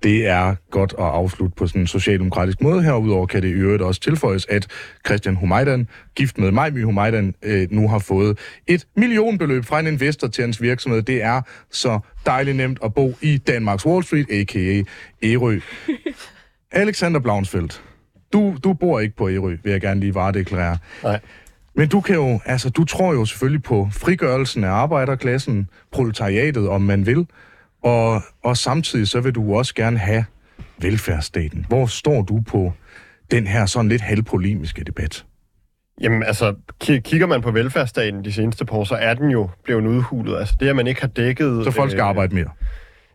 det 0.02 0.26
er 0.26 0.54
godt 0.70 0.94
at 0.98 1.04
afslutte 1.04 1.54
på 1.56 1.66
sådan 1.66 1.80
en 1.80 1.86
socialdemokratisk 1.86 2.62
måde. 2.62 2.82
Herudover 2.82 3.26
kan 3.26 3.42
det 3.42 3.48
i 3.48 3.52
øvrigt 3.52 3.82
også 3.82 4.00
tilføjes, 4.00 4.46
at 4.48 4.66
Christian 5.06 5.36
Humaidan, 5.36 5.88
gift 6.14 6.38
med 6.38 6.50
Majmy 6.50 6.84
Humaidan, 6.84 7.34
øh, 7.42 7.68
nu 7.70 7.88
har 7.88 7.98
fået 7.98 8.38
et 8.66 8.86
millionbeløb 8.96 9.64
fra 9.64 9.80
en 9.80 9.86
investor 9.86 10.28
til 10.28 10.42
hans 10.42 10.62
virksomhed. 10.62 11.02
Det 11.02 11.22
er 11.22 11.42
så 11.70 11.98
dejligt 12.26 12.56
nemt 12.56 12.78
at 12.84 12.94
bo 12.94 13.14
i 13.20 13.38
Danmarks 13.38 13.86
Wall 13.86 14.04
Street, 14.04 14.26
a.k.a. 14.30 14.82
Ærø. 15.22 15.60
Alexander 16.72 17.20
Blaunsfeldt, 17.20 17.82
du, 18.32 18.56
du 18.64 18.72
bor 18.72 19.00
ikke 19.00 19.16
på 19.16 19.30
Ærø, 19.30 19.56
vil 19.62 19.70
jeg 19.72 19.80
gerne 19.80 20.00
lige 20.00 20.14
varedeklarere. 20.14 20.78
Nej. 21.02 21.20
Men 21.74 21.88
du 21.88 22.00
kan 22.00 22.14
jo, 22.14 22.40
altså 22.44 22.70
du 22.70 22.84
tror 22.84 23.12
jo 23.12 23.24
selvfølgelig 23.24 23.62
på 23.62 23.88
frigørelsen 23.92 24.64
af 24.64 24.70
arbejderklassen, 24.70 25.68
proletariatet, 25.92 26.68
om 26.68 26.82
man 26.82 27.06
vil. 27.06 27.26
Og, 27.82 28.22
og 28.44 28.56
samtidig 28.56 29.08
så 29.08 29.20
vil 29.20 29.34
du 29.34 29.56
også 29.56 29.74
gerne 29.74 29.98
have 29.98 30.24
velfærdsstaten. 30.78 31.66
Hvor 31.68 31.86
står 31.86 32.22
du 32.22 32.40
på 32.40 32.72
den 33.30 33.46
her 33.46 33.66
sådan 33.66 33.88
lidt 33.88 34.02
halvpolemiske 34.02 34.84
debat? 34.84 35.24
Jamen 36.00 36.22
altså, 36.22 36.54
kigger 36.80 37.26
man 37.26 37.42
på 37.42 37.50
velfærdsstaten 37.50 38.24
de 38.24 38.32
seneste 38.32 38.64
par 38.64 38.76
år, 38.76 38.84
så 38.84 38.94
er 38.94 39.14
den 39.14 39.30
jo 39.30 39.50
blevet 39.64 39.86
udhulet. 39.86 40.38
Altså 40.38 40.54
det, 40.60 40.68
at 40.68 40.76
man 40.76 40.86
ikke 40.86 41.00
har 41.00 41.08
dækket... 41.08 41.64
Så 41.64 41.70
folk 41.70 41.90
skal 41.90 42.00
øh, 42.00 42.08
arbejde 42.08 42.34
mere? 42.34 42.48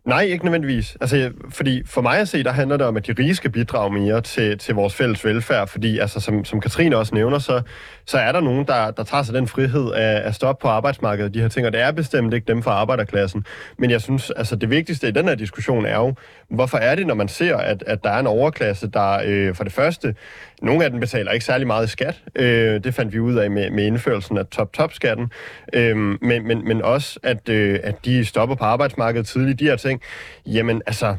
Nej, 0.07 0.21
ikke 0.21 0.45
nødvendigvis. 0.45 0.97
Altså, 1.01 1.31
fordi 1.49 1.81
for 1.85 2.01
mig 2.01 2.19
at 2.19 2.27
se, 2.27 2.43
der 2.43 2.51
handler 2.51 2.77
det 2.77 2.87
om, 2.87 2.97
at 2.97 3.07
de 3.07 3.15
rige 3.19 3.35
skal 3.35 3.51
bidrage 3.51 3.91
mere 3.91 4.21
til, 4.21 4.57
til 4.57 4.75
vores 4.75 4.93
fælles 4.95 5.25
velfærd, 5.25 5.67
fordi 5.67 5.99
altså, 5.99 6.19
som, 6.19 6.45
som 6.45 6.61
Katrine 6.61 6.97
også 6.97 7.15
nævner, 7.15 7.39
så, 7.39 7.61
så 8.05 8.17
er 8.17 8.31
der 8.31 8.41
nogen, 8.41 8.65
der, 8.65 8.91
der 8.91 9.03
tager 9.03 9.23
sig 9.23 9.35
den 9.35 9.47
frihed 9.47 9.91
af 9.91 10.27
at 10.27 10.35
stoppe 10.35 10.61
på 10.61 10.67
arbejdsmarkedet, 10.67 11.33
de 11.33 11.41
her 11.41 11.47
ting, 11.47 11.67
og 11.67 11.73
det 11.73 11.81
er 11.81 11.91
bestemt 11.91 12.33
ikke 12.33 12.47
dem 12.47 12.63
fra 12.63 12.71
arbejderklassen. 12.71 13.45
Men 13.77 13.89
jeg 13.91 14.01
synes, 14.01 14.29
altså 14.29 14.55
det 14.55 14.69
vigtigste 14.69 15.07
i 15.07 15.11
den 15.11 15.27
her 15.27 15.35
diskussion 15.35 15.85
er 15.85 15.97
jo, 15.97 16.13
hvorfor 16.49 16.77
er 16.77 16.95
det, 16.95 17.07
når 17.07 17.15
man 17.15 17.27
ser, 17.27 17.57
at, 17.57 17.83
at 17.87 18.03
der 18.03 18.09
er 18.09 18.19
en 18.19 18.27
overklasse, 18.27 18.87
der 18.87 19.21
øh, 19.25 19.55
for 19.55 19.63
det 19.63 19.73
første, 19.73 20.15
nogle 20.61 20.85
af 20.85 20.91
dem 20.91 20.99
betaler 20.99 21.31
ikke 21.31 21.45
særlig 21.45 21.67
meget 21.67 21.87
i 21.87 21.89
skat. 21.89 22.23
Øh, 22.35 22.83
det 22.83 22.93
fandt 22.93 23.13
vi 23.13 23.19
ud 23.19 23.35
af 23.35 23.51
med, 23.51 23.69
med 23.69 23.85
indførelsen 23.85 24.37
af 24.37 24.45
top-top-skatten. 24.45 25.31
Øh, 25.73 25.97
men, 25.97 26.47
men, 26.47 26.67
men 26.67 26.81
også, 26.81 27.19
at, 27.23 27.49
øh, 27.49 27.79
at 27.83 28.05
de 28.05 28.25
stopper 28.25 28.55
på 28.55 28.63
arbejdsmarkedet 28.63 29.27
tidligt, 29.27 29.59
de 29.59 29.65
her 29.65 29.75
ting. 29.75 30.01
Jamen, 30.45 30.81
altså, 30.85 31.15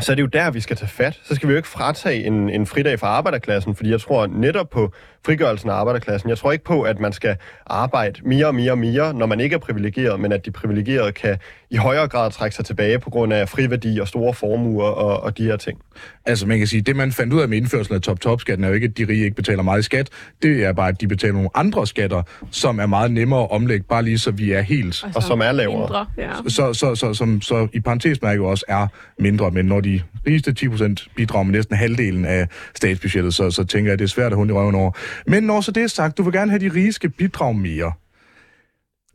så 0.00 0.12
er 0.12 0.16
det 0.16 0.22
jo 0.22 0.26
der, 0.26 0.50
vi 0.50 0.60
skal 0.60 0.76
tage 0.76 0.88
fat. 0.88 1.20
Så 1.24 1.34
skal 1.34 1.48
vi 1.48 1.52
jo 1.52 1.56
ikke 1.56 1.68
fratage 1.68 2.24
en, 2.24 2.50
en 2.50 2.66
fridag 2.66 2.98
fra 3.00 3.06
arbejderklassen, 3.06 3.74
fordi 3.74 3.90
jeg 3.90 4.00
tror 4.00 4.26
netop 4.26 4.70
på 4.70 4.92
frigørelsen 5.26 5.70
af 5.70 5.74
arbejderklassen. 5.74 6.30
Jeg 6.30 6.38
tror 6.38 6.52
ikke 6.52 6.64
på, 6.64 6.82
at 6.82 7.00
man 7.00 7.12
skal 7.12 7.36
arbejde 7.66 8.20
mere 8.24 8.46
og 8.46 8.54
mere 8.54 8.70
og 8.70 8.78
mere, 8.78 9.14
når 9.14 9.26
man 9.26 9.40
ikke 9.40 9.54
er 9.54 9.58
privilegeret, 9.58 10.20
men 10.20 10.32
at 10.32 10.46
de 10.46 10.50
privilegerede 10.50 11.12
kan 11.12 11.36
i 11.70 11.76
højere 11.76 12.08
grad 12.08 12.30
trække 12.30 12.56
sig 12.56 12.64
tilbage 12.64 12.98
på 12.98 13.10
grund 13.10 13.32
af 13.32 13.48
friværdi 13.48 13.98
og 13.98 14.08
store 14.08 14.34
formuer 14.34 14.84
og, 14.84 15.22
og 15.22 15.38
de 15.38 15.44
her 15.44 15.56
ting. 15.56 15.78
Altså 16.26 16.46
man 16.46 16.58
kan 16.58 16.66
sige, 16.66 16.80
det 16.80 16.96
man 16.96 17.12
fandt 17.12 17.32
ud 17.32 17.40
af 17.40 17.48
med 17.48 17.56
indførelsen 17.56 17.94
af 17.94 18.00
top-top-skatten 18.00 18.64
er 18.64 18.68
jo 18.68 18.74
ikke, 18.74 18.84
at 18.84 18.98
de 18.98 19.04
rige 19.08 19.24
ikke 19.24 19.36
betaler 19.36 19.62
meget 19.62 19.80
i 19.80 19.82
skat. 19.82 20.08
Det 20.42 20.64
er 20.64 20.72
bare, 20.72 20.88
at 20.88 21.00
de 21.00 21.08
betaler 21.08 21.34
nogle 21.34 21.48
andre 21.54 21.86
skatter, 21.86 22.22
som 22.50 22.78
er 22.78 22.86
meget 22.86 23.10
nemmere 23.10 23.42
at 23.42 23.50
omlægge, 23.50 23.84
bare 23.88 24.02
lige 24.02 24.18
så 24.18 24.30
vi 24.30 24.52
er 24.52 24.60
helt... 24.60 25.04
Og 25.14 25.22
som 25.22 25.40
er 25.40 25.52
lavere. 25.52 25.78
Mindre, 25.78 26.06
ja. 26.18 26.30
Så, 26.48 26.72
så, 26.72 26.94
så, 26.94 27.14
som, 27.14 27.40
så 27.40 27.68
i 27.72 27.80
parentesmærke 27.80 28.46
også 28.46 28.64
er 28.68 28.86
mindre, 29.18 29.50
men 29.50 29.66
når 29.66 29.80
de 29.80 30.00
rigeste 30.26 30.54
10% 30.60 31.06
bidrager 31.16 31.44
med 31.44 31.52
næsten 31.52 31.76
halvdelen 31.76 32.24
af 32.24 32.48
statsbudgettet, 32.74 33.34
så, 33.34 33.50
så 33.50 33.64
tænker 33.64 33.88
jeg, 33.88 33.92
at 33.92 33.98
det 33.98 34.04
er 34.04 34.08
svært 34.08 34.32
at 34.32 34.36
hunde 34.36 34.54
i 34.54 34.56
røven 34.56 34.74
over. 34.74 34.92
Men 35.26 35.42
når 35.42 35.60
så 35.60 35.72
det 35.72 35.82
er 35.82 35.86
sagt, 35.86 36.18
du 36.18 36.22
vil 36.22 36.32
gerne 36.32 36.50
have 36.50 36.60
de 36.60 36.74
rige 36.74 36.92
skal 36.92 37.10
bidrage 37.10 37.54
mere. 37.54 37.92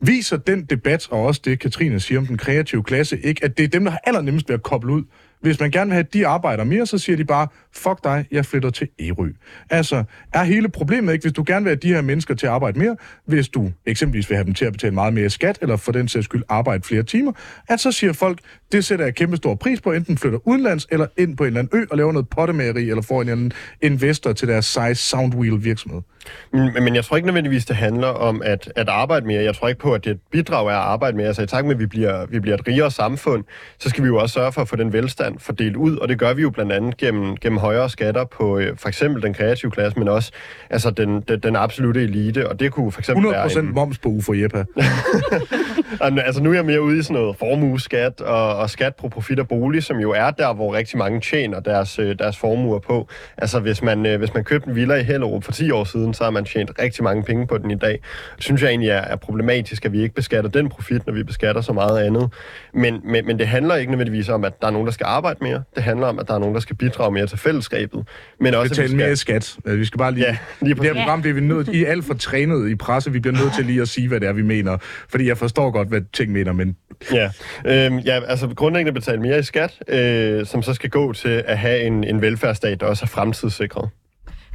Viser 0.02 0.38
den 0.38 0.66
debat, 0.66 1.08
og 1.12 1.26
også 1.26 1.42
det, 1.46 1.60
Katrine 1.60 2.00
siger 2.00 2.20
om 2.20 2.28
den 2.28 2.38
kreative 2.38 2.84
klasse, 2.84 3.20
ikke, 3.20 3.44
at 3.44 3.58
det 3.58 3.64
er 3.64 3.68
dem, 3.68 3.84
der 3.84 3.92
har 3.92 4.00
allernemmest 4.04 4.50
ved 4.50 4.56
at 4.56 4.64
koble 4.64 4.94
ud 4.94 5.04
hvis 5.42 5.60
man 5.60 5.72
gerne 5.72 5.90
vil 5.90 5.94
have, 5.94 6.06
at 6.06 6.14
de 6.14 6.28
arbejder 6.28 6.64
mere, 6.64 6.86
så 6.86 6.98
siger 6.98 7.18
de 7.18 7.26
bare, 7.26 7.48
fuck 7.76 8.04
dig, 8.04 8.26
jeg 8.32 8.46
flytter 8.46 8.70
til 8.70 8.88
Ærø. 9.00 9.30
Altså, 9.70 10.04
er 10.34 10.44
hele 10.44 10.70
problemet 10.70 11.14
ikke, 11.14 11.24
hvis 11.24 11.34
du 11.34 11.44
gerne 11.48 11.64
vil 11.64 11.70
have 11.70 11.76
de 11.76 11.88
her 11.88 12.02
mennesker 12.02 12.36
til 12.36 12.46
at 12.46 12.52
arbejde 12.54 12.80
mere, 12.80 12.96
hvis 13.26 13.50
du 13.50 13.72
eksempelvis 13.86 14.30
vil 14.30 14.36
have 14.36 14.46
dem 14.46 14.54
til 14.54 14.66
at 14.66 14.72
betale 14.74 14.94
meget 14.94 15.14
mere 15.14 15.30
skat, 15.30 15.58
eller 15.62 15.78
for 15.78 15.92
den 15.92 16.08
sags 16.08 16.26
skyld 16.26 16.44
arbejde 16.50 16.84
flere 16.84 17.04
timer, 17.04 17.32
at 17.68 17.80
så 17.80 17.92
siger 17.92 18.14
folk, 18.14 18.40
det 18.72 18.86
sætter 18.86 19.06
jeg 19.06 19.16
kæmpe 19.16 19.38
stor 19.38 19.56
pris 19.56 19.82
på, 19.82 19.92
enten 19.92 20.18
flytter 20.18 20.40
udenlands, 20.48 20.88
eller 20.92 21.08
ind 21.18 21.38
på 21.38 21.44
en 21.44 21.48
eller 21.48 21.60
anden 21.60 21.80
ø 21.80 21.86
og 21.92 21.98
laver 21.98 22.12
noget 22.12 22.30
pottemageri, 22.30 22.90
eller 22.90 23.02
får 23.02 23.22
en 23.22 23.30
eller 23.30 23.32
anden 23.32 23.52
investor 23.82 24.34
til 24.34 24.48
deres 24.48 24.66
size 24.66 24.96
Soundwheel 24.96 25.64
virksomhed. 25.64 26.02
Men, 26.52 26.84
men 26.84 26.96
jeg 26.96 27.06
tror 27.06 27.18
ikke 27.18 27.28
nødvendigvis, 27.28 27.66
det 27.66 27.76
handler 27.76 28.08
om 28.08 28.42
at, 28.46 28.72
at 28.76 28.90
arbejde 28.90 29.26
mere. 29.26 29.44
Jeg 29.44 29.56
tror 29.56 29.68
ikke 29.68 29.82
på, 29.82 29.94
at 29.94 30.04
det 30.04 30.10
er 30.10 30.14
et 30.14 30.20
bidrag 30.32 30.68
er 30.68 30.72
at 30.72 30.76
arbejde 30.76 31.18
mere. 31.18 31.28
Altså 31.28 31.42
i 31.42 31.48
takt 31.48 31.66
med, 31.66 31.76
at 31.76 31.80
vi 31.80 31.86
bliver, 31.86 32.26
vi 32.26 32.40
bliver 32.40 32.58
et 32.58 32.68
rigere 32.68 32.92
samfund, 32.92 33.44
så 33.80 33.90
skal 33.90 34.04
vi 34.04 34.08
jo 34.08 34.18
også 34.18 34.34
sørge 34.34 34.52
for 34.52 34.62
at 34.62 34.68
få 34.68 34.76
den 34.76 34.94
velstand 34.94 35.40
fordelt 35.40 35.76
ud, 35.76 35.98
og 35.98 36.10
det 36.10 36.20
gør 36.20 36.34
vi 36.34 36.42
jo 36.42 36.50
blandt 36.50 36.72
andet 36.72 36.98
gennem, 36.98 37.38
gennem 37.38 37.60
højere 37.60 37.90
skatter 37.90 38.26
på 38.26 38.60
øh, 38.60 38.78
for 38.78 38.88
eksempel 38.88 39.24
den 39.24 39.34
kreative 39.34 39.72
klasse, 39.72 40.00
men 40.00 40.08
også 40.08 40.32
altså 40.70 40.90
den, 40.90 41.22
den, 41.22 41.40
den 41.40 41.56
absolute 41.56 42.04
elite, 42.04 42.50
og 42.50 42.60
det 42.60 42.72
kunne 42.72 42.92
for 42.92 43.00
eksempel 43.00 43.26
100% 43.26 43.32
være 43.32 43.60
en, 43.60 43.74
moms 43.74 43.98
på 43.98 44.10
UFO 44.10 44.34
Jeppe. 44.34 44.66
altså 46.26 46.44
nu 46.44 46.50
er 46.50 46.54
jeg 46.54 46.66
mere 46.66 46.82
ude 46.82 47.00
i 47.00 47.02
sådan 47.02 47.22
noget 47.22 47.36
formueskat 47.38 48.22
og, 48.22 48.58
og 48.58 48.70
skat 48.70 48.96
på 48.96 49.10
profit 49.10 49.40
og 49.40 49.48
bolig, 49.48 49.84
som 49.84 49.98
jo 49.98 50.12
er 50.12 50.32
der, 50.32 50.54
hvor 50.54 50.76
rigtig 50.76 50.98
mange 50.98 51.22
tjener 51.22 51.60
deres, 51.60 52.00
øh, 52.00 52.20
deres 52.20 52.38
formuer 52.38 52.80
på. 52.80 53.08
Altså 53.38 53.60
hvis 53.60 53.82
man, 53.82 54.06
øh, 54.06 54.20
hvis 54.20 54.34
man 54.34 54.44
købte 54.44 54.70
en 54.70 54.76
villa 54.76 54.96
i 54.96 55.04
Hellerup 55.04 55.44
for 55.44 55.52
10 55.52 55.72
år 55.72 55.84
siden, 55.84 56.14
så 56.20 56.24
har 56.24 56.32
man 56.32 56.46
tjent 56.46 56.72
rigtig 56.80 57.04
mange 57.04 57.24
penge 57.24 57.48
på 57.48 57.58
den 57.58 57.72
i 57.72 57.76
dag. 57.76 58.00
Det 58.36 58.44
synes 58.44 58.62
jeg 58.62 58.70
egentlig 58.70 58.90
er, 58.90 59.02
er 59.02 59.16
problematisk, 59.16 59.86
at 59.86 59.94
vi 59.94 60.02
ikke 60.02 60.16
beskatter 60.16 60.50
den 60.50 60.70
profit, 60.70 61.06
når 61.08 61.14
vi 61.14 61.24
beskatter 61.24 61.62
så 61.62 61.74
meget 61.74 62.00
andet. 62.00 62.30
Men, 62.74 63.02
men, 63.04 63.26
men 63.26 63.40
det 63.40 63.48
handler 63.48 63.76
ikke 63.76 63.92
nødvendigvis 63.92 64.30
om, 64.30 64.44
at 64.46 64.62
der 64.62 64.68
er 64.68 64.72
nogen, 64.72 64.86
der 64.86 64.92
skal 64.92 65.06
arbejde 65.06 65.40
mere. 65.42 65.64
Det 65.76 65.84
handler 65.84 66.08
om, 66.08 66.20
at 66.20 66.28
der 66.28 66.34
er 66.34 66.40
nogen, 66.40 66.56
der 66.56 66.62
skal 66.62 66.76
bidrage 66.76 67.12
mere 67.12 67.28
til 67.28 67.38
fællesskabet. 67.38 68.08
Men 68.40 68.54
også, 68.54 68.60
at 68.60 68.64
vi 68.64 68.70
Betale 68.70 68.88
skal... 68.88 68.98
mere 68.98 69.12
i 69.12 69.16
skat. 69.16 69.36
Altså, 69.66 69.76
Vi 69.76 69.86
skal 69.86 69.98
bare 69.98 70.12
lige... 70.12 70.26
Ja, 70.26 70.38
lige 70.62 70.72
I 70.72 70.74
det 70.74 70.84
her 70.84 70.94
program 70.94 71.22
bliver 71.22 71.34
vi 71.34 71.42
nødt... 71.42 71.68
I 71.68 71.84
er 71.84 71.92
alt 71.92 72.06
for 72.06 72.14
trænet 72.14 72.70
i 72.70 72.76
presse. 72.76 73.12
Vi 73.12 73.20
bliver 73.20 73.36
nødt 73.44 73.54
til 73.56 73.66
lige 73.66 73.82
at 73.82 73.88
sige, 73.88 74.08
hvad 74.08 74.20
det 74.20 74.28
er, 74.28 74.34
vi 74.34 74.42
mener. 74.42 74.78
Fordi 75.10 75.28
jeg 75.28 75.38
forstår 75.38 75.72
godt, 75.72 75.88
hvad 75.88 76.02
ting 76.14 76.32
mener, 76.32 76.54
men 76.54 76.76
Ja, 77.14 77.30
øhm, 77.66 77.98
ja 77.98 78.20
altså 78.28 78.48
grundlæggende 78.56 78.94
betale 78.94 79.22
mere 79.22 79.40
i 79.40 79.44
skat, 79.44 79.84
øh, 79.88 80.46
som 80.46 80.64
så 80.64 80.74
skal 80.74 80.90
gå 80.90 81.14
til 81.14 81.44
at 81.48 81.58
have 81.58 81.82
en, 81.82 82.04
en 82.04 82.22
velfærdsstat, 82.22 82.80
der 82.80 82.86
også 82.86 83.06
er 83.06 83.08
fremtidssikret. 83.08 83.90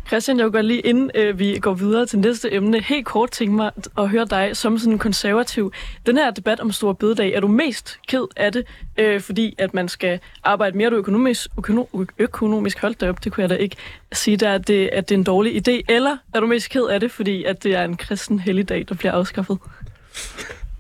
Christian, 0.07 0.39
jeg 0.39 0.45
vil 0.45 0.53
godt 0.53 0.67
lige 0.67 0.81
inden 0.81 1.11
øh, 1.15 1.39
vi 1.39 1.59
går 1.59 1.75
videre 1.75 2.07
til 2.07 2.19
næste 2.19 2.53
emne, 2.53 2.81
helt 2.81 3.07
kort 3.07 3.31
tænke 3.31 3.55
mig 3.55 3.71
at 3.99 4.09
høre 4.09 4.25
dig 4.25 4.57
som 4.57 4.79
sådan 4.79 4.93
en 4.93 4.99
konservativ. 4.99 5.73
Den 6.07 6.17
her 6.17 6.31
debat 6.31 6.61
om 6.61 6.73
store 6.73 6.95
Bededag, 6.95 7.33
er 7.33 7.41
du 7.41 7.49
mest 7.49 7.99
ked 8.09 8.25
af 8.37 8.53
det, 8.53 8.67
øh, 8.97 9.21
fordi 9.21 9.55
at 9.59 9.75
man 9.75 9.89
skal 9.89 10.21
arbejde 10.45 10.77
mere 10.77 10.91
du 10.91 10.97
økonomisk, 10.97 11.49
økono, 11.59 11.85
økonomisk 12.19 12.81
holdt 12.81 13.03
op, 13.03 13.25
det 13.25 13.33
kunne 13.33 13.43
jeg 13.43 13.51
da 13.51 13.55
ikke 13.55 13.77
sige 14.13 14.37
der, 14.37 14.53
at 14.53 14.69
det, 14.69 14.89
at 14.93 15.09
det 15.09 15.15
er 15.15 15.19
en 15.19 15.25
dårlig 15.25 15.69
idé, 15.69 15.81
eller 15.89 16.17
er 16.35 16.41
du 16.41 16.47
mest 16.47 16.71
ked 16.71 16.85
af 16.85 17.01
det, 17.01 17.11
fordi 17.11 17.45
at 17.45 17.63
det 17.63 17.75
er 17.75 17.85
en 17.85 17.97
kristen 17.97 18.39
helligdag, 18.39 18.85
der 18.89 18.95
bliver 18.95 19.13
afskaffet? 19.13 19.59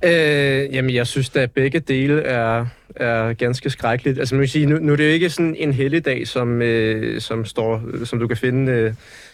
Øh, 0.05 0.75
jamen, 0.75 0.95
jeg 0.95 1.07
synes, 1.07 1.37
at 1.37 1.51
begge 1.51 1.81
dele 1.81 2.23
er, 2.23 2.67
er 2.97 3.33
ganske 3.33 3.71
skrækkeligt. 3.71 4.19
Altså, 4.19 4.35
man 4.35 4.43
kan 4.43 4.49
sige, 4.49 4.67
nu, 4.67 4.79
nu 4.79 4.93
er 4.93 4.97
det 4.97 5.05
jo 5.05 5.11
ikke 5.11 5.31
sådan 5.31 5.57
en 5.59 5.73
helligdag, 5.73 6.29
som, 6.29 6.63
øh, 6.63 7.21
som, 7.21 7.45
står, 7.45 7.83
som 8.05 8.19
du 8.19 8.27
kan 8.27 8.37
finde 8.37 8.73
øh, 8.73 8.93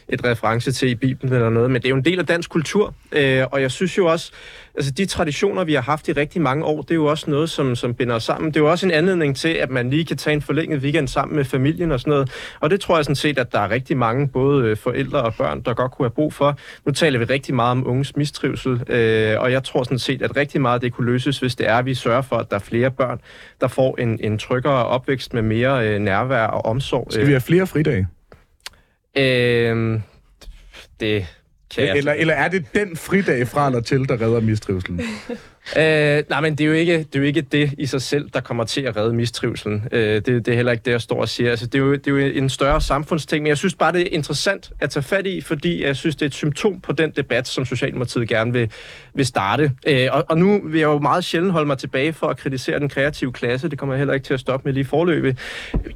et 0.08 0.24
reference 0.24 0.72
til 0.72 0.88
i 0.88 0.94
Bibelen 0.94 1.34
eller 1.34 1.50
noget, 1.50 1.70
men 1.70 1.82
det 1.82 1.88
er 1.88 1.90
jo 1.90 1.96
en 1.96 2.04
del 2.04 2.18
af 2.18 2.26
dansk 2.26 2.50
kultur. 2.50 2.94
Øh, 3.12 3.44
og 3.52 3.62
jeg 3.62 3.70
synes 3.70 3.98
jo 3.98 4.06
også, 4.06 4.32
altså 4.74 4.90
de 4.90 5.06
traditioner, 5.06 5.64
vi 5.64 5.74
har 5.74 5.82
haft 5.82 6.08
i 6.08 6.12
rigtig 6.12 6.42
mange 6.42 6.64
år, 6.64 6.82
det 6.82 6.90
er 6.90 6.94
jo 6.94 7.06
også 7.06 7.30
noget, 7.30 7.50
som, 7.50 7.76
som 7.76 7.94
binder 7.94 8.14
os 8.14 8.22
sammen. 8.22 8.50
Det 8.50 8.56
er 8.56 8.60
jo 8.60 8.70
også 8.70 8.86
en 8.86 8.92
anledning 8.92 9.36
til, 9.36 9.48
at 9.48 9.70
man 9.70 9.90
lige 9.90 10.04
kan 10.04 10.16
tage 10.16 10.34
en 10.34 10.42
forlænget 10.42 10.82
weekend 10.82 11.08
sammen 11.08 11.36
med 11.36 11.44
familien 11.44 11.92
og 11.92 12.00
sådan 12.00 12.10
noget. 12.10 12.30
Og 12.60 12.70
det 12.70 12.80
tror 12.80 12.96
jeg 12.96 13.04
sådan 13.04 13.16
set, 13.16 13.38
at 13.38 13.52
der 13.52 13.60
er 13.60 13.70
rigtig 13.70 13.96
mange, 13.96 14.28
både 14.28 14.68
øh, 14.68 14.76
forældre 14.76 15.22
og 15.22 15.34
børn, 15.34 15.60
der 15.60 15.74
godt 15.74 15.92
kunne 15.92 16.06
have 16.06 16.14
brug 16.14 16.32
for. 16.32 16.58
Nu 16.86 16.92
taler 16.92 17.18
vi 17.18 17.24
rigtig 17.24 17.54
meget 17.54 17.70
om 17.70 17.86
unges 17.86 18.16
mistrivsel, 18.16 18.82
øh, 18.88 19.40
og 19.40 19.52
jeg 19.52 19.64
tror 19.64 19.82
sådan 19.82 19.98
set, 19.98 20.22
at 20.22 20.36
rigtig 20.36 20.60
meget 20.60 20.74
af 20.74 20.80
det 20.80 20.92
kunne 20.92 21.12
løses, 21.12 21.38
hvis 21.38 21.56
det 21.56 21.68
er, 21.68 21.74
at 21.74 21.86
vi 21.86 21.94
sørger 21.94 22.22
for, 22.22 22.36
at 22.36 22.50
der 22.50 22.56
er 22.56 22.60
flere 22.60 22.90
børn, 22.90 23.20
der 23.60 23.68
får 23.68 23.96
en, 24.00 24.18
en 24.22 24.38
tryggere 24.38 24.86
opvækst 24.86 25.34
med 25.34 25.42
mere 25.42 25.88
øh, 25.88 25.98
nærvær 25.98 26.46
og 26.46 26.64
omsorg. 26.64 27.06
skal 27.10 27.26
vi 27.26 27.32
have 27.32 27.40
flere 27.40 27.66
fridage? 27.66 28.08
Øh, 29.18 30.00
det 31.00 31.26
kan 31.74 31.86
jeg 31.86 31.96
Eller, 31.96 32.12
eller 32.12 32.34
er 32.34 32.48
det 32.48 32.74
den 32.74 32.96
fridag 32.96 33.48
fra 33.48 33.66
eller 33.66 33.80
til, 33.80 34.08
der 34.08 34.20
redder 34.20 34.40
mistrivselen? 34.40 35.00
Øh, 35.76 36.22
nej, 36.30 36.40
men 36.40 36.54
det 36.54 36.64
er, 36.64 36.68
jo 36.68 36.72
ikke, 36.72 36.98
det 36.98 37.16
er 37.16 37.18
jo 37.18 37.24
ikke 37.24 37.40
det 37.40 37.74
i 37.78 37.86
sig 37.86 38.02
selv, 38.02 38.30
der 38.34 38.40
kommer 38.40 38.64
til 38.64 38.80
at 38.80 38.96
redde 38.96 39.14
mistrivselen. 39.14 39.88
Øh, 39.92 40.14
det, 40.14 40.26
det 40.26 40.48
er 40.48 40.54
heller 40.56 40.72
ikke 40.72 40.82
det, 40.84 40.92
jeg 40.92 41.00
står 41.00 41.20
og 41.20 41.28
siger. 41.28 41.50
Altså, 41.50 41.66
det, 41.66 41.74
er 41.74 41.82
jo, 41.82 41.92
det 41.92 42.06
er 42.06 42.10
jo 42.10 42.16
en 42.16 42.48
større 42.48 42.80
samfundsting, 42.80 43.42
men 43.42 43.48
jeg 43.48 43.58
synes 43.58 43.74
bare, 43.74 43.92
det 43.92 44.00
er 44.00 44.06
interessant 44.10 44.70
at 44.80 44.90
tage 44.90 45.02
fat 45.02 45.26
i, 45.26 45.40
fordi 45.40 45.84
jeg 45.84 45.96
synes, 45.96 46.16
det 46.16 46.22
er 46.22 46.26
et 46.26 46.34
symptom 46.34 46.80
på 46.80 46.92
den 46.92 47.10
debat, 47.10 47.48
som 47.48 47.64
Socialdemokratiet 47.64 48.28
gerne 48.28 48.52
vil, 48.52 48.70
vil 49.14 49.26
starte. 49.26 49.72
Øh, 49.86 50.08
og, 50.12 50.24
og 50.28 50.38
nu 50.38 50.60
vil 50.64 50.78
jeg 50.78 50.86
jo 50.86 50.98
meget 50.98 51.24
sjældent 51.24 51.52
holde 51.52 51.66
mig 51.66 51.78
tilbage 51.78 52.12
for 52.12 52.26
at 52.26 52.36
kritisere 52.36 52.78
den 52.78 52.88
kreative 52.88 53.32
klasse. 53.32 53.68
Det 53.68 53.78
kommer 53.78 53.94
jeg 53.94 53.98
heller 53.98 54.14
ikke 54.14 54.24
til 54.24 54.34
at 54.34 54.40
stoppe 54.40 54.68
med 54.68 54.74
lige 54.74 54.84
forløbet. 54.84 55.38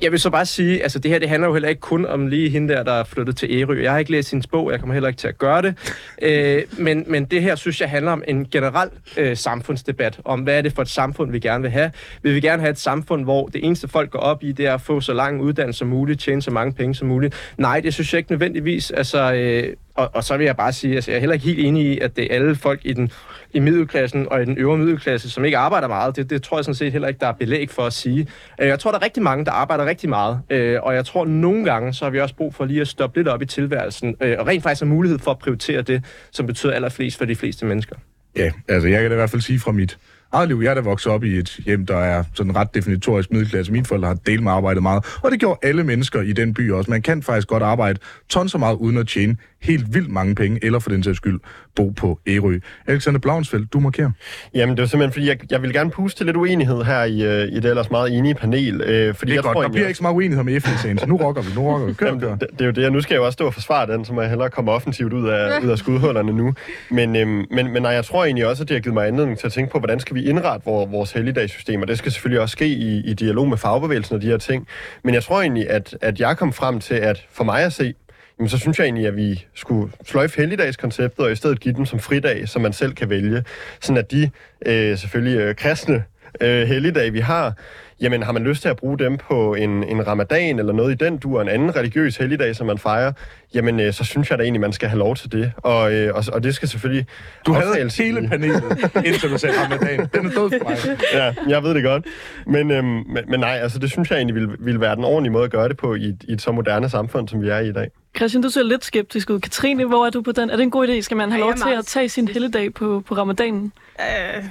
Jeg 0.02 0.12
vil 0.12 0.20
så 0.20 0.30
bare 0.30 0.46
sige, 0.46 0.82
altså 0.82 0.98
det 0.98 1.10
her, 1.10 1.18
det 1.18 1.28
handler 1.28 1.48
jo 1.48 1.54
heller 1.54 1.68
ikke 1.68 1.80
kun 1.80 2.06
om 2.06 2.26
lige 2.26 2.50
hende 2.50 2.74
der, 2.74 2.82
der 2.82 2.92
er 2.92 3.04
flyttet 3.04 3.36
til 3.36 3.48
Ærø. 3.52 3.82
Jeg 3.82 3.92
har 3.92 3.98
ikke 3.98 4.10
læst 4.10 4.30
hendes 4.30 4.46
bog, 4.46 4.70
jeg 4.70 4.80
kommer 4.80 4.92
heller 4.94 5.08
ikke 5.08 5.18
til 5.18 5.28
at 5.28 5.38
gøre 5.38 5.62
det. 5.62 5.74
Øh, 6.22 6.62
men, 6.78 7.04
men 7.06 7.24
det 7.24 7.42
her, 7.42 7.54
synes 7.54 7.80
jeg, 7.80 7.90
handler 7.90 8.12
om 8.12 8.22
en 8.28 8.46
generel 8.50 8.90
øh, 9.16 9.36
samfundsdebat 9.64 10.20
om, 10.24 10.40
hvad 10.40 10.58
er 10.58 10.62
det 10.62 10.72
for 10.72 10.82
et 10.82 10.88
samfund, 10.88 11.30
vi 11.30 11.38
gerne 11.38 11.62
vil 11.62 11.70
have. 11.70 11.90
Vil 12.22 12.34
vi 12.34 12.40
gerne 12.40 12.62
have 12.62 12.70
et 12.70 12.78
samfund, 12.78 13.24
hvor 13.24 13.46
det 13.46 13.64
eneste 13.64 13.88
folk 13.88 14.10
går 14.10 14.18
op 14.18 14.42
i, 14.42 14.52
det 14.52 14.66
er 14.66 14.74
at 14.74 14.80
få 14.80 15.00
så 15.00 15.12
lang 15.12 15.40
uddannelse 15.40 15.78
som 15.78 15.88
muligt, 15.88 16.20
tjene 16.20 16.42
så 16.42 16.50
mange 16.50 16.72
penge 16.72 16.94
som 16.94 17.08
muligt? 17.08 17.34
Nej, 17.58 17.80
det 17.80 17.94
synes 17.94 18.12
jeg 18.12 18.18
ikke 18.18 18.32
nødvendigvis. 18.32 18.90
Altså, 18.90 19.32
øh, 19.34 19.76
og, 19.94 20.10
og 20.14 20.24
så 20.24 20.36
vil 20.36 20.44
jeg 20.44 20.56
bare 20.56 20.72
sige, 20.72 20.94
altså, 20.94 21.10
jeg 21.10 21.16
er 21.16 21.20
heller 21.20 21.34
ikke 21.34 21.46
helt 21.46 21.58
enig 21.58 21.86
i, 21.86 21.98
at 21.98 22.16
det 22.16 22.24
er 22.24 22.34
alle 22.34 22.56
folk 22.56 22.80
i 22.84 22.92
den 22.92 23.10
i 23.52 23.58
middelklassen 23.58 24.28
og 24.30 24.42
i 24.42 24.44
den 24.44 24.58
øvre 24.58 24.78
middelklasse, 24.78 25.30
som 25.30 25.44
ikke 25.44 25.58
arbejder 25.58 25.88
meget. 25.88 26.16
Det, 26.16 26.30
det 26.30 26.42
tror 26.42 26.58
jeg 26.58 26.64
sådan 26.64 26.74
set 26.74 26.92
heller 26.92 27.08
ikke, 27.08 27.20
der 27.20 27.26
er 27.26 27.32
belæg 27.32 27.70
for 27.70 27.82
at 27.82 27.92
sige. 27.92 28.26
Øh, 28.60 28.68
jeg 28.68 28.78
tror, 28.78 28.90
der 28.90 28.98
er 28.98 29.02
rigtig 29.02 29.22
mange, 29.22 29.44
der 29.44 29.52
arbejder 29.52 29.86
rigtig 29.86 30.08
meget. 30.08 30.40
Øh, 30.50 30.78
og 30.82 30.94
jeg 30.94 31.04
tror, 31.04 31.24
nogle 31.24 31.64
gange, 31.64 31.94
så 31.94 32.04
har 32.04 32.10
vi 32.10 32.20
også 32.20 32.34
brug 32.34 32.54
for 32.54 32.64
lige 32.64 32.80
at 32.80 32.88
stoppe 32.88 33.18
lidt 33.18 33.28
op 33.28 33.42
i 33.42 33.46
tilværelsen. 33.46 34.16
Øh, 34.20 34.36
og 34.38 34.46
rent 34.46 34.62
faktisk 34.62 34.82
have 34.82 34.94
mulighed 34.94 35.18
for 35.18 35.30
at 35.30 35.38
prioritere 35.38 35.82
det, 35.82 36.04
som 36.32 36.46
betyder 36.46 36.72
allerflest 36.72 37.18
for 37.18 37.24
de 37.24 37.36
fleste 37.36 37.66
mennesker. 37.66 37.96
Ja, 38.36 38.50
altså 38.68 38.88
jeg 38.88 39.00
kan 39.00 39.10
da 39.10 39.14
i 39.14 39.16
hvert 39.16 39.30
fald 39.30 39.42
sige 39.42 39.60
fra 39.60 39.72
mit 39.72 39.98
eget 40.32 40.48
liv. 40.48 40.60
Jeg 40.62 40.70
er 40.70 40.74
da 40.74 40.80
vokset 40.80 41.12
op 41.12 41.24
i 41.24 41.38
et 41.38 41.56
hjem, 41.64 41.86
der 41.86 41.96
er 41.96 42.24
sådan 42.34 42.56
ret 42.56 42.74
definitorisk 42.74 43.30
middelklasse. 43.32 43.72
Mine 43.72 43.84
forældre 43.84 44.08
har 44.08 44.14
delt 44.14 44.42
med 44.42 44.52
arbejdet 44.52 44.82
meget, 44.82 45.04
og 45.22 45.30
det 45.30 45.40
gjorde 45.40 45.58
alle 45.62 45.84
mennesker 45.84 46.20
i 46.20 46.32
den 46.32 46.54
by 46.54 46.70
også. 46.70 46.90
Man 46.90 47.02
kan 47.02 47.22
faktisk 47.22 47.48
godt 47.48 47.62
arbejde 47.62 47.98
tons 48.28 48.52
så 48.52 48.58
meget 48.58 48.76
uden 48.76 48.98
at 48.98 49.08
tjene 49.08 49.36
helt 49.64 49.94
vildt 49.94 50.10
mange 50.10 50.34
penge, 50.34 50.64
eller 50.64 50.78
for 50.78 50.90
den 50.90 51.02
sags 51.02 51.16
skyld 51.16 51.40
bo 51.76 51.88
på 51.90 52.18
Ærø. 52.26 52.58
Alexander 52.86 53.20
Blauensfeldt, 53.20 53.72
du 53.72 53.80
markerer. 53.80 54.10
Jamen, 54.54 54.76
det 54.76 54.82
var 54.82 54.86
simpelthen, 54.88 55.12
fordi 55.12 55.28
jeg, 55.28 55.52
jeg 55.52 55.62
vil 55.62 55.72
gerne 55.72 55.90
puste 55.90 56.18
til 56.18 56.26
lidt 56.26 56.36
uenighed 56.36 56.82
her 56.82 57.04
i, 57.04 57.22
øh, 57.22 57.52
i 57.52 57.54
det 57.54 57.64
ellers 57.64 57.90
meget 57.90 58.18
enige 58.18 58.34
panel. 58.34 58.80
Øh, 58.80 59.14
fordi 59.14 59.30
Det 59.30 59.32
er 59.32 59.34
jeg 59.36 59.42
godt, 59.42 59.54
tror 59.54 59.62
der 59.62 59.68
bliver 59.68 59.86
ikke 59.86 59.96
så 59.96 60.02
meget 60.02 60.14
uenighed 60.14 60.44
med 60.44 60.60
FN-sagen, 60.60 60.98
så 60.98 61.06
nu 61.06 61.16
rocker 61.16 61.42
vi, 61.42 61.48
nu 61.54 61.60
rocker 61.60 61.86
vi. 61.86 61.92
Kør, 61.92 62.06
Jamen, 62.06 62.20
kør. 62.20 62.34
det, 62.34 62.46
det 62.52 62.60
er 62.60 62.64
jo 62.64 62.70
det, 62.70 62.86
og 62.86 62.92
nu 62.92 63.00
skal 63.00 63.14
jeg 63.14 63.18
jo 63.20 63.24
også 63.24 63.32
stå 63.34 63.46
og 63.46 63.54
forsvare 63.54 63.92
den, 63.92 64.04
så 64.04 64.12
må 64.12 64.20
jeg 64.20 64.30
hellere 64.30 64.50
komme 64.50 64.70
offensivt 64.72 65.12
ud 65.12 65.28
af, 65.28 65.60
ud 65.64 65.68
af 65.68 65.78
skudhullerne 65.78 66.32
nu. 66.32 66.54
Men, 66.90 67.16
øhm, 67.16 67.44
men, 67.50 67.72
men 67.72 67.82
nej, 67.82 67.90
jeg 67.92 68.04
tror 68.04 68.24
egentlig 68.24 68.46
også, 68.46 68.62
at 68.62 68.68
det 68.68 68.74
har 68.74 68.80
givet 68.80 68.94
mig 68.94 69.06
anledning 69.06 69.38
til 69.38 69.46
at 69.46 69.52
tænke 69.52 69.72
på, 69.72 69.78
hvordan 69.78 70.00
skal 70.00 70.14
vi 70.16 70.24
indrette 70.24 70.64
vores, 70.64 70.92
vores 70.92 71.12
helligdagssystem, 71.12 71.82
og 71.82 71.88
det 71.88 71.98
skal 71.98 72.12
selvfølgelig 72.12 72.40
også 72.40 72.52
ske 72.52 72.66
i, 72.66 73.00
i 73.10 73.14
dialog 73.14 73.48
med 73.48 73.56
fagbevægelsen 73.56 74.16
og 74.16 74.22
de 74.22 74.26
her 74.26 74.36
ting. 74.36 74.66
Men 75.04 75.14
jeg 75.14 75.22
tror 75.22 75.40
egentlig, 75.40 75.70
at, 75.70 75.96
at 76.00 76.20
jeg 76.20 76.36
kom 76.36 76.52
frem 76.52 76.80
til, 76.80 76.94
at 76.94 77.26
for 77.32 77.44
mig 77.44 77.62
at 77.64 77.72
se, 77.72 77.94
jamen, 78.38 78.48
så 78.48 78.58
synes 78.58 78.78
jeg 78.78 78.84
egentlig, 78.84 79.06
at 79.06 79.16
vi 79.16 79.44
skulle 79.54 79.92
sløjfe 80.06 80.40
helligdagskonceptet, 80.40 81.24
og 81.24 81.32
i 81.32 81.36
stedet 81.36 81.60
give 81.60 81.74
dem 81.74 81.86
som 81.86 81.98
fridag, 81.98 82.48
som 82.48 82.62
man 82.62 82.72
selv 82.72 82.92
kan 82.94 83.10
vælge. 83.10 83.44
Sådan 83.80 83.96
at 83.98 84.10
de 84.10 84.30
øh, 84.66 84.98
selvfølgelig 84.98 85.38
øh, 85.38 85.54
kristne 85.54 86.04
øh, 86.40 86.66
helligdage, 86.68 87.12
vi 87.12 87.20
har, 87.20 87.52
jamen 88.00 88.22
har 88.22 88.32
man 88.32 88.44
lyst 88.44 88.62
til 88.62 88.68
at 88.68 88.76
bruge 88.76 88.98
dem 88.98 89.16
på 89.18 89.54
en, 89.54 89.84
en 89.84 90.06
ramadan 90.06 90.58
eller 90.58 90.72
noget 90.72 90.92
i 91.02 91.04
den 91.04 91.18
dur, 91.18 91.40
en 91.42 91.48
anden 91.48 91.76
religiøs 91.76 92.16
helligdag, 92.16 92.56
som 92.56 92.66
man 92.66 92.78
fejrer, 92.78 93.12
jamen 93.54 93.80
øh, 93.80 93.92
så 93.92 94.04
synes 94.04 94.30
jeg 94.30 94.38
da 94.38 94.42
egentlig, 94.42 94.60
man 94.60 94.72
skal 94.72 94.88
have 94.88 94.98
lov 94.98 95.16
til 95.16 95.32
det. 95.32 95.52
Og, 95.56 95.92
øh, 95.94 96.14
og, 96.14 96.24
og 96.32 96.42
det 96.42 96.54
skal 96.54 96.68
selvfølgelig... 96.68 97.06
Du 97.46 97.52
havde 97.52 97.68
aftales 97.68 97.98
i- 97.98 98.02
hele 98.02 98.28
panelet, 98.28 98.62
indtil 99.06 99.30
du 99.30 99.38
sagde 99.38 99.54
Ramadan. 99.64 99.98
Den 100.14 100.26
er 100.26 100.30
død 100.30 100.50
for 100.60 100.68
mig. 100.68 100.98
ja, 101.14 101.34
jeg 101.48 101.62
ved 101.62 101.74
det 101.74 101.84
godt. 101.84 102.06
Men, 102.46 102.70
øhm, 102.70 102.84
men, 102.86 103.24
men 103.28 103.40
nej, 103.40 103.58
altså 103.62 103.78
det 103.78 103.90
synes 103.90 104.10
jeg 104.10 104.16
egentlig 104.16 104.34
ville, 104.34 104.50
ville 104.58 104.80
være 104.80 104.96
den 104.96 105.04
ordentlige 105.04 105.32
måde 105.32 105.44
at 105.44 105.50
gøre 105.50 105.68
det 105.68 105.76
på 105.76 105.94
i, 105.94 106.14
i 106.28 106.32
et 106.32 106.42
så 106.42 106.52
moderne 106.52 106.88
samfund, 106.88 107.28
som 107.28 107.42
vi 107.42 107.48
er 107.48 107.58
i 107.58 107.68
i 107.68 107.72
dag. 107.72 107.88
Christian, 108.16 108.42
du 108.42 108.50
ser 108.50 108.62
lidt 108.62 108.84
skeptisk 108.84 109.30
ud. 109.30 109.40
Katrine, 109.40 109.84
hvor 109.84 110.06
er 110.06 110.10
du 110.10 110.22
på 110.22 110.32
den? 110.32 110.50
Er 110.50 110.56
det 110.56 110.62
en 110.62 110.70
god 110.70 110.88
idé? 110.88 111.00
Skal 111.00 111.16
man 111.16 111.30
have 111.30 111.40
lov 111.40 111.54
til 111.54 111.70
at 111.78 111.86
tage 111.86 112.08
sin 112.08 112.28
helligdag 112.28 112.74
på, 112.74 113.02
på 113.06 113.14
ramadanen? 113.14 113.72
Øh, 114.00 114.44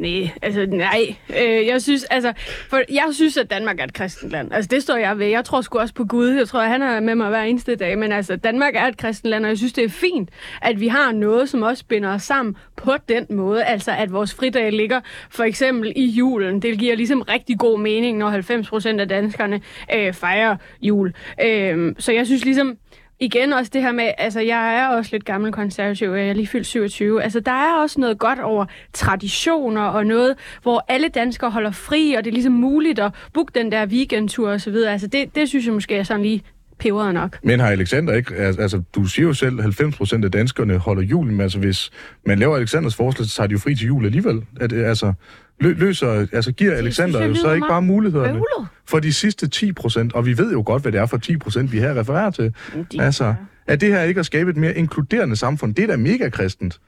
nej, 0.00 0.30
altså 0.42 0.66
nej. 0.66 1.16
Øh, 1.30 1.66
jeg 1.66 1.82
synes, 1.82 2.04
altså, 2.04 2.32
for 2.70 2.80
jeg 2.90 3.08
synes, 3.12 3.36
at 3.36 3.50
Danmark 3.50 3.80
er 3.80 3.84
et 3.84 3.94
kristent 3.94 4.32
land. 4.32 4.52
Altså, 4.52 4.68
det 4.68 4.82
står 4.82 4.96
jeg 4.96 5.18
ved. 5.18 5.26
Jeg 5.26 5.44
tror 5.44 5.60
sgu 5.60 5.78
også 5.78 5.94
på 5.94 6.04
Gud. 6.04 6.28
Jeg 6.28 6.48
tror, 6.48 6.60
at 6.60 6.68
han 6.68 6.82
er 6.82 7.00
med 7.00 7.14
mig 7.14 7.28
hver 7.28 7.42
eneste 7.42 7.76
dag. 7.76 7.98
Men 7.98 8.12
altså, 8.12 8.36
Danmark 8.36 8.76
er 8.76 8.86
et 8.86 8.96
kristent 8.96 9.30
land, 9.30 9.44
og 9.44 9.48
jeg 9.48 9.58
synes, 9.58 9.72
det 9.72 9.84
er 9.84 9.88
fint, 9.88 10.30
at 10.62 10.80
vi 10.80 10.88
har 10.88 11.12
noget, 11.12 11.48
som 11.48 11.62
også 11.62 11.84
binder 11.88 12.14
os 12.14 12.22
sammen 12.22 12.56
på 12.76 12.92
den 13.08 13.26
måde. 13.30 13.64
Altså, 13.64 13.92
at 13.92 14.12
vores 14.12 14.34
fridag 14.34 14.72
ligger 14.72 15.00
for 15.30 15.44
eksempel 15.44 15.92
i 15.96 16.04
julen. 16.04 16.62
Det 16.62 16.78
giver 16.78 16.96
ligesom 16.96 17.22
rigtig 17.22 17.58
god 17.58 17.80
mening, 17.80 18.18
når 18.18 18.28
90 18.28 18.68
procent 18.68 19.00
af 19.00 19.08
danskerne 19.08 19.60
øh, 19.94 20.12
fejrer 20.12 20.56
jul. 20.82 21.12
Øh, 21.42 21.94
så 21.98 22.12
jeg 22.12 22.26
synes 22.26 22.43
ligesom, 22.44 22.76
igen 23.20 23.52
også 23.52 23.70
det 23.74 23.82
her 23.82 23.92
med, 23.92 24.10
altså 24.18 24.40
jeg 24.40 24.74
er 24.74 24.88
også 24.88 25.10
lidt 25.12 25.24
gammel 25.24 25.52
konservativ, 25.52 26.10
jeg 26.10 26.28
er 26.28 26.32
lige 26.32 26.46
fyldt 26.46 26.66
27. 26.66 27.22
Altså 27.22 27.40
der 27.40 27.52
er 27.52 27.82
også 27.82 28.00
noget 28.00 28.18
godt 28.18 28.40
over 28.40 28.66
traditioner 28.92 29.82
og 29.82 30.06
noget, 30.06 30.34
hvor 30.62 30.84
alle 30.88 31.08
danskere 31.08 31.50
holder 31.50 31.70
fri, 31.70 32.14
og 32.14 32.24
det 32.24 32.30
er 32.30 32.34
ligesom 32.34 32.52
muligt 32.52 32.98
at 32.98 33.12
booke 33.32 33.52
den 33.54 33.72
der 33.72 33.86
weekendtur 33.86 34.50
og 34.50 34.60
så 34.60 34.70
videre. 34.70 34.92
Altså 34.92 35.06
det, 35.06 35.34
det 35.34 35.48
synes 35.48 35.66
jeg 35.66 35.74
måske 35.74 35.96
er 35.96 36.02
sådan 36.02 36.22
lige 36.22 36.42
peberet 36.78 37.14
nok. 37.14 37.38
Men 37.42 37.60
har 37.60 37.68
Alexander 37.68 38.14
ikke... 38.14 38.34
Altså, 38.34 38.82
du 38.94 39.04
siger 39.04 39.26
jo 39.26 39.34
selv, 39.34 39.60
90 39.60 39.96
procent 39.96 40.24
af 40.24 40.30
danskerne 40.30 40.78
holder 40.78 41.02
jul, 41.02 41.26
men 41.26 41.40
altså, 41.40 41.58
hvis 41.58 41.90
man 42.26 42.38
laver 42.38 42.56
Alexanders 42.56 42.96
forslag, 42.96 43.26
så 43.26 43.34
tager 43.36 43.46
de 43.46 43.52
jo 43.52 43.58
fri 43.58 43.74
til 43.74 43.86
jul 43.86 44.04
alligevel. 44.04 44.42
At, 44.60 44.70
det, 44.70 44.84
altså, 44.84 45.12
lø, 45.60 45.72
løser, 45.78 46.26
altså, 46.32 46.52
giver 46.52 46.74
Alexander 46.74 47.26
jo 47.26 47.34
så 47.34 47.52
ikke 47.52 47.66
bare 47.68 47.82
mulighederne 47.82 48.32
bøvlet. 48.32 48.68
for 48.88 48.98
de 49.00 49.12
sidste 49.12 49.48
10 49.48 49.72
procent? 49.72 50.12
Og 50.12 50.26
vi 50.26 50.38
ved 50.38 50.52
jo 50.52 50.62
godt, 50.66 50.82
hvad 50.82 50.92
det 50.92 51.00
er 51.00 51.06
for 51.06 51.16
10 51.16 51.36
procent, 51.36 51.72
vi 51.72 51.78
her 51.78 52.00
refererer 52.00 52.30
til. 52.30 52.54
De- 52.92 53.02
Altså, 53.02 53.34
er 53.66 53.76
det 53.76 53.88
her 53.88 54.02
ikke 54.02 54.20
at 54.20 54.26
skabe 54.26 54.50
et 54.50 54.56
mere 54.56 54.74
inkluderende 54.76 55.36
samfund? 55.36 55.74
Det 55.74 55.82
er 55.82 55.86
da 55.86 55.96
mega 55.96 56.28
kristent. 56.28 56.78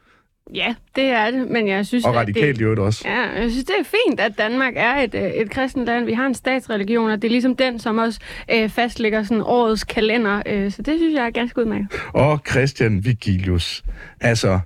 Ja, 0.54 0.74
det 0.96 1.04
er 1.04 1.30
det, 1.30 1.48
men 1.50 1.68
jeg 1.68 1.86
synes... 1.86 2.04
Og 2.04 2.14
radikalt 2.14 2.60
øvrigt 2.60 2.80
også. 2.80 3.02
Ja, 3.08 3.40
jeg 3.40 3.50
synes, 3.50 3.64
det 3.64 3.74
er 3.80 3.84
fint, 3.84 4.20
at 4.20 4.38
Danmark 4.38 4.72
er 4.76 4.94
et, 4.96 5.14
øh, 5.14 5.22
et 5.22 5.50
kristent 5.50 5.86
land. 5.86 6.04
Vi 6.04 6.12
har 6.12 6.26
en 6.26 6.34
statsreligion, 6.34 7.10
og 7.10 7.22
det 7.22 7.28
er 7.28 7.30
ligesom 7.32 7.56
den, 7.56 7.78
som 7.78 7.98
også 7.98 8.20
øh, 8.52 8.68
fastlægger 8.70 9.22
sådan 9.22 9.42
årets 9.46 9.84
kalender. 9.84 10.42
Øh, 10.46 10.72
så 10.72 10.82
det 10.82 10.94
synes 10.98 11.14
jeg 11.14 11.26
er 11.26 11.30
ganske 11.30 11.60
udmærket. 11.60 11.88
Og 12.12 12.40
Christian 12.50 13.04
Vigilius. 13.04 13.84
Altså, 14.20 14.60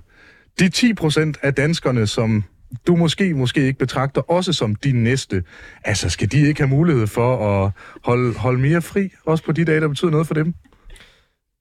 de 0.59 0.69
10 0.69 0.93
procent 0.93 1.37
af 1.41 1.53
danskerne, 1.53 2.07
som 2.07 2.43
du 2.87 2.95
måske, 2.95 3.33
måske 3.33 3.61
ikke 3.65 3.79
betragter 3.79 4.21
også 4.21 4.53
som 4.53 4.75
din 4.75 5.03
næste, 5.03 5.43
altså 5.83 6.09
skal 6.09 6.31
de 6.31 6.47
ikke 6.47 6.61
have 6.61 6.69
mulighed 6.69 7.07
for 7.07 7.63
at 7.63 7.71
holde, 8.03 8.37
holde 8.37 8.59
mere 8.59 8.81
fri, 8.81 9.09
også 9.25 9.43
på 9.43 9.51
de 9.51 9.65
dage, 9.65 9.81
der 9.81 9.87
betyder 9.87 10.11
noget 10.11 10.27
for 10.27 10.33
dem? 10.33 10.53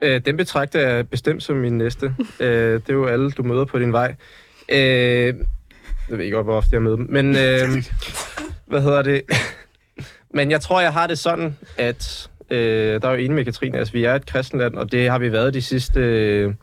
Øh, 0.03 0.21
den 0.25 0.37
betragter 0.37 0.89
jeg 0.89 1.09
bestemt 1.09 1.43
som 1.43 1.57
min 1.57 1.79
næste. 1.79 2.15
øh, 2.41 2.75
det 2.75 2.89
er 2.89 2.95
jo 2.95 3.07
alle, 3.07 3.31
du 3.31 3.43
møder 3.43 3.65
på 3.65 3.79
din 3.79 3.93
vej. 3.93 4.15
Øh, 4.69 5.35
jeg 6.09 6.19
ved 6.19 6.25
ikke, 6.25 6.43
hvor 6.43 6.57
ofte 6.57 6.71
jeg 6.73 6.83
møder 6.83 6.97
dem, 6.97 7.07
men 7.11 7.37
øh, 7.37 7.85
hvad 8.71 8.83
hedder 8.83 9.03
det? 9.03 9.23
men 10.37 10.51
jeg 10.51 10.61
tror, 10.61 10.81
jeg 10.81 10.93
har 10.93 11.07
det 11.07 11.19
sådan, 11.19 11.57
at 11.79 12.31
øh, 12.51 13.03
der 13.03 13.09
er 13.09 13.13
jo 13.13 13.19
enig 13.19 13.33
med 13.33 13.45
Katrine, 13.45 13.79
altså 13.79 13.93
vi 13.93 14.05
er 14.05 14.15
et 14.15 14.27
kristenland, 14.27 14.75
og 14.75 14.93
det 14.93 15.11
har 15.11 15.19
vi 15.19 15.33
været 15.33 15.55
de 15.55 15.63
sidste, 15.63 16.01
øh, 16.01 16.55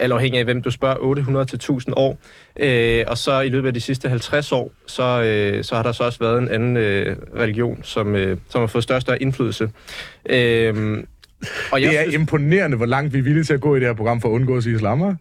alt 0.00 0.12
afhængig 0.12 0.38
af 0.38 0.44
hvem 0.44 0.62
du 0.62 0.70
spørger, 0.70 0.96
800 1.00 1.44
til 1.46 1.56
1000 1.56 1.94
år. 1.96 2.18
Øh, 2.60 3.04
og 3.06 3.18
så 3.18 3.40
i 3.40 3.48
løbet 3.48 3.68
af 3.68 3.74
de 3.74 3.80
sidste 3.80 4.08
50 4.08 4.52
år, 4.52 4.72
så, 4.86 5.22
øh, 5.22 5.64
så 5.64 5.74
har 5.74 5.82
der 5.82 5.92
så 5.92 6.04
også 6.04 6.18
været 6.18 6.38
en 6.42 6.48
anden 6.48 6.76
øh, 6.76 7.16
religion, 7.36 7.78
som, 7.82 8.16
øh, 8.16 8.36
som 8.48 8.60
har 8.60 8.66
fået 8.66 8.84
større 8.84 8.98
og 8.98 9.02
større 9.02 9.22
indflydelse. 9.22 9.70
Øh, 10.30 11.04
og 11.72 11.80
Det 11.80 11.86
er 11.98 12.02
synes- 12.02 12.14
imponerende, 12.14 12.76
hvor 12.76 12.86
langt 12.86 13.12
vi 13.14 13.18
er 13.18 13.22
villige 13.22 13.44
til 13.44 13.54
at 13.54 13.60
gå 13.60 13.76
i 13.76 13.80
det 13.80 13.86
her 13.88 13.94
program 13.94 14.20
for 14.20 14.28
at 14.28 14.32
undgå 14.32 14.56
at 14.56 14.62
sige 14.62 14.74
islam. 14.76 15.16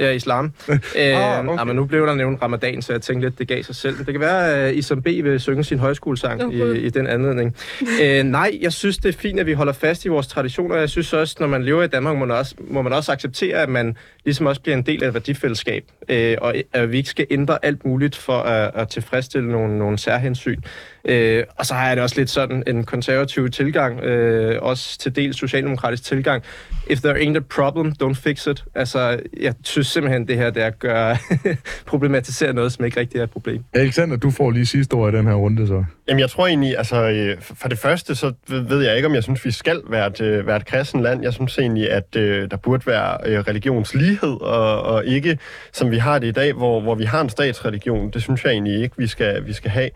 Ja, 0.00 0.10
islam. 0.10 0.52
øh, 0.68 0.76
Ah, 0.96 1.46
okay. 1.48 1.60
ah, 1.60 1.66
men 1.66 1.76
nu 1.76 1.84
blev 1.84 2.06
der 2.06 2.14
nævnt 2.14 2.42
ramadan, 2.42 2.82
så 2.82 2.92
jeg 2.92 3.02
tænkte 3.02 3.28
lidt, 3.28 3.38
det 3.38 3.48
gav 3.48 3.62
sig 3.62 3.74
selv. 3.74 3.98
Det 3.98 4.06
kan 4.06 4.20
være, 4.20 4.54
at 4.54 4.74
Isam 4.74 5.02
B. 5.02 5.06
vil 5.06 5.40
synge 5.40 5.64
sin 5.64 5.78
højskolesang 5.78 6.42
Åh, 6.42 6.54
i, 6.54 6.78
i 6.78 6.90
den 6.90 7.06
anledning. 7.06 7.56
øh, 8.02 8.22
nej, 8.24 8.58
jeg 8.62 8.72
synes, 8.72 8.98
det 8.98 9.08
er 9.14 9.18
fint, 9.18 9.40
at 9.40 9.46
vi 9.46 9.52
holder 9.52 9.72
fast 9.72 10.04
i 10.04 10.08
vores 10.08 10.26
traditioner. 10.26 10.76
Jeg 10.76 10.90
synes 10.90 11.12
også, 11.12 11.36
når 11.40 11.46
man 11.46 11.64
lever 11.64 11.82
i 11.82 11.86
Danmark, 11.86 12.16
må 12.16 12.24
man 12.26 12.36
også, 12.36 12.54
må 12.58 12.82
man 12.82 12.92
også 12.92 13.12
acceptere, 13.12 13.56
at 13.62 13.68
man 13.68 13.96
ligesom 14.24 14.46
også 14.46 14.60
bliver 14.60 14.76
en 14.76 14.82
del 14.82 15.04
af 15.04 15.08
et 15.08 15.14
værdifællesskab. 15.14 15.84
Øh, 16.08 16.36
og 16.40 16.54
at 16.72 16.92
vi 16.92 16.96
ikke 16.96 17.08
skal 17.10 17.26
ændre 17.30 17.58
alt 17.64 17.84
muligt 17.84 18.16
for 18.16 18.38
at, 18.38 18.70
at 18.74 18.88
tilfredsstille 18.88 19.48
nogle, 19.52 19.78
nogle 19.78 19.98
særhensyn. 19.98 20.60
Øh, 21.04 21.44
og 21.56 21.66
så 21.66 21.74
har 21.74 21.86
jeg 21.86 21.96
det 21.96 22.02
også 22.02 22.16
lidt 22.16 22.30
sådan 22.30 22.62
en 22.66 22.84
konservativ 22.84 23.50
tilgang, 23.50 24.00
øh, 24.00 24.62
også 24.62 24.98
til 24.98 25.16
dels 25.16 25.38
socialdemokratisk 25.38 26.04
tilgang. 26.04 26.42
If 26.90 27.00
there 27.00 27.18
ain't 27.18 27.36
a 27.36 27.40
problem, 27.40 27.92
don't 28.02 28.14
fix 28.14 28.46
it. 28.46 28.64
Altså, 28.74 29.20
jeg 29.40 29.54
synes 29.64 29.86
simpelthen, 29.86 30.28
det 30.28 30.36
her 30.36 30.50
det 30.50 30.62
er 30.62 30.66
at 30.66 30.78
gøre 30.78 31.16
problematisere 31.86 32.52
noget, 32.52 32.72
som 32.72 32.84
ikke 32.84 33.00
rigtig 33.00 33.18
er 33.18 33.22
et 33.22 33.30
problem. 33.30 33.64
Alexander, 33.72 34.16
du 34.16 34.30
får 34.30 34.50
lige 34.50 34.66
sidste 34.66 34.94
ord 34.94 35.14
i 35.14 35.16
den 35.16 35.26
her 35.26 35.34
runde, 35.34 35.66
så. 35.66 35.84
Jamen, 36.08 36.20
jeg 36.20 36.30
tror 36.30 36.46
egentlig, 36.46 36.78
altså, 36.78 36.96
øh, 36.96 37.36
for 37.40 37.68
det 37.68 37.78
første, 37.78 38.14
så 38.14 38.32
ved 38.48 38.82
jeg 38.82 38.96
ikke, 38.96 39.08
om 39.08 39.14
jeg 39.14 39.22
synes, 39.22 39.44
vi 39.44 39.50
skal 39.50 39.80
være 39.88 40.06
et, 40.06 40.20
øh, 40.20 40.46
være 40.46 40.56
et 40.56 40.66
kristen 40.66 41.02
land. 41.02 41.22
Jeg 41.22 41.32
synes 41.32 41.58
egentlig, 41.58 41.90
at 41.90 42.16
øh, 42.16 42.50
der 42.50 42.56
burde 42.56 42.86
være 42.86 43.18
øh, 43.26 43.38
religionslighed, 43.38 44.40
og, 44.40 44.82
og 44.82 45.06
ikke, 45.06 45.38
som 45.72 45.90
vi 45.90 45.98
har 45.98 46.18
det 46.18 46.26
i 46.26 46.32
dag, 46.32 46.52
hvor, 46.52 46.80
hvor 46.80 46.94
vi 46.94 47.04
har 47.04 47.20
en 47.20 47.28
statsreligion. 47.28 48.10
Det 48.10 48.22
synes 48.22 48.44
jeg 48.44 48.52
egentlig 48.52 48.82
ikke, 48.82 48.94
vi 48.98 49.06
skal, 49.06 49.46
vi 49.46 49.52
skal 49.52 49.70
have. 49.70 49.90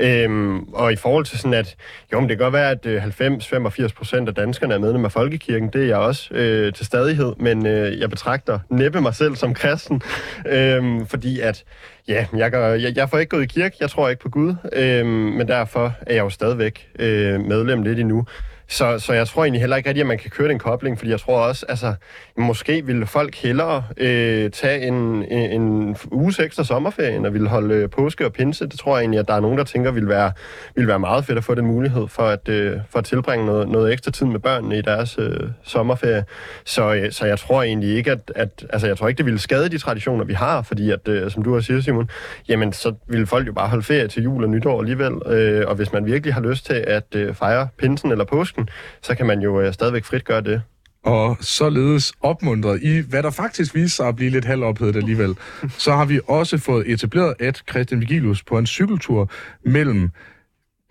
Øhm, 0.00 0.51
Øhm, 0.52 0.68
og 0.72 0.92
i 0.92 0.96
forhold 0.96 1.24
til 1.24 1.38
sådan, 1.38 1.54
at 1.54 1.76
jo, 2.12 2.20
men 2.20 2.28
det 2.28 2.38
kan 2.38 2.44
godt 2.44 2.52
være, 2.52 2.70
at 2.70 2.86
øh, 2.86 3.04
90-85 3.04 3.94
procent 3.94 4.28
af 4.28 4.34
danskerne 4.34 4.74
er 4.74 4.78
medlem 4.78 5.04
af 5.04 5.12
Folkekirken. 5.12 5.68
Det 5.68 5.82
er 5.82 5.86
jeg 5.86 5.96
også 5.96 6.34
øh, 6.34 6.72
til 6.72 6.86
stadighed, 6.86 7.32
men 7.36 7.66
øh, 7.66 8.00
jeg 8.00 8.10
betragter 8.10 8.58
næppe 8.70 9.00
mig 9.00 9.14
selv 9.14 9.36
som 9.36 9.54
kristen, 9.54 10.02
øhm, 10.46 11.06
fordi 11.06 11.40
at 11.40 11.64
Ja, 12.08 12.26
jeg, 12.36 12.50
gør, 12.50 12.68
jeg, 12.74 12.96
jeg 12.96 13.10
får 13.10 13.18
ikke 13.18 13.30
gået 13.30 13.42
i 13.42 13.46
kirke, 13.46 13.76
jeg 13.80 13.90
tror 13.90 14.08
ikke 14.08 14.22
på 14.22 14.28
Gud, 14.28 14.54
øhm, 14.72 15.08
men 15.08 15.48
derfor 15.48 15.94
er 16.00 16.14
jeg 16.14 16.22
jo 16.22 16.30
stadigvæk 16.30 16.88
øh, 16.98 17.40
medlem 17.40 17.82
lidt 17.82 17.98
endnu. 17.98 18.26
Så, 18.72 18.98
så 18.98 19.12
jeg 19.12 19.28
tror 19.28 19.44
egentlig 19.44 19.60
heller 19.60 19.76
ikke 19.76 19.88
rigtigt, 19.88 20.02
at 20.02 20.08
man 20.08 20.18
kan 20.18 20.30
køre 20.30 20.48
den 20.48 20.58
kobling, 20.58 20.98
fordi 20.98 21.10
jeg 21.10 21.20
tror 21.20 21.38
også, 21.38 21.66
altså, 21.68 21.94
måske 22.36 22.86
ville 22.86 23.06
folk 23.06 23.34
hellere 23.34 23.84
øh, 23.96 24.50
tage 24.50 24.86
en, 24.86 24.94
en, 25.24 25.62
en 25.62 25.96
uges 26.12 26.38
ekstra 26.38 26.64
sommerferie, 26.64 27.16
end 27.16 27.26
at 27.26 27.32
ville 27.32 27.48
holde 27.48 27.74
øh, 27.74 27.90
påske 27.90 28.26
og 28.26 28.32
pinse. 28.32 28.66
Det 28.66 28.78
tror 28.78 28.96
jeg 28.96 29.02
egentlig, 29.02 29.20
at 29.20 29.28
der 29.28 29.34
er 29.34 29.40
nogen, 29.40 29.58
der 29.58 29.64
tænker, 29.64 29.90
ville 29.90 30.08
være, 30.08 30.32
ville 30.74 30.88
være 30.88 30.98
meget 30.98 31.24
fedt 31.24 31.38
at 31.38 31.44
få 31.44 31.54
den 31.54 31.66
mulighed 31.66 32.08
for 32.08 32.22
at, 32.22 32.48
øh, 32.48 32.76
for 32.90 32.98
at 32.98 33.04
tilbringe 33.04 33.46
noget, 33.46 33.68
noget 33.68 33.92
ekstra 33.92 34.10
tid 34.10 34.26
med 34.26 34.40
børnene 34.40 34.78
i 34.78 34.82
deres 34.82 35.18
øh, 35.18 35.40
sommerferie. 35.62 36.24
Så, 36.64 36.94
øh, 36.94 37.12
så 37.12 37.26
jeg 37.26 37.38
tror 37.38 37.62
egentlig 37.62 37.96
ikke, 37.96 38.10
at, 38.10 38.32
at 38.34 38.66
altså, 38.70 38.86
jeg 38.86 38.98
tror 38.98 39.08
ikke, 39.08 39.18
det 39.18 39.26
ville 39.26 39.40
skade 39.40 39.68
de 39.68 39.78
traditioner, 39.78 40.24
vi 40.24 40.34
har, 40.34 40.62
fordi 40.62 40.90
at, 40.90 41.08
øh, 41.08 41.30
som 41.30 41.42
du 41.42 41.54
har 41.54 41.60
siger, 41.60 41.80
Simon, 41.80 42.10
jamen 42.48 42.72
så 42.72 42.94
ville 43.08 43.26
folk 43.26 43.46
jo 43.46 43.52
bare 43.52 43.68
holde 43.68 43.84
ferie 43.84 44.08
til 44.08 44.22
jul 44.22 44.44
og 44.44 44.50
nytår 44.50 44.80
alligevel. 44.80 45.12
Øh, 45.26 45.68
og 45.68 45.74
hvis 45.74 45.92
man 45.92 46.06
virkelig 46.06 46.34
har 46.34 46.40
lyst 46.40 46.66
til 46.66 46.84
at 46.86 47.14
øh, 47.14 47.34
fejre 47.34 47.68
pinsen 47.78 48.10
eller 48.10 48.24
påsken, 48.24 48.61
så 49.02 49.14
kan 49.14 49.26
man 49.26 49.40
jo 49.40 49.60
øh, 49.60 49.72
stadigvæk 49.74 50.04
frit 50.04 50.24
gøre 50.24 50.40
det. 50.40 50.62
og 51.04 51.36
således 51.40 52.12
opmuntret 52.20 52.82
i, 52.82 52.98
hvad 53.08 53.22
der 53.22 53.30
faktisk 53.30 53.74
viser 53.74 53.88
sig 53.88 54.08
at 54.08 54.16
blive 54.16 54.30
lidt 54.30 54.44
halvophedet 54.44 54.96
alligevel, 54.96 55.34
så 55.78 55.92
har 55.92 56.04
vi 56.04 56.20
også 56.28 56.58
fået 56.58 56.90
etableret, 56.90 57.34
at 57.40 57.62
Christian 57.70 58.00
Vigilius 58.00 58.42
på 58.42 58.58
en 58.58 58.66
cykeltur 58.66 59.30
mellem 59.64 60.10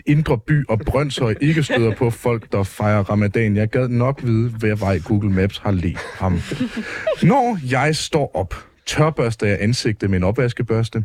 Indre 0.05 0.38
By 0.38 0.65
og 0.67 0.80
Brøndshøj 0.80 1.36
ikke 1.41 1.63
støder 1.63 1.95
på 1.95 2.09
folk, 2.09 2.51
der 2.51 2.63
fejrer 2.63 3.03
ramadan. 3.03 3.55
Jeg 3.55 3.67
gad 3.69 3.88
nok 3.88 4.24
vide, 4.24 4.49
hvad 4.49 4.76
vej 4.76 4.99
Google 4.99 5.30
Maps 5.32 5.57
har 5.57 5.72
let 5.72 5.97
ham. 6.13 6.39
Når 7.24 7.57
jeg 7.72 7.95
står 7.95 8.32
op, 8.36 8.55
tørbørster 8.86 9.47
jeg 9.47 9.57
ansigtet 9.61 10.09
med 10.09 10.17
en 10.17 10.23
opvaskebørste. 10.23 11.03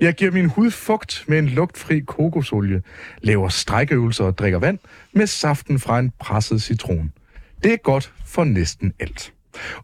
Jeg 0.00 0.14
giver 0.14 0.30
min 0.30 0.46
hud 0.46 0.70
fugt 0.70 1.24
med 1.26 1.38
en 1.38 1.48
lugtfri 1.48 2.00
kokosolie, 2.00 2.82
laver 3.22 3.48
strækøvelser 3.48 4.24
og 4.24 4.38
drikker 4.38 4.58
vand 4.58 4.78
med 5.12 5.26
saften 5.26 5.78
fra 5.78 5.98
en 5.98 6.12
presset 6.18 6.62
citron. 6.62 7.12
Det 7.62 7.72
er 7.72 7.76
godt 7.76 8.12
for 8.26 8.44
næsten 8.44 8.92
alt. 9.00 9.32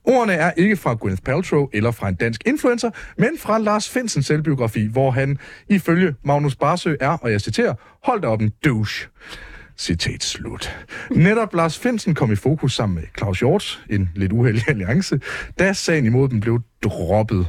Ordene 0.05 0.33
er 0.33 0.53
ikke 0.57 0.77
fra 0.77 0.95
Gwyneth 0.95 1.23
Paltrow 1.23 1.69
eller 1.73 1.91
fra 1.91 2.09
en 2.09 2.15
dansk 2.15 2.43
influencer, 2.47 2.91
men 3.19 3.31
fra 3.39 3.59
Lars 3.59 3.91
Finsens 3.91 4.27
selvbiografi, 4.27 4.87
hvor 4.87 5.11
han 5.11 5.39
ifølge 5.69 6.15
Magnus 6.23 6.57
Barsø 6.57 6.95
er, 7.01 7.09
og 7.09 7.33
jeg 7.33 7.41
citerer, 7.41 7.75
holdt 8.05 8.25
op 8.25 8.41
en 8.41 8.53
douche. 8.65 9.09
Citat 9.77 10.23
slut. 10.23 10.77
Netop 11.11 11.55
Lars 11.55 11.79
Finsen 11.79 12.15
kom 12.15 12.33
i 12.33 12.37
fokus 12.37 12.75
sammen 12.75 12.95
med 12.95 13.05
Claus 13.19 13.39
Hjort, 13.39 13.85
en 13.91 14.11
lidt 14.15 14.33
uheldig 14.33 14.69
alliance, 14.69 15.21
da 15.59 15.73
sagen 15.73 16.07
imod 16.07 16.29
dem 16.29 16.41
blev 16.41 16.61
droppet 16.83 17.47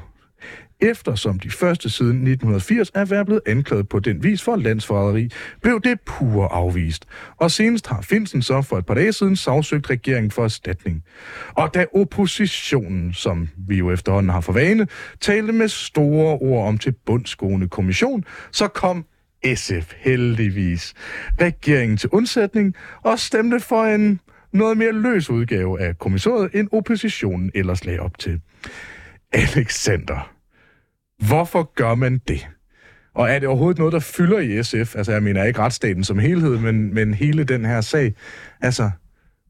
eftersom 0.79 1.39
de 1.39 1.51
første 1.51 1.89
siden 1.89 2.15
1980 2.15 2.91
er 2.93 3.05
været 3.05 3.25
blevet 3.25 3.41
anklaget 3.45 3.89
på 3.89 3.99
den 3.99 4.23
vis 4.23 4.43
for 4.43 4.55
landsforræderi, 4.55 5.29
blev 5.61 5.81
det 5.81 5.99
pure 6.05 6.51
afvist. 6.51 7.05
Og 7.37 7.51
senest 7.51 7.87
har 7.87 8.01
Finsen 8.01 8.41
så 8.41 8.61
for 8.61 8.77
et 8.77 8.85
par 8.85 8.93
dage 8.93 9.13
siden 9.13 9.35
sagsøgt 9.35 9.89
regeringen 9.89 10.31
for 10.31 10.43
erstatning. 10.43 11.03
Og 11.53 11.73
da 11.73 11.85
oppositionen, 11.95 13.13
som 13.13 13.49
vi 13.67 13.77
jo 13.77 13.91
efterhånden 13.91 14.29
har 14.29 14.41
for 14.41 14.53
vane, 14.53 14.87
talte 15.21 15.53
med 15.53 15.67
store 15.67 16.37
ord 16.37 16.67
om 16.67 16.77
til 16.77 16.93
bundsgående 17.05 17.69
kommission, 17.69 18.23
så 18.51 18.67
kom 18.67 19.05
SF 19.55 19.93
heldigvis 19.97 20.93
regeringen 21.41 21.97
til 21.97 22.09
undsætning 22.09 22.75
og 23.03 23.19
stemte 23.19 23.59
for 23.59 23.83
en 23.83 24.19
noget 24.53 24.77
mere 24.77 24.91
løs 24.91 25.29
udgave 25.29 25.81
af 25.81 25.97
kommissoriet, 25.97 26.49
end 26.53 26.67
oppositionen 26.71 27.51
ellers 27.55 27.85
lagde 27.85 27.99
op 27.99 28.19
til. 28.19 28.41
Alexander, 29.33 30.35
Hvorfor 31.27 31.73
gør 31.75 31.95
man 31.95 32.17
det? 32.27 32.47
Og 33.13 33.29
er 33.29 33.39
det 33.39 33.47
overhovedet 33.47 33.77
noget, 33.77 33.93
der 33.93 33.99
fylder 33.99 34.39
i 34.39 34.63
SF? 34.63 34.95
Altså, 34.95 35.11
jeg 35.11 35.23
mener 35.23 35.43
ikke 35.43 35.59
retsstaten 35.59 36.03
som 36.03 36.19
helhed, 36.19 36.57
men, 36.57 36.93
men 36.93 37.13
hele 37.13 37.43
den 37.43 37.65
her 37.65 37.81
sag. 37.81 38.13
Altså, 38.61 38.91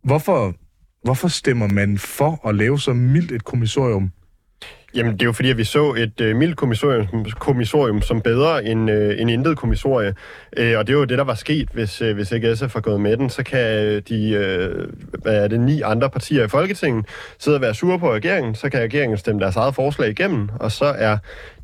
hvorfor, 0.04 0.56
hvorfor 1.04 1.28
stemmer 1.28 1.68
man 1.68 1.98
for 1.98 2.48
at 2.48 2.56
lave 2.56 2.80
så 2.80 2.94
mildt 2.94 3.32
et 3.32 3.44
kommissorium? 3.44 4.12
Jamen, 4.96 5.14
det 5.14 5.22
er 5.22 5.26
jo 5.26 5.32
fordi, 5.32 5.50
at 5.50 5.58
vi 5.58 5.64
så 5.64 5.94
et 5.94 6.22
øh, 6.22 6.36
mildt 6.36 6.58
kommissorium, 6.58 7.26
kommissorium 7.40 8.02
som 8.02 8.22
bedre 8.22 8.66
end, 8.66 8.92
øh, 8.92 9.22
end 9.22 9.32
intet 9.32 9.58
kommissorie. 9.58 10.14
Øh, 10.58 10.78
og 10.78 10.88
det 10.88 10.94
er 10.94 10.98
jo 10.98 11.06
det, 11.06 11.18
der 11.18 11.24
var 11.24 11.36
sket, 11.36 11.70
hvis, 11.74 12.02
øh, 12.02 12.16
hvis 12.16 12.32
ikke 12.32 12.56
SF 12.56 12.74
har 12.74 12.82
gået 12.82 13.02
med 13.02 13.18
den. 13.18 13.30
Så 13.30 13.44
kan 13.44 13.86
øh, 13.86 14.02
de 14.10 14.30
øh, 14.30 14.88
hvad 15.22 15.44
er 15.44 15.48
det, 15.48 15.60
ni 15.60 15.82
andre 15.82 16.10
partier 16.10 16.46
i 16.46 16.48
Folketinget 16.48 17.06
sidde 17.40 17.58
og 17.58 17.62
være 17.62 17.74
sure 17.74 18.00
på 18.00 18.14
regeringen. 18.14 18.56
Så 18.56 18.70
kan 18.70 18.80
regeringen 18.82 19.18
stemme 19.18 19.42
deres 19.42 19.56
eget 19.56 19.76
forslag 19.76 20.10
igennem, 20.10 20.50
og 20.60 20.72
så 20.72 20.86
er 20.86 21.18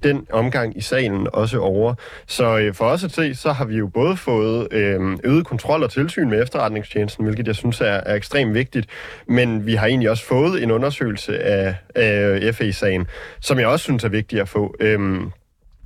den 0.04 0.28
omgang 0.32 0.78
i 0.78 0.82
salen 0.82 1.28
også 1.34 1.60
over. 1.60 1.94
Så 2.28 2.58
øh, 2.58 2.74
for 2.74 2.86
os 2.86 3.04
at 3.04 3.12
se, 3.12 3.36
så 3.36 3.52
har 3.52 3.66
vi 3.66 3.78
jo 3.78 3.88
både 3.88 4.18
fået 4.18 4.68
øh, 4.72 5.18
øget 5.24 5.46
kontrol 5.46 5.84
og 5.84 5.92
tilsyn 5.92 6.30
med 6.30 6.44
efterretningstjenesten, 6.44 7.24
hvilket 7.24 7.48
jeg 7.48 7.56
synes 7.56 7.82
er, 7.82 7.86
er 7.86 8.16
ekstremt 8.16 8.54
vigtigt, 8.54 8.88
men 9.28 9.66
vi 9.66 9.76
har 9.76 9.88
egentlig 9.88 10.10
også 10.10 10.26
fået 10.26 10.64
en 10.64 10.72
undersøgelse 10.72 11.40
af, 11.40 11.76
af 11.96 12.56
FE-sagen, 12.56 13.08
som 13.40 13.60
jeg 13.60 13.68
også 13.68 13.84
synes 13.84 14.04
er 14.04 14.10
vigtigt 14.10 14.42
at 14.42 14.50
få. 14.50 14.76
Øh, 14.80 15.22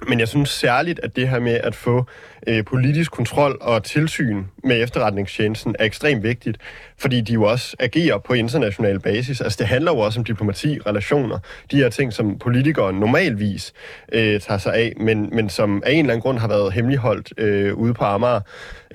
men 0.07 0.19
jeg 0.19 0.27
synes 0.27 0.49
særligt, 0.49 0.99
at 1.03 1.15
det 1.15 1.29
her 1.29 1.39
med 1.39 1.53
at 1.53 1.75
få 1.75 2.05
øh, 2.47 2.63
politisk 2.63 3.11
kontrol 3.11 3.57
og 3.61 3.83
tilsyn 3.83 4.43
med 4.63 4.83
efterretningstjenesten 4.83 5.75
er 5.79 5.85
ekstremt 5.85 6.23
vigtigt, 6.23 6.57
fordi 6.97 7.21
de 7.21 7.33
jo 7.33 7.43
også 7.43 7.75
agerer 7.79 8.17
på 8.17 8.33
international 8.33 8.99
basis. 8.99 9.41
Altså 9.41 9.57
det 9.59 9.67
handler 9.67 9.91
jo 9.91 9.99
også 9.99 10.19
om 10.19 10.23
diplomati, 10.23 10.79
relationer, 10.85 11.39
de 11.71 11.77
her 11.77 11.89
ting, 11.89 12.13
som 12.13 12.39
politikere 12.39 12.93
normalvis 12.93 13.73
øh, 14.11 14.39
tager 14.39 14.57
sig 14.57 14.73
af, 14.73 14.93
men, 14.97 15.29
men 15.31 15.49
som 15.49 15.83
af 15.85 15.91
en 15.91 15.99
eller 15.99 16.13
anden 16.13 16.21
grund 16.21 16.37
har 16.37 16.47
været 16.47 16.73
hemmeligholdt 16.73 17.33
øh, 17.37 17.73
ude 17.73 17.93
på 17.93 18.03
Amager, 18.03 18.41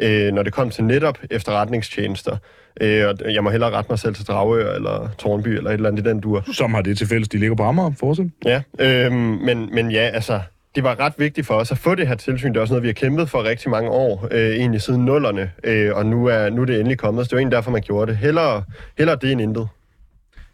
øh, 0.00 0.32
når 0.32 0.42
det 0.42 0.52
kom 0.52 0.70
til 0.70 0.84
netop 0.84 1.18
efterretningstjenester. 1.30 2.36
Øh, 2.80 3.08
og 3.08 3.34
jeg 3.34 3.44
må 3.44 3.50
hellere 3.50 3.70
rette 3.70 3.92
mig 3.92 3.98
selv 3.98 4.14
til 4.14 4.26
Dragør 4.26 4.74
eller 4.74 5.08
Tornby 5.18 5.48
eller 5.48 5.70
et 5.70 5.74
eller 5.74 5.88
andet 5.88 6.06
i 6.06 6.08
den 6.08 6.20
dur. 6.20 6.44
Som 6.52 6.74
har 6.74 6.82
det 6.82 6.98
til 6.98 7.06
fælles, 7.06 7.28
de 7.28 7.38
ligger 7.38 7.56
på 7.56 7.62
Amager, 7.62 7.92
fortsat. 8.00 8.26
Ja, 8.44 8.62
øh, 8.78 9.12
men, 9.12 9.74
men 9.74 9.90
ja, 9.90 10.10
altså 10.14 10.40
det 10.74 10.84
var 10.84 11.00
ret 11.00 11.12
vigtigt 11.18 11.46
for 11.46 11.54
os 11.54 11.72
at 11.72 11.78
få 11.78 11.94
det 11.94 12.08
her 12.08 12.14
tilsyn. 12.14 12.48
Det 12.48 12.56
er 12.56 12.60
også 12.60 12.74
noget, 12.74 12.82
vi 12.82 12.88
har 12.88 12.92
kæmpet 12.92 13.30
for 13.30 13.44
rigtig 13.44 13.70
mange 13.70 13.90
år, 13.90 14.28
øh, 14.30 14.50
egentlig 14.50 14.82
siden 14.82 15.04
nullerne, 15.04 15.52
øh, 15.64 15.96
og 15.96 16.06
nu 16.06 16.26
er, 16.26 16.50
nu 16.50 16.62
er 16.62 16.66
det 16.66 16.76
endelig 16.76 16.98
kommet. 16.98 17.24
Så 17.24 17.28
det 17.28 17.32
var 17.32 17.38
egentlig 17.38 17.56
derfor, 17.56 17.70
man 17.70 17.82
gjorde 17.82 18.10
det. 18.10 18.18
Hellere, 18.18 18.64
hellere 18.98 19.16
det 19.20 19.32
end 19.32 19.40
intet. 19.40 19.68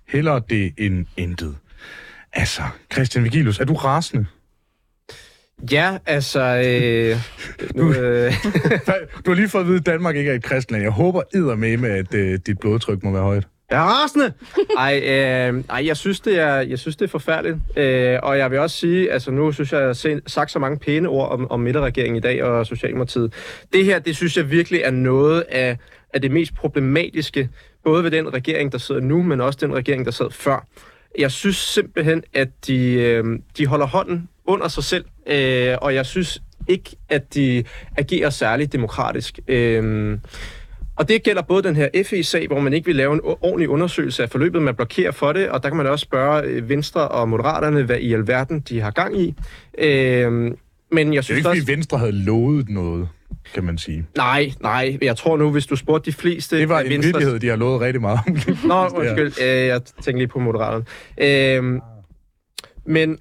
Hellere 0.08 0.42
det 0.50 0.72
end 0.78 1.06
intet. 1.16 1.56
Altså, 2.32 2.62
Christian 2.92 3.24
Vigilus, 3.24 3.60
er 3.60 3.64
du 3.64 3.74
rasende? 3.74 4.26
Ja, 5.70 5.98
altså... 6.06 6.40
Øh, 6.40 7.16
nu, 7.74 7.92
øh. 7.94 8.32
du 9.24 9.30
har 9.30 9.34
lige 9.34 9.48
fået 9.48 9.62
at 9.62 9.68
vide, 9.68 9.78
at 9.78 9.86
Danmark 9.86 10.16
ikke 10.16 10.30
er 10.30 10.34
et 10.34 10.42
kristland. 10.42 10.82
Jeg 10.82 10.92
håber 10.92 11.22
med 11.76 11.90
at 11.90 12.14
øh, 12.14 12.38
dit 12.46 12.58
blodtryk 12.58 13.02
må 13.02 13.10
være 13.10 13.22
højt. 13.22 13.46
Jeg 13.70 13.78
er 13.78 13.82
rasende! 13.82 14.32
Ej, 14.78 15.00
øh, 15.04 15.64
ej 15.70 15.86
jeg, 15.86 15.96
synes, 15.96 16.20
det 16.20 16.38
er, 16.38 16.54
jeg 16.54 16.78
synes, 16.78 16.96
det 16.96 17.04
er 17.04 17.08
forfærdeligt. 17.08 17.56
Øh, 17.76 18.18
og 18.22 18.38
jeg 18.38 18.50
vil 18.50 18.58
også 18.58 18.76
sige, 18.76 19.12
altså 19.12 19.30
nu 19.30 19.52
synes 19.52 19.72
jeg, 19.72 19.80
jeg 19.80 19.86
har 19.86 20.20
sagt 20.26 20.50
så 20.50 20.58
mange 20.58 20.78
pæne 20.78 21.08
ord 21.08 21.30
om, 21.30 21.50
om 21.50 21.60
midterregeringen 21.60 22.16
i 22.16 22.20
dag 22.20 22.44
og 22.44 22.66
Socialdemokratiet. 22.66 23.32
Det 23.72 23.84
her, 23.84 23.98
det 23.98 24.16
synes 24.16 24.36
jeg 24.36 24.50
virkelig 24.50 24.80
er 24.80 24.90
noget 24.90 25.40
af, 25.48 25.78
af 26.14 26.22
det 26.22 26.30
mest 26.30 26.54
problematiske, 26.54 27.48
både 27.84 28.04
ved 28.04 28.10
den 28.10 28.34
regering, 28.34 28.72
der 28.72 28.78
sidder 28.78 29.00
nu, 29.00 29.22
men 29.22 29.40
også 29.40 29.58
den 29.62 29.74
regering, 29.74 30.04
der 30.04 30.10
sad 30.10 30.30
før. 30.30 30.66
Jeg 31.18 31.30
synes 31.30 31.56
simpelthen, 31.56 32.22
at 32.34 32.48
de, 32.66 32.92
øh, 32.92 33.24
de 33.58 33.66
holder 33.66 33.86
hånden 33.86 34.28
under 34.44 34.68
sig 34.68 34.84
selv, 34.84 35.04
øh, 35.26 35.76
og 35.82 35.94
jeg 35.94 36.06
synes 36.06 36.42
ikke, 36.68 36.96
at 37.08 37.34
de 37.34 37.64
agerer 37.96 38.30
særligt 38.30 38.72
demokratisk. 38.72 39.38
Øh, 39.48 40.18
og 40.96 41.08
det 41.08 41.22
gælder 41.22 41.42
både 41.42 41.62
den 41.62 41.76
her 41.76 41.88
FE-sag, 42.06 42.46
hvor 42.46 42.60
man 42.60 42.72
ikke 42.72 42.86
vil 42.86 42.96
lave 42.96 43.14
en 43.14 43.20
ordentlig 43.24 43.68
undersøgelse 43.68 44.22
af 44.22 44.30
forløbet, 44.30 44.62
man 44.62 44.74
blokerer 44.74 45.10
for 45.10 45.32
det, 45.32 45.48
og 45.48 45.62
der 45.62 45.68
kan 45.68 45.76
man 45.76 45.86
også 45.86 46.02
spørge 46.02 46.42
øh, 46.42 46.68
Venstre 46.68 47.08
og 47.08 47.28
Moderaterne, 47.28 47.82
hvad 47.82 47.98
i 47.98 48.12
alverden 48.12 48.60
de 48.60 48.80
har 48.80 48.90
gang 48.90 49.20
i. 49.20 49.34
Øh, 49.78 50.52
men 50.92 51.14
jeg 51.14 51.24
synes 51.24 51.26
det 51.26 51.32
er 51.32 51.36
ikke, 51.36 51.48
også... 51.48 51.62
fordi 51.62 51.72
Venstre 51.72 51.98
havde 51.98 52.12
lovet 52.12 52.68
noget, 52.68 53.08
kan 53.54 53.64
man 53.64 53.78
sige. 53.78 54.06
Nej, 54.16 54.52
nej. 54.60 54.98
Jeg 55.02 55.16
tror 55.16 55.36
nu, 55.36 55.50
hvis 55.50 55.66
du 55.66 55.76
spurgte 55.76 56.10
de 56.10 56.16
fleste... 56.16 56.58
Det 56.58 56.68
var 56.68 56.80
en 56.80 56.90
Venstre... 56.90 57.06
virkelighed, 57.06 57.40
de 57.40 57.48
har 57.48 57.56
lovet 57.56 57.80
rigtig 57.80 58.00
meget. 58.00 58.20
Nå, 58.64 58.88
undskyld. 59.00 59.32
Øh, 59.42 59.66
jeg 59.66 59.80
tænker 60.02 60.18
lige 60.18 60.28
på 60.28 60.38
Moderaterne. 60.38 60.84
Øh, 61.18 61.80
men 62.86 63.18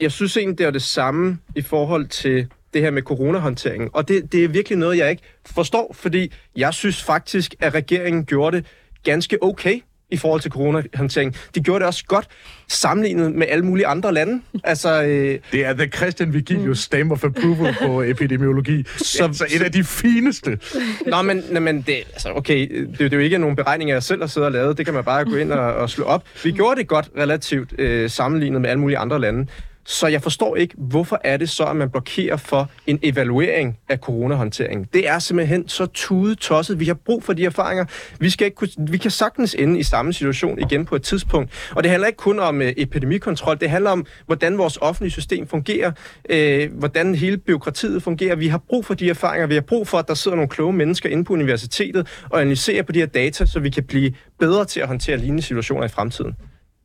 jeg 0.00 0.12
synes 0.12 0.36
egentlig, 0.36 0.58
det 0.58 0.66
er 0.66 0.70
det 0.70 0.82
samme 0.82 1.38
i 1.56 1.62
forhold 1.62 2.06
til 2.06 2.46
det 2.74 2.82
her 2.82 2.90
med 2.90 3.02
coronahåndteringen. 3.02 3.90
Og 3.92 4.08
det, 4.08 4.32
det 4.32 4.44
er 4.44 4.48
virkelig 4.48 4.78
noget, 4.78 4.98
jeg 4.98 5.10
ikke 5.10 5.22
forstår, 5.46 5.94
fordi 5.98 6.32
jeg 6.56 6.74
synes 6.74 7.02
faktisk, 7.02 7.54
at 7.60 7.74
regeringen 7.74 8.24
gjorde 8.24 8.56
det 8.56 8.66
ganske 9.04 9.42
okay 9.42 9.80
i 10.10 10.16
forhold 10.16 10.40
til 10.40 10.50
coronahåndtering. 10.50 11.36
De 11.54 11.60
gjorde 11.60 11.78
det 11.78 11.86
også 11.86 12.04
godt 12.06 12.28
sammenlignet 12.68 13.32
med 13.32 13.46
alle 13.50 13.64
mulige 13.64 13.86
andre 13.86 14.14
lande. 14.14 14.42
Altså, 14.64 15.02
øh... 15.02 15.38
Det 15.52 15.64
er 15.64 15.72
The 15.72 15.88
Christian 15.88 16.32
Vigilius 16.32 16.78
stamp 16.78 17.12
of 17.12 17.24
approval 17.24 17.74
på 17.82 18.02
epidemiologi. 18.12 18.84
Så, 18.96 19.24
altså 19.24 19.46
et 19.54 19.62
af 19.62 19.72
de 19.72 19.84
fineste. 19.84 20.58
Nå, 21.06 21.22
men, 21.22 21.42
men 21.60 21.82
det, 21.82 21.94
altså, 21.94 22.32
okay, 22.34 22.86
det, 22.90 22.98
det 22.98 23.12
er 23.12 23.16
jo 23.16 23.22
ikke 23.22 23.38
nogen 23.38 23.56
beregninger, 23.56 23.94
jeg 23.94 24.02
selv 24.02 24.22
har 24.22 24.26
siddet 24.26 24.46
og 24.46 24.52
lavet. 24.52 24.78
Det 24.78 24.86
kan 24.86 24.94
man 24.94 25.04
bare 25.04 25.24
gå 25.24 25.36
ind 25.36 25.52
og, 25.52 25.74
og 25.74 25.90
slå 25.90 26.04
op. 26.04 26.24
Vi 26.44 26.52
gjorde 26.52 26.80
det 26.80 26.88
godt 26.88 27.10
relativt 27.18 27.80
øh, 27.80 28.10
sammenlignet 28.10 28.60
med 28.60 28.70
alle 28.70 28.80
mulige 28.80 28.98
andre 28.98 29.20
lande. 29.20 29.46
Så 29.86 30.06
jeg 30.06 30.22
forstår 30.22 30.56
ikke, 30.56 30.74
hvorfor 30.78 31.20
er 31.24 31.36
det 31.36 31.50
så, 31.50 31.64
at 31.64 31.76
man 31.76 31.90
blokerer 31.90 32.36
for 32.36 32.70
en 32.86 32.98
evaluering 33.02 33.78
af 33.88 33.98
coronahåndteringen. 33.98 34.88
Det 34.92 35.08
er 35.08 35.18
simpelthen 35.18 35.68
så 35.68 35.86
tude 35.86 36.34
tosset. 36.34 36.80
Vi 36.80 36.84
har 36.84 36.94
brug 36.94 37.22
for 37.22 37.32
de 37.32 37.44
erfaringer. 37.44 37.84
Vi, 38.20 38.30
skal 38.30 38.44
ikke 38.44 38.54
kunne, 38.54 38.68
vi 38.78 38.98
kan 38.98 39.10
sagtens 39.10 39.54
ende 39.58 39.78
i 39.78 39.82
samme 39.82 40.12
situation 40.12 40.58
igen 40.58 40.84
på 40.84 40.96
et 40.96 41.02
tidspunkt. 41.02 41.70
Og 41.76 41.82
det 41.82 41.90
handler 41.90 42.06
ikke 42.06 42.16
kun 42.16 42.38
om 42.38 42.62
øh, 42.62 42.72
epidemikontrol. 42.76 43.60
Det 43.60 43.70
handler 43.70 43.90
om, 43.90 44.06
hvordan 44.26 44.58
vores 44.58 44.76
offentlige 44.76 45.10
system 45.10 45.46
fungerer, 45.46 45.92
Øh, 46.30 46.72
hvordan 46.78 47.14
hele 47.14 47.36
byråkratiet 47.36 48.02
fungerer. 48.02 48.36
Vi 48.36 48.48
har 48.48 48.58
brug 48.58 48.84
for 48.84 48.94
de 48.94 49.10
erfaringer. 49.10 49.46
Vi 49.46 49.54
har 49.54 49.60
brug 49.60 49.88
for, 49.88 49.98
at 49.98 50.08
der 50.08 50.14
sidder 50.14 50.36
nogle 50.36 50.48
kloge 50.48 50.72
mennesker 50.72 51.08
inde 51.08 51.24
på 51.24 51.32
universitetet 51.32 52.08
og 52.30 52.40
analyserer 52.40 52.82
på 52.82 52.92
de 52.92 52.98
her 52.98 53.06
data, 53.06 53.46
så 53.46 53.60
vi 53.60 53.70
kan 53.70 53.84
blive 53.84 54.14
bedre 54.38 54.64
til 54.64 54.80
at 54.80 54.88
håndtere 54.88 55.16
lignende 55.16 55.42
situationer 55.42 55.84
i 55.84 55.88
fremtiden. 55.88 56.34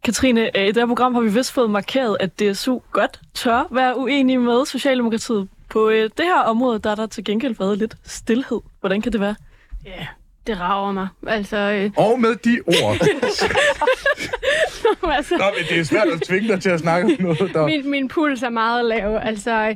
Katrine, 0.04 0.58
øh, 0.58 0.64
i 0.64 0.68
det 0.68 0.78
her 0.78 0.88
program 0.88 1.14
har 1.14 1.22
vi 1.22 1.34
vist 1.34 1.52
fået 1.52 1.70
markeret, 1.70 2.18
at 2.20 2.40
DSU 2.40 2.80
godt 2.92 3.20
tør 3.34 3.68
være 3.72 3.98
uenige 3.98 4.38
med 4.38 4.66
Socialdemokratiet. 4.66 5.48
På 5.70 5.90
øh, 5.90 6.04
det 6.04 6.26
her 6.26 6.40
område, 6.40 6.80
der 6.80 6.92
er 6.92 6.96
der 6.96 7.06
til 7.08 7.24
gengæld 7.24 7.56
været 7.60 7.78
lidt 7.78 7.96
stillhed. 8.06 8.60
Hvordan 8.80 9.02
kan 9.02 9.12
det 9.12 9.22
være? 9.22 9.36
Ja, 9.86 10.08
det 10.48 10.60
rager 10.60 10.92
mig. 10.92 11.08
Altså, 11.28 11.58
øh, 11.58 11.92
Og 11.98 12.20
med 12.20 12.36
de 12.36 12.60
ord. 12.68 12.98
altså 15.18 15.36
Nå, 15.38 15.44
men 15.58 15.66
det 15.70 15.80
er 15.80 15.84
svært 15.84 16.08
at 16.08 16.22
tvinge 16.22 16.48
dig 16.48 16.62
til 16.62 16.70
at 16.70 16.80
snakke 16.80 17.06
om 17.06 17.12
noget, 17.24 17.52
der... 17.54 17.66
min, 17.66 17.90
min 17.90 18.08
puls 18.08 18.44
er 18.44 18.50
meget 18.50 18.86
lav. 18.86 19.20
Altså, 19.22 19.52
øh, 19.52 19.76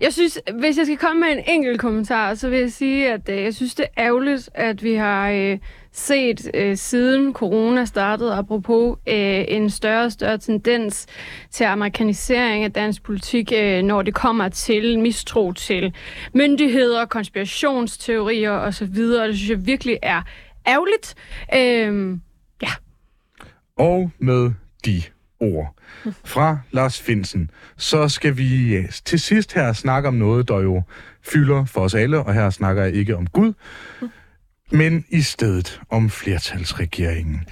jeg 0.00 0.12
synes, 0.12 0.38
hvis 0.54 0.78
jeg 0.78 0.86
skal 0.86 0.98
komme 0.98 1.20
med 1.20 1.28
en 1.28 1.42
enkelt 1.46 1.80
kommentar, 1.80 2.34
så 2.34 2.48
vil 2.48 2.58
jeg 2.58 2.72
sige, 2.72 3.12
at 3.12 3.28
øh, 3.28 3.42
jeg 3.42 3.54
synes, 3.54 3.74
det 3.74 3.86
er 3.96 4.04
ærgerligt, 4.06 4.50
at 4.54 4.82
vi 4.82 4.94
har 4.94 5.30
øh, 5.30 5.58
set 5.92 6.50
øh, 6.54 6.76
siden 6.76 7.32
corona 7.32 7.84
startede, 7.84 8.34
apropos 8.34 8.98
øh, 9.08 9.44
en 9.48 9.70
større 9.70 10.04
og 10.04 10.12
større 10.12 10.38
tendens 10.38 11.06
til 11.50 11.64
amerikanisering 11.64 12.64
af 12.64 12.72
dansk 12.72 13.02
politik, 13.02 13.52
øh, 13.56 13.82
når 13.82 14.02
det 14.02 14.14
kommer 14.14 14.48
til 14.48 14.98
mistro 14.98 15.52
til 15.52 15.94
myndigheder, 16.34 17.04
konspirationsteorier 17.04 18.50
osv. 18.50 18.86
Det 18.86 19.36
synes 19.36 19.50
jeg 19.50 19.66
virkelig 19.66 19.98
er 20.02 20.22
ærgerligt. 20.66 21.14
Øh, 21.54 22.18
Og 23.76 24.10
med 24.18 24.50
de 24.86 25.02
ord 25.40 25.74
fra 26.24 26.58
Lars 26.70 27.00
Finsen, 27.00 27.50
så 27.76 28.08
skal 28.08 28.36
vi 28.36 28.76
øh, 28.76 28.88
til 29.04 29.20
sidst 29.20 29.54
her 29.54 29.72
snakke 29.72 30.08
om 30.08 30.14
noget, 30.14 30.48
der 30.48 30.60
jo 30.60 30.82
fylder 31.22 31.64
for 31.64 31.80
os 31.80 31.94
alle, 31.94 32.18
og 32.18 32.34
her 32.34 32.50
snakker 32.50 32.82
jeg 32.82 32.94
ikke 32.94 33.16
om 33.16 33.26
Gud, 33.26 33.52
men 34.70 35.04
i 35.08 35.20
stedet 35.20 35.80
om 35.90 36.10
flertalsregeringen. 36.10 37.46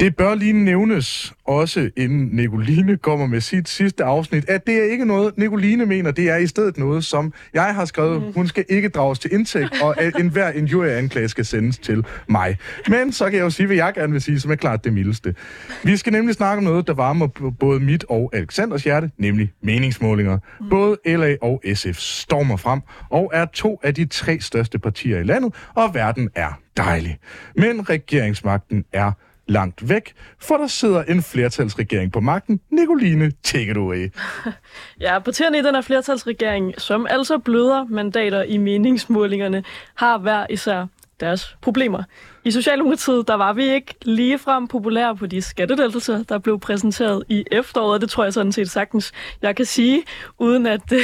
Det 0.00 0.16
bør 0.16 0.34
lige 0.34 0.52
nævnes, 0.52 1.32
også 1.44 1.90
inden 1.96 2.28
Nicoline 2.32 2.96
kommer 2.96 3.26
med 3.26 3.40
sit 3.40 3.68
sidste 3.68 4.04
afsnit, 4.04 4.48
at 4.48 4.66
det 4.66 4.78
er 4.78 4.82
ikke 4.82 5.04
noget, 5.04 5.38
Nicoline 5.38 5.86
mener, 5.86 6.10
det 6.10 6.30
er 6.30 6.36
i 6.36 6.46
stedet 6.46 6.78
noget, 6.78 7.04
som 7.04 7.32
jeg 7.54 7.74
har 7.74 7.84
skrevet, 7.84 8.32
hun 8.34 8.46
skal 8.46 8.64
ikke 8.68 8.88
drages 8.88 9.18
til 9.18 9.32
indtægt, 9.32 9.82
og 9.82 10.00
at 10.02 10.16
enhver 10.16 10.50
injurieanklage 10.50 11.28
skal 11.28 11.44
sendes 11.44 11.78
til 11.78 12.04
mig. 12.28 12.58
Men 12.88 13.12
så 13.12 13.24
kan 13.24 13.34
jeg 13.34 13.44
jo 13.44 13.50
sige, 13.50 13.66
hvad 13.66 13.76
jeg 13.76 13.94
gerne 13.94 14.12
vil 14.12 14.20
sige, 14.22 14.40
som 14.40 14.50
er 14.50 14.54
klart 14.54 14.84
det 14.84 14.92
mildeste. 14.92 15.34
Vi 15.84 15.96
skal 15.96 16.12
nemlig 16.12 16.34
snakke 16.34 16.58
om 16.58 16.64
noget, 16.64 16.86
der 16.86 16.94
varmer 16.94 17.52
både 17.60 17.80
mit 17.80 18.04
og 18.08 18.30
Alexanders 18.34 18.84
hjerte, 18.84 19.10
nemlig 19.18 19.52
meningsmålinger. 19.62 20.38
Både 20.70 20.96
LA 21.06 21.36
og 21.42 21.62
SF 21.74 21.98
stormer 21.98 22.56
frem, 22.56 22.80
og 23.10 23.30
er 23.34 23.44
to 23.44 23.80
af 23.82 23.94
de 23.94 24.04
tre 24.04 24.40
største 24.40 24.78
partier 24.78 25.18
i 25.18 25.24
landet, 25.24 25.54
og 25.74 25.94
verden 25.94 26.28
er 26.34 26.60
dejlig. 26.76 27.18
Men 27.56 27.88
regeringsmagten 27.88 28.84
er 28.92 29.12
langt 29.52 29.88
væk, 29.88 30.14
for 30.38 30.56
der 30.56 30.66
sidder 30.66 31.02
en 31.02 31.22
flertalsregering 31.22 32.12
på 32.12 32.20
magten. 32.20 32.60
Nicoline, 32.70 33.32
take 33.42 33.70
it 33.70 33.76
away. 33.76 34.08
Ja, 35.00 35.18
partierne 35.18 35.58
i 35.58 35.62
den 35.62 35.74
her 35.74 35.82
flertalsregering, 35.82 36.80
som 36.80 37.06
altså 37.10 37.38
bløder 37.38 37.84
mandater 37.84 38.42
i 38.42 38.56
meningsmålingerne, 38.56 39.64
har 39.94 40.18
hver 40.18 40.46
især 40.50 40.86
deres 41.22 41.56
problemer. 41.60 42.02
I 42.44 42.50
Socialdemokratiet, 42.50 43.28
der 43.28 43.34
var 43.34 43.52
vi 43.52 43.64
ikke 43.64 43.94
ligefrem 44.02 44.68
populære 44.68 45.16
på 45.16 45.26
de 45.26 45.42
skattedeltelser, 45.42 46.22
der 46.22 46.38
blev 46.38 46.60
præsenteret 46.60 47.22
i 47.28 47.44
efteråret. 47.50 48.00
Det 48.00 48.10
tror 48.10 48.24
jeg 48.24 48.32
sådan 48.32 48.52
set 48.52 48.70
sagtens, 48.70 49.12
jeg 49.42 49.56
kan 49.56 49.64
sige, 49.64 50.02
uden 50.38 50.66
at 50.66 50.92
øh, 50.92 50.98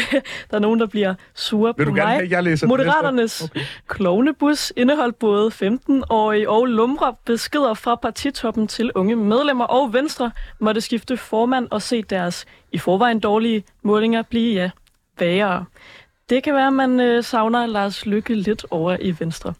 der 0.51 0.57
er 0.57 0.59
nogen, 0.59 0.81
der 0.81 0.87
bliver 0.87 1.15
sure 1.35 1.75
Vil 1.77 1.85
på 1.85 1.91
du 1.91 1.97
gerne 1.97 2.09
mig. 2.09 2.15
have, 2.17 2.29
jeg 2.31 2.43
læser? 2.43 2.67
Moderaternes 2.67 3.43
okay. 3.43 3.61
klovnebus 3.89 4.73
indeholdt 4.77 5.19
både 5.19 5.49
15-årige 5.49 6.51
og 6.51 6.67
lumre 6.67 7.15
beskeder 7.27 7.75
fra 7.75 7.95
partitoppen 7.95 8.69
til 8.69 8.93
unge 8.95 9.17
medlemmer, 9.17 9.65
og 9.65 9.93
Venstre 9.93 10.31
måtte 10.61 10.81
skifte 10.81 11.17
formand 11.17 11.69
og 11.71 11.83
se 11.83 12.03
deres 12.03 12.47
i 12.73 12.79
forvejen 12.79 13.21
dårlige 13.21 13.65
målinger 13.83 14.23
blive 14.23 14.55
ja, 14.55 14.71
værre. 15.19 15.65
Det 16.31 16.43
kan 16.43 16.55
være, 16.55 16.67
at 16.67 16.73
man 16.73 17.01
øh, 17.01 17.25
savner 17.25 17.67
Lars 17.67 18.07
Lykke 18.07 18.35
lidt 18.35 18.67
over 18.71 18.97
i 19.01 19.15
Venstre. 19.19 19.55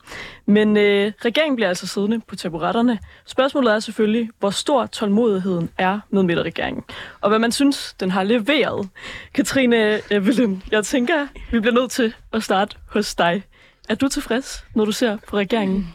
Men 0.47 0.77
øh, 0.77 1.13
regeringen 1.25 1.57
bliver 1.57 1.69
altså 1.69 1.87
siddende 1.87 2.21
på 2.21 2.37
taburetterne. 2.37 2.99
Spørgsmålet 3.27 3.75
er 3.75 3.79
selvfølgelig, 3.79 4.31
hvor 4.39 4.51
stor 4.51 4.87
tålmodigheden 4.87 5.71
er 5.79 6.01
med 6.11 6.23
midterregeringen. 6.23 6.85
Og 7.21 7.29
hvad 7.29 7.39
man 7.39 7.53
synes, 7.53 7.95
den 8.01 8.11
har 8.11 8.23
leveret. 8.23 8.89
Katrine 9.35 9.95
øh, 9.95 10.01
Evelyn, 10.11 10.57
jeg 10.71 10.85
tænker, 10.85 11.27
vi 11.51 11.61
bliver 11.61 11.75
nødt 11.75 11.91
til 11.91 12.15
at 12.33 12.43
starte 12.43 12.77
hos 12.91 13.15
dig. 13.15 13.43
Er 13.89 13.95
du 13.95 14.09
tilfreds, 14.09 14.65
når 14.75 14.85
du 14.85 14.93
ser 14.93 15.17
på 15.29 15.37
regeringen? 15.37 15.95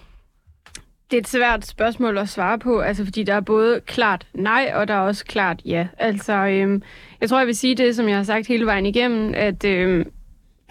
Det 1.11 1.17
er 1.17 1.21
et 1.21 1.27
svært 1.27 1.65
spørgsmål 1.65 2.17
at 2.17 2.29
svare 2.29 2.59
på, 2.59 2.79
altså 2.79 3.03
fordi 3.05 3.23
der 3.23 3.33
er 3.33 3.39
både 3.39 3.79
klart 3.79 4.27
nej, 4.33 4.71
og 4.75 4.87
der 4.87 4.93
er 4.93 4.99
også 4.99 5.25
klart 5.25 5.61
ja. 5.65 5.87
Altså, 5.97 6.33
øhm, 6.33 6.83
jeg 7.21 7.29
tror, 7.29 7.37
jeg 7.37 7.47
vil 7.47 7.55
sige 7.55 7.75
det, 7.75 7.95
som 7.95 8.09
jeg 8.09 8.17
har 8.17 8.23
sagt 8.23 8.47
hele 8.47 8.65
vejen 8.65 8.85
igennem, 8.85 9.33
at 9.35 9.65
øhm, 9.65 10.11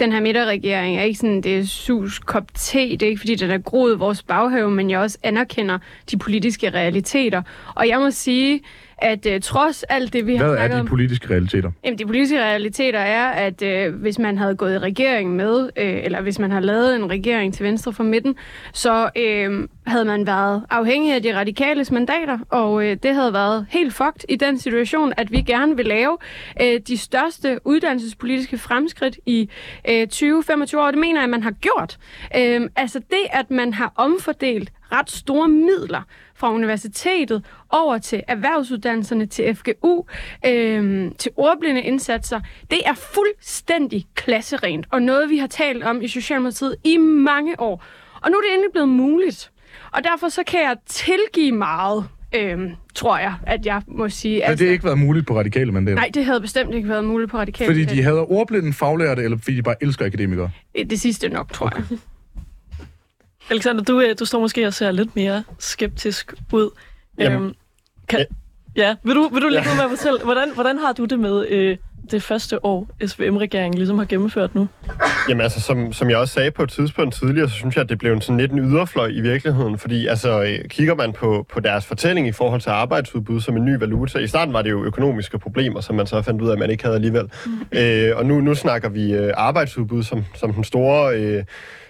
den 0.02 0.12
her 0.12 0.20
midterregering 0.20 0.98
er 0.98 1.02
ikke 1.02 1.18
sådan, 1.18 1.40
det 1.40 1.58
er 1.58 1.66
sus 1.66 2.18
kop 2.18 2.44
te, 2.54 2.78
det 2.78 3.02
er 3.02 3.06
ikke 3.06 3.18
fordi, 3.20 3.34
den 3.34 3.50
er 3.50 3.58
groet 3.58 4.00
vores 4.00 4.22
baghave, 4.22 4.70
men 4.70 4.90
jeg 4.90 4.98
også 4.98 5.18
anerkender 5.22 5.78
de 6.10 6.18
politiske 6.18 6.70
realiteter. 6.70 7.42
Og 7.74 7.88
jeg 7.88 7.98
må 7.98 8.10
sige, 8.10 8.60
at 8.98 9.26
øh, 9.26 9.40
trods 9.40 9.82
alt 9.82 10.12
det, 10.12 10.26
vi 10.26 10.36
har 10.36 10.46
Hvad 10.46 10.56
er 10.56 10.68
de 10.68 10.80
om... 10.80 10.86
politiske 10.86 11.30
realiteter? 11.30 11.70
Jamen, 11.84 11.98
de 11.98 12.06
politiske 12.06 12.40
realiteter 12.40 12.98
er, 12.98 13.28
at 13.28 13.62
øh, 13.62 13.94
hvis 13.94 14.18
man 14.18 14.38
havde 14.38 14.54
gået 14.54 14.74
i 14.74 14.78
regering 14.78 15.36
med, 15.36 15.70
øh, 15.76 16.04
eller 16.04 16.20
hvis 16.20 16.38
man 16.38 16.50
har 16.50 16.60
lavet 16.60 16.96
en 16.96 17.10
regering 17.10 17.54
til 17.54 17.64
venstre 17.64 17.92
for 17.92 18.04
midten, 18.04 18.34
så 18.72 19.10
øh, 19.16 19.68
havde 19.86 20.04
man 20.04 20.26
været 20.26 20.64
afhængig 20.70 21.14
af 21.14 21.22
de 21.22 21.36
radikales 21.36 21.90
mandater, 21.90 22.38
og 22.50 22.84
øh, 22.84 22.96
det 23.02 23.14
havde 23.14 23.32
været 23.32 23.66
helt 23.70 23.94
fucked 23.94 24.24
i 24.28 24.36
den 24.36 24.58
situation, 24.58 25.12
at 25.16 25.32
vi 25.32 25.40
gerne 25.40 25.76
vil 25.76 25.86
lave 25.86 26.18
øh, 26.60 26.80
de 26.80 26.98
største 26.98 27.58
uddannelsespolitiske 27.64 28.58
fremskridt 28.58 29.18
i 29.26 29.48
øh, 29.88 30.06
20-25 30.12 30.78
år. 30.78 30.90
Det 30.90 30.98
mener 30.98 31.20
jeg, 31.20 31.24
at 31.24 31.30
man 31.30 31.42
har 31.42 31.50
gjort. 31.50 31.98
Øh, 32.36 32.70
altså 32.76 32.98
det, 32.98 33.22
at 33.30 33.50
man 33.50 33.74
har 33.74 33.92
omfordelt 33.96 34.72
ret 34.92 35.10
store 35.10 35.48
midler 35.48 36.02
fra 36.34 36.52
universitetet 36.52 37.44
over 37.70 37.98
til 37.98 38.22
erhvervsuddannelserne, 38.28 39.26
til 39.26 39.54
FGU, 39.54 40.04
øh, 40.46 41.10
til 41.18 41.32
ordblinde 41.36 41.82
indsatser, 41.82 42.40
det 42.70 42.78
er 42.84 42.94
fuldstændig 42.94 44.06
klasserent, 44.14 44.86
og 44.90 45.02
noget, 45.02 45.30
vi 45.30 45.38
har 45.38 45.46
talt 45.46 45.84
om 45.84 46.02
i 46.02 46.08
Socialdemokratiet 46.08 46.76
i 46.84 46.96
mange 46.96 47.60
år. 47.60 47.84
Og 48.22 48.30
nu 48.30 48.36
er 48.36 48.40
det 48.40 48.52
endelig 48.52 48.72
blevet 48.72 48.88
muligt. 48.88 49.52
Og 49.90 50.04
derfor 50.04 50.28
så 50.28 50.42
kan 50.46 50.60
jeg 50.60 50.76
tilgive 50.86 51.52
meget, 51.52 52.04
øh, 52.34 52.58
tror 52.94 53.18
jeg, 53.18 53.34
at 53.46 53.66
jeg 53.66 53.82
må 53.86 54.08
sige. 54.08 54.42
Men 54.48 54.58
det 54.58 54.66
har 54.66 54.72
ikke 54.72 54.84
været 54.84 54.98
muligt 54.98 55.26
på 55.26 55.38
radikale 55.38 55.72
mandater. 55.72 55.96
Nej, 55.96 56.10
det 56.14 56.24
havde 56.24 56.40
bestemt 56.40 56.74
ikke 56.74 56.88
været 56.88 57.04
muligt 57.04 57.30
på 57.30 57.38
radikalt. 57.38 57.68
Fordi 57.68 57.84
de 57.84 58.02
hader 58.02 58.32
ordblinde 58.32 58.72
faglærte, 58.72 59.22
eller 59.22 59.38
fordi 59.38 59.56
de 59.56 59.62
bare 59.62 59.74
elsker 59.80 60.06
akademikere? 60.06 60.50
Det 60.90 61.00
sidste 61.00 61.28
nok, 61.28 61.52
tror 61.52 61.72
jeg. 61.76 61.98
Alexander, 63.50 63.82
du, 63.84 64.00
øh, 64.00 64.14
du 64.18 64.24
står 64.24 64.40
måske 64.40 64.66
og 64.66 64.74
ser 64.74 64.90
lidt 64.90 65.16
mere 65.16 65.44
skeptisk 65.58 66.34
ud. 66.52 66.70
Jamen, 67.18 67.42
Øhm, 67.42 67.54
kan, 68.08 68.26
ja, 68.76 68.96
vil 69.04 69.14
du, 69.14 69.28
vil 69.32 69.42
du 69.42 69.48
lægge 69.48 69.68
ud 69.70 69.76
med 69.76 69.84
at 69.84 69.90
fortælle, 69.90 70.18
hvordan, 70.24 70.54
hvordan 70.54 70.78
har 70.78 70.92
du 70.92 71.04
det 71.04 71.18
med 71.18 71.48
øh, 71.48 71.76
det 72.12 72.22
første 72.22 72.64
år, 72.64 72.88
SVM-regeringen 73.06 73.78
ligesom 73.78 73.98
har 73.98 74.04
gennemført 74.04 74.54
nu? 74.54 74.68
Jamen 75.28 75.40
altså, 75.40 75.60
som, 75.60 75.92
som 75.92 76.10
jeg 76.10 76.18
også 76.18 76.34
sagde 76.34 76.50
på 76.50 76.62
et 76.62 76.70
tidspunkt 76.70 77.14
tidligere, 77.14 77.48
så 77.48 77.54
synes 77.54 77.76
jeg, 77.76 77.82
at 77.82 77.88
det 77.88 77.98
blev 77.98 78.12
en 78.12 78.20
sådan 78.20 78.38
lidt 78.38 78.52
en 78.52 78.58
yderfløj 78.58 79.06
i 79.06 79.20
virkeligheden, 79.20 79.78
fordi 79.78 80.06
altså, 80.06 80.42
øh, 80.42 80.68
kigger 80.68 80.94
man 80.94 81.12
på, 81.12 81.46
på 81.52 81.60
deres 81.60 81.86
fortælling 81.86 82.28
i 82.28 82.32
forhold 82.32 82.60
til 82.60 82.70
arbejdsudbud 82.70 83.40
som 83.40 83.56
en 83.56 83.64
ny 83.64 83.78
valuta, 83.78 84.18
i 84.18 84.26
starten 84.26 84.54
var 84.54 84.62
det 84.62 84.70
jo 84.70 84.84
økonomiske 84.84 85.38
problemer, 85.38 85.80
som 85.80 85.96
man 85.96 86.06
så 86.06 86.22
fandt 86.22 86.42
ud 86.42 86.48
af, 86.48 86.52
at 86.52 86.58
man 86.58 86.70
ikke 86.70 86.84
havde 86.84 86.96
alligevel. 86.96 87.30
Mm. 87.46 87.78
Øh, 87.78 88.16
og 88.16 88.26
nu, 88.26 88.40
nu 88.40 88.54
snakker 88.54 88.88
vi 88.88 89.12
øh, 89.12 89.32
arbejdsudbud 89.36 90.02
som, 90.02 90.24
som 90.34 90.52
den 90.52 90.64
store... 90.64 91.16
Øh, 91.16 91.44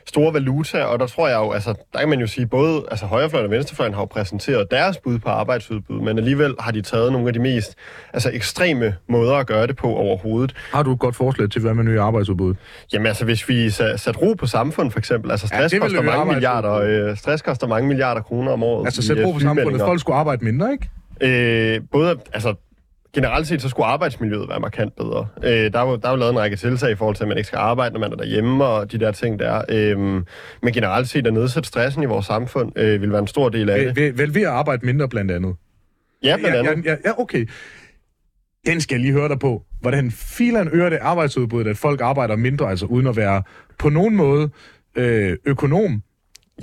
store 0.06 0.34
valuta, 0.34 0.84
og 0.84 0.98
der 0.98 1.06
tror 1.06 1.28
jeg 1.28 1.36
jo, 1.36 1.52
altså, 1.52 1.74
der 1.92 1.98
kan 1.98 2.08
man 2.08 2.20
jo 2.20 2.26
sige, 2.26 2.46
både 2.46 2.82
altså, 2.90 3.06
højrefløjen 3.06 3.44
og 3.46 3.50
venstrefløjen 3.50 3.94
har 3.94 4.00
jo 4.00 4.06
præsenteret 4.06 4.66
deres 4.70 4.96
bud 4.98 5.18
på 5.18 5.28
arbejdsudbud, 5.28 6.00
men 6.00 6.18
alligevel 6.18 6.54
har 6.60 6.70
de 6.72 6.82
taget 6.82 7.12
nogle 7.12 7.26
af 7.26 7.32
de 7.32 7.38
mest 7.38 7.74
altså, 8.12 8.30
ekstreme 8.32 8.94
måder 9.08 9.34
at 9.34 9.46
gøre 9.46 9.66
det 9.66 9.76
på 9.76 9.86
overhovedet. 9.86 10.54
Har 10.72 10.82
du 10.82 10.92
et 10.92 10.98
godt 10.98 11.16
forslag 11.16 11.50
til, 11.50 11.60
hvad 11.60 11.74
man 11.74 11.84
nye 11.84 12.00
arbejdsudbud? 12.00 12.54
Jamen 12.92 13.06
altså, 13.06 13.24
hvis 13.24 13.48
vi 13.48 13.66
sa- 13.68 13.96
satte 13.96 14.20
ro 14.20 14.34
på 14.34 14.46
samfund 14.46 14.90
for 14.90 14.98
eksempel, 14.98 15.30
altså 15.30 15.46
stress, 15.46 15.74
ja, 15.74 15.78
koster 15.78 16.02
mange 16.02 16.32
milliarder, 16.32 16.72
øh, 16.74 17.16
stress 17.16 17.42
koster 17.42 17.66
mange 17.66 17.88
milliarder 17.88 18.20
kroner 18.22 18.52
om 18.52 18.62
året. 18.62 18.86
Altså 18.86 19.02
sæt 19.02 19.18
øh, 19.18 19.26
ro 19.26 19.32
på 19.32 19.40
samfundet. 19.40 19.80
Folk 19.80 20.00
skulle 20.00 20.16
arbejde 20.16 20.44
mindre, 20.44 20.72
ikke? 20.72 20.88
Øh, 21.74 21.80
både, 21.92 22.16
altså, 22.32 22.54
generelt 23.14 23.46
set, 23.46 23.62
så 23.62 23.68
skulle 23.68 23.86
arbejdsmiljøet 23.86 24.48
være 24.48 24.60
markant 24.60 24.96
bedre. 24.96 25.26
Øh, 25.42 25.72
der, 25.72 25.78
er 25.78 25.90
jo, 25.90 25.96
der 25.96 26.08
er 26.08 26.12
jo 26.12 26.16
lavet 26.16 26.32
en 26.32 26.38
række 26.38 26.56
tiltag 26.56 26.90
i 26.90 26.94
forhold 26.94 27.16
til, 27.16 27.24
at 27.24 27.28
man 27.28 27.36
ikke 27.36 27.46
skal 27.46 27.56
arbejde, 27.56 27.92
når 27.92 28.00
man 28.00 28.12
er 28.12 28.16
derhjemme, 28.16 28.64
og 28.64 28.92
de 28.92 28.98
der 28.98 29.12
ting 29.12 29.38
der. 29.38 29.62
Øh, 29.68 29.98
men 29.98 30.72
generelt 30.74 31.08
set, 31.08 31.26
at 31.26 31.32
nedsætte 31.32 31.66
stressen 31.68 32.02
i 32.02 32.06
vores 32.06 32.26
samfund, 32.26 32.78
øh, 32.78 33.02
vil 33.02 33.10
være 33.12 33.20
en 33.20 33.26
stor 33.26 33.48
del 33.48 33.70
af 33.70 33.84
det. 33.84 33.96
vel, 33.96 34.18
vel 34.18 34.34
ved 34.34 34.42
at 34.42 34.48
arbejde 34.48 34.86
mindre, 34.86 35.08
blandt 35.08 35.30
andet. 35.30 35.54
Ja, 36.22 36.36
blandt 36.36 36.56
Ja, 36.56 36.70
andet. 36.72 36.84
ja, 36.84 36.96
ja, 37.04 37.20
okay. 37.20 37.48
Den 38.66 38.80
skal 38.80 38.94
jeg 38.94 39.00
lige 39.00 39.12
høre 39.12 39.28
dig 39.28 39.38
på. 39.38 39.62
Hvordan 39.80 40.10
filan 40.10 40.68
øger 40.72 40.88
det 40.90 40.98
arbejdsudbuddet, 41.02 41.70
at 41.70 41.76
folk 41.76 42.00
arbejder 42.00 42.36
mindre, 42.36 42.70
altså 42.70 42.86
uden 42.86 43.06
at 43.06 43.16
være 43.16 43.42
på 43.78 43.88
nogen 43.88 44.16
måde 44.16 44.50
øh, 44.96 45.36
økonom? 45.44 46.02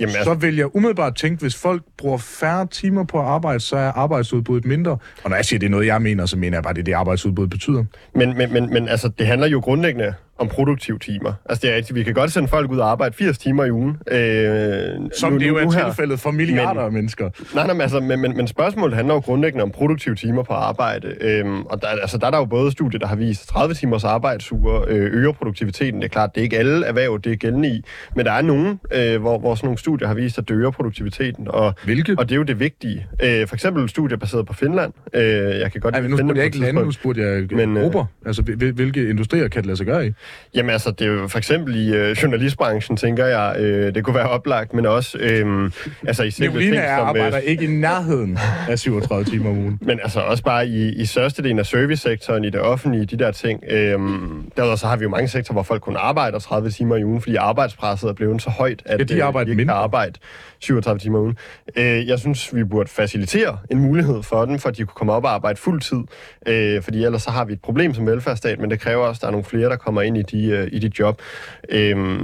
Jamen, 0.00 0.12
så 0.12 0.18
altså, 0.18 0.34
vil 0.34 0.56
jeg 0.56 0.76
umiddelbart 0.76 1.16
tænke, 1.16 1.40
hvis 1.40 1.56
folk 1.56 1.82
bruger 1.98 2.18
færre 2.18 2.66
timer 2.66 3.04
på 3.04 3.18
at 3.20 3.26
arbejde, 3.26 3.60
så 3.60 3.76
er 3.76 3.92
arbejdsudbuddet 3.92 4.64
mindre. 4.64 4.98
Og 5.24 5.30
når 5.30 5.36
jeg 5.36 5.44
siger, 5.44 5.58
det 5.58 5.66
er 5.66 5.70
noget, 5.70 5.86
jeg 5.86 6.02
mener, 6.02 6.26
så 6.26 6.36
mener 6.36 6.56
jeg 6.56 6.62
bare, 6.62 6.74
det 6.74 6.80
er 6.80 6.84
det, 6.84 6.92
arbejdsudbuddet 6.92 7.50
betyder. 7.50 7.84
men, 8.14 8.36
men, 8.36 8.52
men, 8.52 8.70
men 8.72 8.88
altså, 8.88 9.08
det 9.08 9.26
handler 9.26 9.48
jo 9.48 9.60
grundlæggende 9.60 10.14
om 10.40 10.48
produktive 10.48 10.98
timer. 10.98 11.32
Altså, 11.48 11.62
det 11.66 11.72
er 11.72 11.76
rigtigt. 11.76 11.94
Vi 11.94 12.02
kan 12.02 12.14
godt 12.14 12.32
sende 12.32 12.48
folk 12.48 12.70
ud 12.70 12.78
og 12.78 12.90
arbejde 12.90 13.14
80 13.16 13.38
timer 13.38 13.64
i 13.64 13.70
ugen. 13.70 13.96
Øh, 14.10 15.10
Som 15.18 15.32
nu, 15.32 15.38
det 15.38 15.46
jo 15.48 15.52
nu, 15.52 15.58
er 15.58 15.64
nu 15.64 15.70
her. 15.70 15.84
tilfældet 15.86 16.20
for 16.20 16.30
milliarder 16.30 16.74
Men- 16.74 16.84
af 16.84 16.92
mennesker. 16.92 17.30
Nej, 17.54 17.64
nej, 17.66 17.74
men, 17.74 17.80
altså, 17.80 18.00
men, 18.00 18.20
men, 18.20 18.36
men 18.36 18.46
spørgsmålet 18.46 18.96
handler 18.96 19.14
jo 19.14 19.20
grundlæggende 19.20 19.62
om 19.62 19.70
produktive 19.70 20.14
timer 20.14 20.42
på 20.42 20.52
arbejde. 20.52 21.14
Øhm, 21.20 21.62
og 21.62 21.82
der, 21.82 21.88
altså, 21.88 22.18
der 22.18 22.26
er 22.26 22.30
der 22.30 22.38
jo 22.38 22.44
både 22.44 22.72
studier, 22.72 22.98
der 22.98 23.06
har 23.06 23.16
vist, 23.16 23.42
at 23.42 23.48
30 23.48 23.74
timers 23.74 24.04
arbejdsuger 24.04 24.84
øh, 24.88 25.10
øger 25.14 25.32
produktiviteten. 25.32 26.00
Det 26.00 26.04
er 26.04 26.08
klart, 26.08 26.34
det 26.34 26.40
er 26.40 26.42
ikke 26.44 26.58
alle 26.58 26.86
erhverv, 26.86 27.20
det 27.24 27.32
er 27.32 27.36
gældende 27.36 27.68
i. 27.68 27.82
Men 28.16 28.26
der 28.26 28.32
er 28.32 28.42
nogen, 28.42 28.80
øh, 28.94 29.20
hvor, 29.20 29.38
hvor 29.38 29.54
sådan 29.54 29.66
nogle 29.66 29.78
studier 29.78 30.08
har 30.08 30.14
vist, 30.14 30.38
at 30.38 30.48
det 30.48 30.54
øger 30.54 30.70
produktiviteten. 30.70 31.48
Og, 31.48 31.74
Hvilke? 31.84 32.14
og 32.18 32.28
det 32.28 32.32
er 32.34 32.36
jo 32.36 32.42
det 32.42 32.60
vigtige. 32.60 33.06
Øh, 33.22 33.46
for 33.46 33.54
eksempel 33.56 33.88
studier 33.88 34.16
baseret 34.18 34.46
på 34.46 34.52
Finland. 34.54 34.92
Øh, 35.14 35.22
jeg 35.22 35.72
kan 35.72 35.80
godt 35.80 35.92
Nej, 35.94 36.00
men 36.02 36.10
nu 36.10 36.16
spurgte 36.16 36.36
jeg 36.38 36.44
ikke 36.44 36.58
lande, 36.58 36.82
nu 36.82 36.90
spurgte 36.90 37.22
jeg 37.22 37.46
Men, 37.50 37.76
øh. 37.76 37.94
Altså, 38.26 38.42
hvil- 38.42 38.72
hvilke 38.72 39.08
industrier 39.08 39.48
kan 39.48 39.62
det 39.62 39.66
lade 39.66 39.76
sig 39.76 39.86
gøre 39.86 40.06
i? 40.06 40.10
Jamen 40.54 40.70
altså, 40.70 40.90
det 40.90 41.06
er 41.06 41.10
jo 41.10 41.28
for 41.28 41.38
eksempel 41.38 41.76
i 41.76 41.94
øh, 41.94 42.10
journalistbranchen, 42.10 42.96
tænker 42.96 43.26
jeg, 43.26 43.56
øh, 43.58 43.94
det 43.94 44.04
kunne 44.04 44.14
være 44.14 44.28
oplagt, 44.28 44.74
men 44.74 44.86
også 44.86 45.18
øh, 45.18 45.70
altså 46.06 46.22
i 46.22 46.30
simple 46.30 46.48
Nicoline 46.48 46.76
ting 46.76 46.98
som... 46.98 47.06
arbejder 47.08 47.38
ikke 47.38 47.64
i 47.64 47.66
nærheden 47.66 48.38
af 48.68 48.78
37 48.78 49.24
timer 49.24 49.50
om 49.50 49.58
ugen. 49.58 49.78
Men 49.88 50.00
altså 50.02 50.20
også 50.20 50.42
bare 50.42 50.68
i, 50.68 50.88
i 50.88 51.04
størstedelen 51.04 51.58
af 51.58 51.66
servicesektoren, 51.66 52.44
i 52.44 52.50
det 52.50 52.60
offentlige, 52.60 53.06
de 53.06 53.16
der 53.18 53.30
ting. 53.30 53.64
Øhm, 53.68 54.50
derudover 54.56 54.76
så 54.76 54.86
har 54.86 54.96
vi 54.96 55.02
jo 55.02 55.08
mange 55.08 55.28
sektorer, 55.28 55.54
hvor 55.54 55.62
folk 55.62 55.82
kun 55.82 55.96
arbejder 55.98 56.38
30 56.38 56.70
timer 56.70 56.96
i 56.96 57.04
ugen, 57.04 57.20
fordi 57.20 57.36
arbejdspresset 57.36 58.08
er 58.08 58.12
blevet 58.12 58.42
så 58.42 58.50
højt, 58.50 58.82
at 58.86 58.94
Skal 58.94 59.08
de 59.08 59.16
øh, 59.16 59.26
arbejde 59.26 59.46
de 59.46 59.50
ikke 59.50 59.56
mindre? 59.56 59.74
kan 59.74 59.82
arbejde 59.82 60.18
37 60.60 60.98
timer 60.98 61.18
om 61.18 61.24
ugen. 61.24 61.38
Øh, 61.76 62.08
jeg 62.08 62.18
synes, 62.18 62.54
vi 62.54 62.64
burde 62.64 62.90
facilitere 62.90 63.58
en 63.70 63.78
mulighed 63.78 64.22
for 64.22 64.44
dem, 64.44 64.58
for 64.58 64.68
at 64.68 64.76
de 64.76 64.84
kunne 64.84 64.94
komme 64.94 65.12
op 65.12 65.24
og 65.24 65.34
arbejde 65.34 65.58
fuld 65.58 65.80
tid. 65.80 66.00
Øh, 66.46 66.82
fordi 66.82 67.04
ellers 67.04 67.22
så 67.22 67.30
har 67.30 67.44
vi 67.44 67.52
et 67.52 67.62
problem 67.62 67.94
som 67.94 68.06
velfærdsstat, 68.06 68.58
men 68.58 68.70
det 68.70 68.80
kræver 68.80 69.06
også, 69.06 69.18
at 69.18 69.22
der 69.22 69.26
er 69.26 69.32
nogle 69.32 69.44
flere, 69.44 69.68
der 69.68 69.76
kommer 69.76 70.02
ind 70.02 70.16
i 70.16 70.22
de, 70.22 70.46
øh, 70.46 70.68
i 70.72 70.78
de 70.78 70.90
job. 70.98 71.22
Øh, 71.68 72.20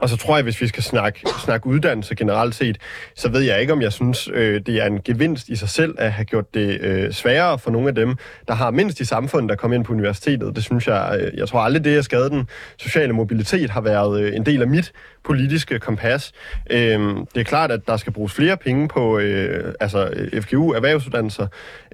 og 0.00 0.08
så 0.08 0.16
tror 0.16 0.36
jeg, 0.36 0.42
hvis 0.42 0.60
vi 0.60 0.66
skal 0.66 0.82
snakke, 0.82 1.20
snakke 1.44 1.66
uddannelse 1.66 2.14
generelt 2.14 2.54
set, 2.54 2.78
så 3.16 3.28
ved 3.28 3.40
jeg 3.40 3.60
ikke, 3.60 3.72
om 3.72 3.82
jeg 3.82 3.92
synes, 3.92 4.28
øh, 4.32 4.60
det 4.66 4.82
er 4.82 4.86
en 4.86 5.00
gevinst 5.02 5.48
i 5.48 5.56
sig 5.56 5.68
selv 5.68 5.94
at 5.98 6.12
have 6.12 6.24
gjort 6.24 6.54
det 6.54 6.80
øh, 6.80 7.12
sværere 7.12 7.58
for 7.58 7.70
nogle 7.70 7.88
af 7.88 7.94
dem, 7.94 8.16
der 8.48 8.54
har 8.54 8.70
mindst 8.70 9.00
i 9.00 9.04
samfundet, 9.04 9.48
der 9.48 9.56
kommer 9.56 9.74
ind 9.74 9.84
på 9.84 9.92
universitetet. 9.92 10.56
Det 10.56 10.64
synes 10.64 10.86
jeg, 10.86 11.18
øh, 11.20 11.38
jeg 11.38 11.48
tror 11.48 11.60
aldrig, 11.60 11.84
det 11.84 11.98
at 11.98 12.04
skade 12.04 12.30
den 12.30 12.48
sociale 12.76 13.12
mobilitet 13.12 13.70
har 13.70 13.80
været 13.80 14.20
øh, 14.22 14.36
en 14.36 14.46
del 14.46 14.62
af 14.62 14.68
mit 14.68 14.92
politiske 15.24 15.78
kompas. 15.78 16.32
Øh, 16.70 17.00
det 17.34 17.40
er 17.40 17.44
klart, 17.44 17.70
at 17.70 17.86
der 17.86 17.96
skal 17.96 18.12
bruges 18.12 18.32
flere 18.32 18.56
penge 18.56 18.88
på 18.88 19.18
øh, 19.18 19.74
altså, 19.80 20.10
FGU, 20.40 20.72
erhvervsuddannelser. 20.72 21.46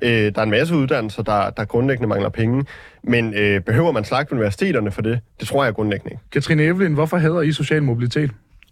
Øh, 0.02 0.10
der 0.10 0.38
er 0.38 0.42
en 0.42 0.50
masse 0.50 0.74
uddannelser, 0.74 1.22
der, 1.22 1.50
der 1.50 1.64
grundlæggende 1.64 2.08
mangler 2.08 2.28
penge. 2.28 2.64
Men 3.02 3.34
øh, 3.34 3.60
behøver 3.60 3.92
man 3.92 4.04
slagte 4.04 4.32
universiteterne 4.32 4.90
for 4.90 5.02
det? 5.02 5.20
Det 5.40 5.48
tror 5.48 5.64
jeg 5.64 5.74
grundlæggende 5.74 6.12
ikke. 6.12 6.22
Katrine 6.32 6.62
Evelyn, 6.62 6.94
hvorfor 6.94 7.16
hader 7.16 7.40
I 7.40 7.52
social 7.52 7.82
mobilitet? 7.82 8.30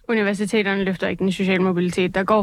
Universiteterne 0.09 0.85
løfter 0.85 1.09
ikke 1.09 1.21
den 1.21 1.33
sociale 1.33 1.63
mobilitet. 1.63 2.15
Der 2.15 2.25
går 2.25 2.43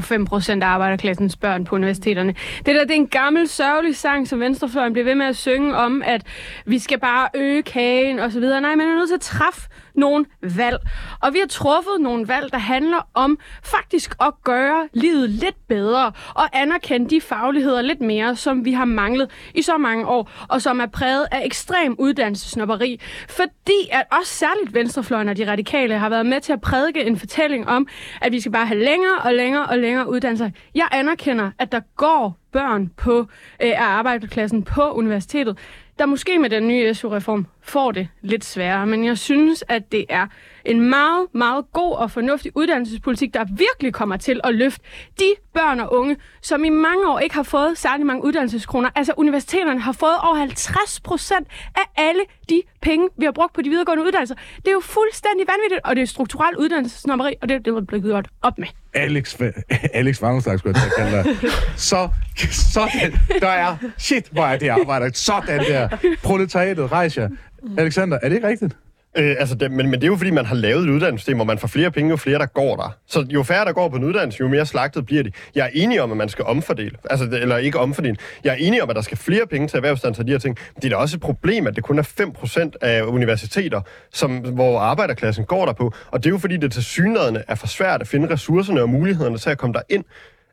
5% 0.59 0.64
af 0.64 0.68
arbejderklassens 0.68 1.36
børn 1.36 1.66
på 1.66 1.76
universiteterne. 1.76 2.36
Det 2.66 2.76
der 2.76 2.82
det 2.82 2.91
er 2.91 2.95
en 2.95 3.07
gammel, 3.07 3.47
sørgelig 3.47 3.95
sang, 3.95 4.28
som 4.28 4.39
Venstrefløjen 4.39 4.93
bliver 4.93 5.05
ved 5.05 5.16
med 5.16 5.26
at 5.26 5.36
synge 5.36 5.76
om, 5.76 6.03
at 6.05 6.24
vi 6.66 6.80
skal 6.80 6.99
bare 6.99 7.30
øge 7.36 7.64
kagen 7.64 8.20
og 8.20 8.32
så 8.32 8.39
videre. 8.39 8.62
Nej, 8.62 8.76
man 8.76 8.88
er 8.88 8.95
nødt 8.95 9.09
til 9.09 9.16
at 9.16 9.22
træffe 9.22 9.70
nogle 9.95 10.26
valg. 10.41 10.78
Og 11.22 11.34
vi 11.34 11.39
har 11.39 11.47
truffet 11.47 11.93
nogle 11.99 12.28
valg, 12.28 12.51
der 12.51 12.57
handler 12.57 13.07
om 13.14 13.39
faktisk 13.64 14.16
at 14.22 14.34
gøre 14.43 14.88
livet 14.93 15.30
lidt 15.30 15.68
bedre 15.68 16.12
og 16.36 16.43
anerkende 16.53 17.09
de 17.09 17.22
fagligheder 17.22 17.82
lidt 17.82 18.01
mere, 18.01 18.36
som 18.36 18.66
vi 18.66 18.72
har 18.72 18.86
manglet 18.86 19.30
i 19.55 19.62
så 19.62 19.78
mange 19.78 20.07
år, 20.07 20.32
og 20.49 20.62
som 20.62 20.80
er 20.80 20.86
præget 20.86 21.28
af 21.32 21.41
ekstrem 21.45 21.95
uddannelsesnopperi. 21.99 22.99
Fordi 23.30 23.89
at 23.91 24.03
også 24.12 24.34
særligt 24.34 24.74
Venstrefløjen 24.74 25.30
og 25.30 25.38
de 25.38 25.51
radikale 25.51 25.97
har 25.97 26.09
været 26.09 26.26
med 26.26 26.41
til 26.41 26.53
at 26.53 26.62
prædike 26.62 27.05
en 27.05 27.18
fortælling 27.18 27.51
om, 27.68 27.88
at 28.22 28.32
vi 28.32 28.39
skal 28.39 28.52
bare 28.52 28.66
have 28.66 28.80
længere 28.80 29.18
og 29.26 29.34
længere 29.34 29.66
og 29.66 29.78
længere 29.78 30.10
uddannelser. 30.10 30.49
Jeg 30.76 30.88
anerkender, 30.91 31.52
at 31.60 31.72
der 31.72 31.82
går 31.95 32.38
børn 32.52 32.91
på 32.97 33.20
øh, 33.20 33.26
af 33.60 33.84
arbejderklassen 33.84 34.64
på 34.64 34.91
universitetet, 34.91 35.58
der 35.99 36.06
måske 36.06 36.39
med 36.39 36.49
den 36.49 36.68
nye 36.68 36.93
SU-reform 36.93 37.45
får 37.64 37.91
det 37.91 38.07
lidt 38.22 38.45
sværere. 38.45 38.88
Men 38.88 39.05
jeg 39.05 39.18
synes, 39.18 39.64
at 39.70 39.91
det 39.91 40.05
er 40.09 40.28
en 40.66 40.89
meget, 40.89 41.28
meget 41.34 41.66
god 41.74 41.95
og 41.95 42.12
fornuftig 42.12 42.51
uddannelsespolitik, 42.55 43.34
der 43.34 43.45
virkelig 43.57 43.93
kommer 43.93 44.18
til 44.18 44.41
at 44.43 44.55
løfte 44.55 44.84
de 45.20 45.34
børn 45.53 45.80
og 45.80 45.93
unge, 45.93 46.18
som 46.41 46.64
i 46.64 46.70
mange 46.70 47.07
år 47.09 47.20
ikke 47.20 47.36
har 47.36 47.43
fået 47.43 47.78
særlig 47.78 48.05
mange 48.05 48.24
uddannelseskroner. 48.24 48.89
Altså 48.95 49.14
universiteterne 49.18 49.80
har 49.80 49.91
fået 49.91 50.18
over 50.24 50.36
50 50.36 50.99
procent 50.99 51.47
af 51.76 52.01
alle 52.03 52.22
de 52.49 52.62
penge, 52.82 53.09
vi 53.18 53.26
har 53.26 53.32
brugt 53.32 53.53
på 53.53 53.62
de 53.62 53.70
videregående 53.70 54.03
uddannelser. 54.03 54.36
Det 54.57 54.68
er 54.68 54.72
jo 54.72 54.80
fuldstændig 54.80 55.47
vanvittigt, 55.47 55.82
og 55.84 55.95
det 55.95 56.01
er 56.01 56.05
strukturelt 56.05 56.57
uddannelsesnommeri, 56.57 57.34
og 57.41 57.49
det 57.49 57.55
er 57.55 57.59
det, 57.59 57.76
er 57.76 57.82
bliver 57.82 58.01
gjort 58.01 58.28
op 58.41 58.57
med. 58.57 58.68
Alex, 58.93 59.36
Alex 59.93 60.22
Vangenslag, 60.22 60.59
skulle 60.59 60.80
jeg 60.80 60.91
kalde 60.97 61.24
dig. 61.24 61.51
Så, 61.76 62.09
sådan, 62.51 63.14
der 63.39 63.47
er, 63.47 63.76
shit, 63.97 64.28
hvor 64.32 64.43
er 64.43 64.57
det 64.57 64.70
arbejder. 64.70 65.09
Sådan 65.14 65.59
der. 65.59 65.89
Proletariatet, 66.24 66.91
rejser. 66.91 67.30
Mm. 67.64 67.80
Alexander, 67.80 68.20
er 68.22 68.30
det 68.30 68.36
ikke 68.36 68.47
rigtigt? 68.47 68.78
Øh, 69.18 69.36
altså 69.39 69.55
det, 69.55 69.72
men, 69.72 69.86
men 69.89 69.93
det 69.93 70.03
er 70.03 70.07
jo 70.07 70.16
fordi, 70.16 70.30
man 70.32 70.45
har 70.45 70.55
lavet 70.55 70.84
et 70.84 70.89
uddannelsessystem, 70.89 71.36
hvor 71.38 71.45
man 71.45 71.57
får 71.57 71.68
flere 71.68 71.91
penge, 71.91 72.09
jo 72.09 72.16
flere 72.16 72.39
der 72.39 72.45
går 72.45 72.76
der. 72.76 72.95
Så 73.07 73.26
jo 73.30 73.43
færre 73.43 73.66
der 73.66 73.74
går 73.74 73.89
på 73.89 73.95
en 73.95 74.03
uddannelse, 74.03 74.38
jo 74.41 74.47
mere 74.47 74.66
slagtet 74.66 75.05
bliver 75.05 75.24
de. 75.24 75.32
Jeg 75.55 75.66
er 75.66 75.70
enig 75.74 76.01
om, 76.01 76.12
at 76.12 76.18
man 76.18 76.30
skal 76.30 76.45
omfordele. 76.45 76.97
Altså, 77.09 77.26
det- 77.26 77.41
eller 77.41 77.57
ikke 77.57 77.80
omfordele. 77.80 78.16
Jeg 78.43 78.51
er 78.51 78.55
enig 78.59 78.84
om, 78.84 78.89
at 78.89 78.95
der 78.95 79.01
skal 79.01 79.18
flere 79.18 79.47
penge 79.47 79.68
til 79.68 79.78
erhvervsuddannelser 79.78 80.24
og 80.24 80.28
de 80.28 80.32
her 80.32 80.39
ting. 80.39 80.57
Men 80.76 80.82
det 80.82 80.86
er 80.86 80.89
da 80.89 80.95
også 80.95 81.16
et 81.18 81.22
problem, 81.22 81.68
at 81.68 81.76
det 81.76 81.84
kun 81.84 81.99
er 81.99 82.03
5% 82.03 82.76
af 82.82 83.01
universiteter, 83.03 83.82
som, 84.14 84.38
hvor 84.38 84.80
arbejderklassen 84.80 85.45
går 85.45 85.66
der 85.66 85.74
på. 85.74 85.93
Og 86.12 86.24
det 86.24 86.30
er 86.30 86.32
jo 86.32 86.38
fordi, 86.38 86.57
det 86.57 86.72
til 86.72 86.84
synligheden 86.84 87.38
er 87.47 87.55
for 87.55 87.68
svært 87.68 88.01
at 88.01 88.07
finde 88.07 88.34
ressourcerne 88.34 88.82
og 88.82 88.89
mulighederne 88.89 89.38
til 89.38 89.49
at 89.49 89.57
komme 89.57 89.74
der 89.74 89.82
ind. 89.89 90.03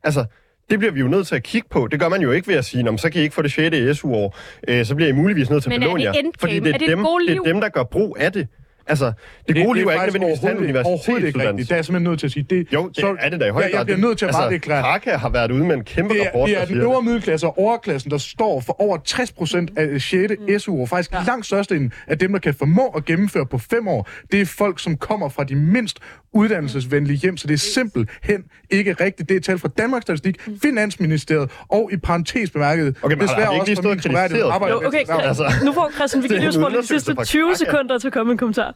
Altså, 0.05 0.25
det 0.71 0.79
bliver 0.79 0.93
vi 0.93 1.01
jo 1.01 1.09
nødt 1.09 1.27
til 1.27 1.35
at 1.35 1.43
kigge 1.43 1.69
på. 1.71 1.89
Det 1.91 2.01
gør 2.01 2.09
man 2.09 2.21
jo 2.21 2.33
ikke 2.33 2.49
ved 2.49 2.55
at 2.55 2.65
sige, 2.65 2.83
"Nå, 2.83 2.91
men 2.91 2.99
så 2.99 3.11
kan 3.11 3.21
I 3.21 3.23
ikke 3.25 3.35
få 3.35 3.43
det 3.43 3.53
6. 3.53 3.99
SU-år. 3.99 4.37
Øh, 4.69 4.85
så 4.85 4.95
bliver 4.95 5.09
I 5.09 5.13
muligvis 5.13 5.51
nødt 5.51 5.63
til 5.63 5.71
at 5.71 5.75
Men 5.81 5.83
er 5.83 5.87
belåne 5.87 6.05
det 6.05 6.15
jer. 6.17 6.31
Fordi 6.41 6.55
det 6.61 6.67
Er 6.67 6.75
er, 6.75 6.79
det 6.79 6.89
dem, 6.89 7.07
det 7.29 7.37
er 7.37 7.43
dem, 7.43 7.61
der 7.61 7.69
gør 7.69 7.83
brug 7.83 8.17
af 8.21 8.33
det. 8.33 8.49
Altså, 8.89 9.13
det 9.49 9.57
gode 9.67 9.79
liv 9.79 9.87
er 9.87 9.93
ikke 9.93 10.05
nødvendigvis 10.05 10.39
en 10.43 10.55
overhovedet, 10.55 10.87
overhovedet 10.87 11.27
ikke 11.27 11.39
rigtigt. 11.49 11.69
Det 11.69 11.73
er 11.73 11.77
jeg 11.77 11.85
simpelthen 11.85 12.11
nødt 12.11 12.21
til 12.21 12.27
at 12.27 12.33
sige. 12.33 12.47
Det, 12.51 12.67
Jo, 12.73 12.89
det 12.97 13.05
er 13.21 13.29
det 13.29 13.41
da 13.41 13.47
i 13.47 13.51
høj 13.51 13.63
ja, 13.63 13.69
grad. 13.69 13.77
Jeg 13.79 13.87
bliver 13.87 13.99
nødt 13.99 14.19
til 14.19 14.27
at 14.27 14.33
bare 14.33 14.51
det 14.51 14.63
klart. 14.63 14.85
Kraka 14.85 15.17
har 15.17 15.29
været 15.29 15.51
ude 15.51 15.65
med 15.65 15.75
en 15.77 15.85
kæmpe 15.85 16.15
Det 16.15 16.23
rapport, 16.27 16.41
er, 16.43 16.47
det 16.47 16.55
der 16.57 16.63
er 16.63 16.67
den 16.67 16.81
øvre 16.81 16.97
det. 16.97 17.05
middelklasse 17.05 17.47
og 17.47 17.59
overklassen, 17.59 18.11
der 18.11 18.19
står 18.19 18.61
for 18.61 18.81
over 18.83 18.97
60 19.05 19.33
procent 19.33 19.71
af 19.79 20.01
6. 20.01 20.63
SU, 20.63 20.81
og 20.81 20.89
faktisk 20.89 21.13
ja. 21.13 21.23
langt 21.27 21.47
størstedelen 21.47 21.93
af 22.07 22.19
dem, 22.19 22.33
der 22.33 22.39
kan 22.39 22.55
formå 22.55 22.87
at 22.97 23.05
gennemføre 23.05 23.47
på 23.47 23.59
fem 23.59 23.89
år, 23.89 24.09
det 24.33 24.41
er 24.41 24.47
folk, 24.47 24.79
som 24.81 24.97
kommer 24.97 25.29
fra 25.29 25.45
de 25.45 25.55
mindst 25.55 25.99
uddannelsesvenlige 26.35 27.17
hjem, 27.17 27.37
så 27.37 27.47
det 27.47 27.55
er 27.55 27.59
simpelthen 27.59 28.45
ikke 28.71 28.93
rigtigt. 28.93 29.29
Det 29.29 29.37
er 29.37 29.41
tal 29.41 29.59
fra 29.59 29.69
Danmarks 29.79 30.03
Statistik, 30.03 30.37
Finansministeriet 30.63 31.51
og 31.69 31.91
i 31.93 31.97
parentes 31.97 32.51
bemærket, 32.51 32.97
Okay, 33.03 33.17
men 33.17 33.29
har- 33.29 33.35
har 33.41 33.53
ikke 33.53 33.67
lige 33.67 33.77
fra 33.77 33.83
min 34.09 34.17
arbejder 34.53 34.75
Jo, 34.75 34.87
okay. 34.87 34.99
Altså, 35.09 35.45
nu 35.65 35.73
får 35.73 35.91
Christian 35.95 36.23
det 36.23 36.29
er 36.31 36.35
Vigilius 36.35 36.55
de 36.55 36.61
undersøgelse 36.61 36.89
sidste 36.95 37.15
fra 37.15 37.25
20 37.25 37.43
Kraka. 37.43 37.55
sekunder 37.57 37.99
til 37.99 38.07
at 38.09 38.13
komme 38.13 38.29
med 38.29 38.33
en 38.33 38.39
kommentar. 38.39 38.75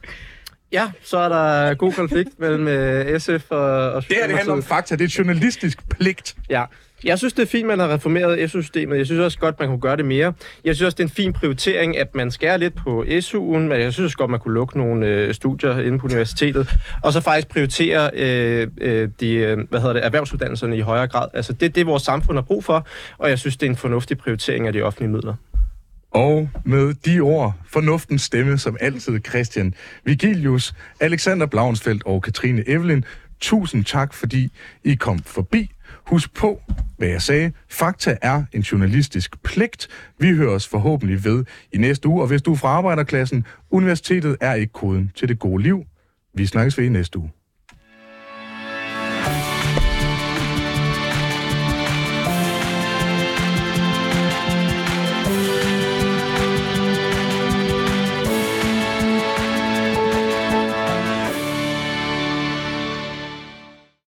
Ja, 0.72 0.90
så 1.03 1.18
er 1.18 1.28
der 1.28 1.74
god 1.74 1.92
konflikt 1.92 2.30
mellem 2.38 2.68
øh, 2.68 3.20
SF 3.20 3.50
og, 3.50 3.92
og 3.92 4.03
Det 4.09 4.16
her 4.16 4.26
det 4.26 4.36
handler 4.36 4.53
om 4.53 4.62
fakta, 4.62 4.96
det 4.96 5.05
er 5.05 5.14
journalistisk 5.18 5.88
pligt. 5.88 6.34
Ja. 6.50 6.64
Jeg 7.05 7.18
synes, 7.18 7.32
det 7.32 7.42
er 7.42 7.46
fint, 7.46 7.66
man 7.66 7.78
har 7.78 7.88
reformeret 7.88 8.50
SU-systemet. 8.50 8.98
Jeg 8.98 9.07
synes 9.07 9.20
også 9.20 9.38
godt, 9.38 9.61
man 9.61 9.68
kunne 9.68 9.80
gøre 9.80 9.96
det 9.96 10.05
mere. 10.05 10.32
Jeg 10.64 10.76
synes 10.76 10.86
også, 10.86 10.96
det 10.96 11.03
er 11.03 11.09
en 11.09 11.14
fin 11.14 11.32
prioritering, 11.32 11.98
at 11.98 12.14
man 12.14 12.30
skærer 12.30 12.57
lidt 12.57 12.74
på 12.74 13.05
SU'en, 13.09 13.59
men 13.59 13.80
jeg 13.80 13.92
synes 13.92 14.16
godt, 14.16 14.30
man 14.30 14.40
kunne 14.40 14.55
lukke 14.55 14.78
nogle 14.78 15.07
øh, 15.07 15.34
studier 15.34 15.78
inde 15.78 15.98
på 15.98 16.07
universitetet, 16.07 16.74
og 17.03 17.12
så 17.12 17.20
faktisk 17.20 17.48
prioritere 17.48 18.11
øh, 18.14 18.68
øh, 18.80 19.09
de, 19.20 19.34
øh, 19.34 19.59
hvad 19.70 19.80
hedder 19.80 19.92
det, 19.92 20.05
erhvervsuddannelserne 20.05 20.76
i 20.76 20.80
højere 20.80 21.09
grad. 21.09 21.28
Altså, 21.34 21.53
det 21.53 21.66
er 21.66 21.70
det, 21.70 21.86
vores 21.86 22.03
samfund 22.03 22.36
har 22.36 22.42
brug 22.42 22.64
for, 22.64 22.86
og 23.18 23.30
jeg 23.30 23.38
synes, 23.38 23.57
det 23.57 23.66
er 23.66 23.70
en 23.70 23.76
fornuftig 23.76 24.18
prioritering 24.18 24.66
af 24.66 24.72
de 24.72 24.82
offentlige 24.82 25.11
midler. 25.11 25.34
Og 26.14 26.48
med 26.64 26.94
de 26.94 27.20
ord, 27.20 27.54
fornuftens 27.66 28.22
stemme 28.22 28.58
som 28.58 28.76
altid, 28.80 29.20
Christian 29.28 29.74
Vigilius, 30.04 30.74
Alexander 31.00 31.46
Blauensfeldt 31.46 32.02
og 32.06 32.22
Katrine 32.22 32.68
Evelyn, 32.68 33.02
tusind 33.40 33.84
tak, 33.84 34.14
fordi 34.14 34.48
I 34.84 34.94
kom 34.94 35.18
forbi. 35.18 35.70
Husk 36.06 36.34
på, 36.34 36.62
hvad 36.98 37.08
jeg 37.08 37.22
sagde. 37.22 37.52
Fakta 37.70 38.16
er 38.22 38.44
en 38.52 38.60
journalistisk 38.60 39.42
pligt. 39.42 39.88
Vi 40.18 40.36
hører 40.36 40.54
os 40.54 40.68
forhåbentlig 40.68 41.24
ved 41.24 41.44
i 41.72 41.78
næste 41.78 42.08
uge. 42.08 42.22
Og 42.22 42.28
hvis 42.28 42.42
du 42.42 42.52
er 42.52 42.56
fra 42.56 42.68
arbejderklassen, 42.68 43.46
universitetet 43.70 44.36
er 44.40 44.54
ikke 44.54 44.72
koden 44.72 45.12
til 45.16 45.28
det 45.28 45.38
gode 45.38 45.62
liv. 45.62 45.84
Vi 46.34 46.46
snakkes 46.46 46.78
ved 46.78 46.84
i 46.84 46.88
næste 46.88 47.18
uge. 47.18 47.30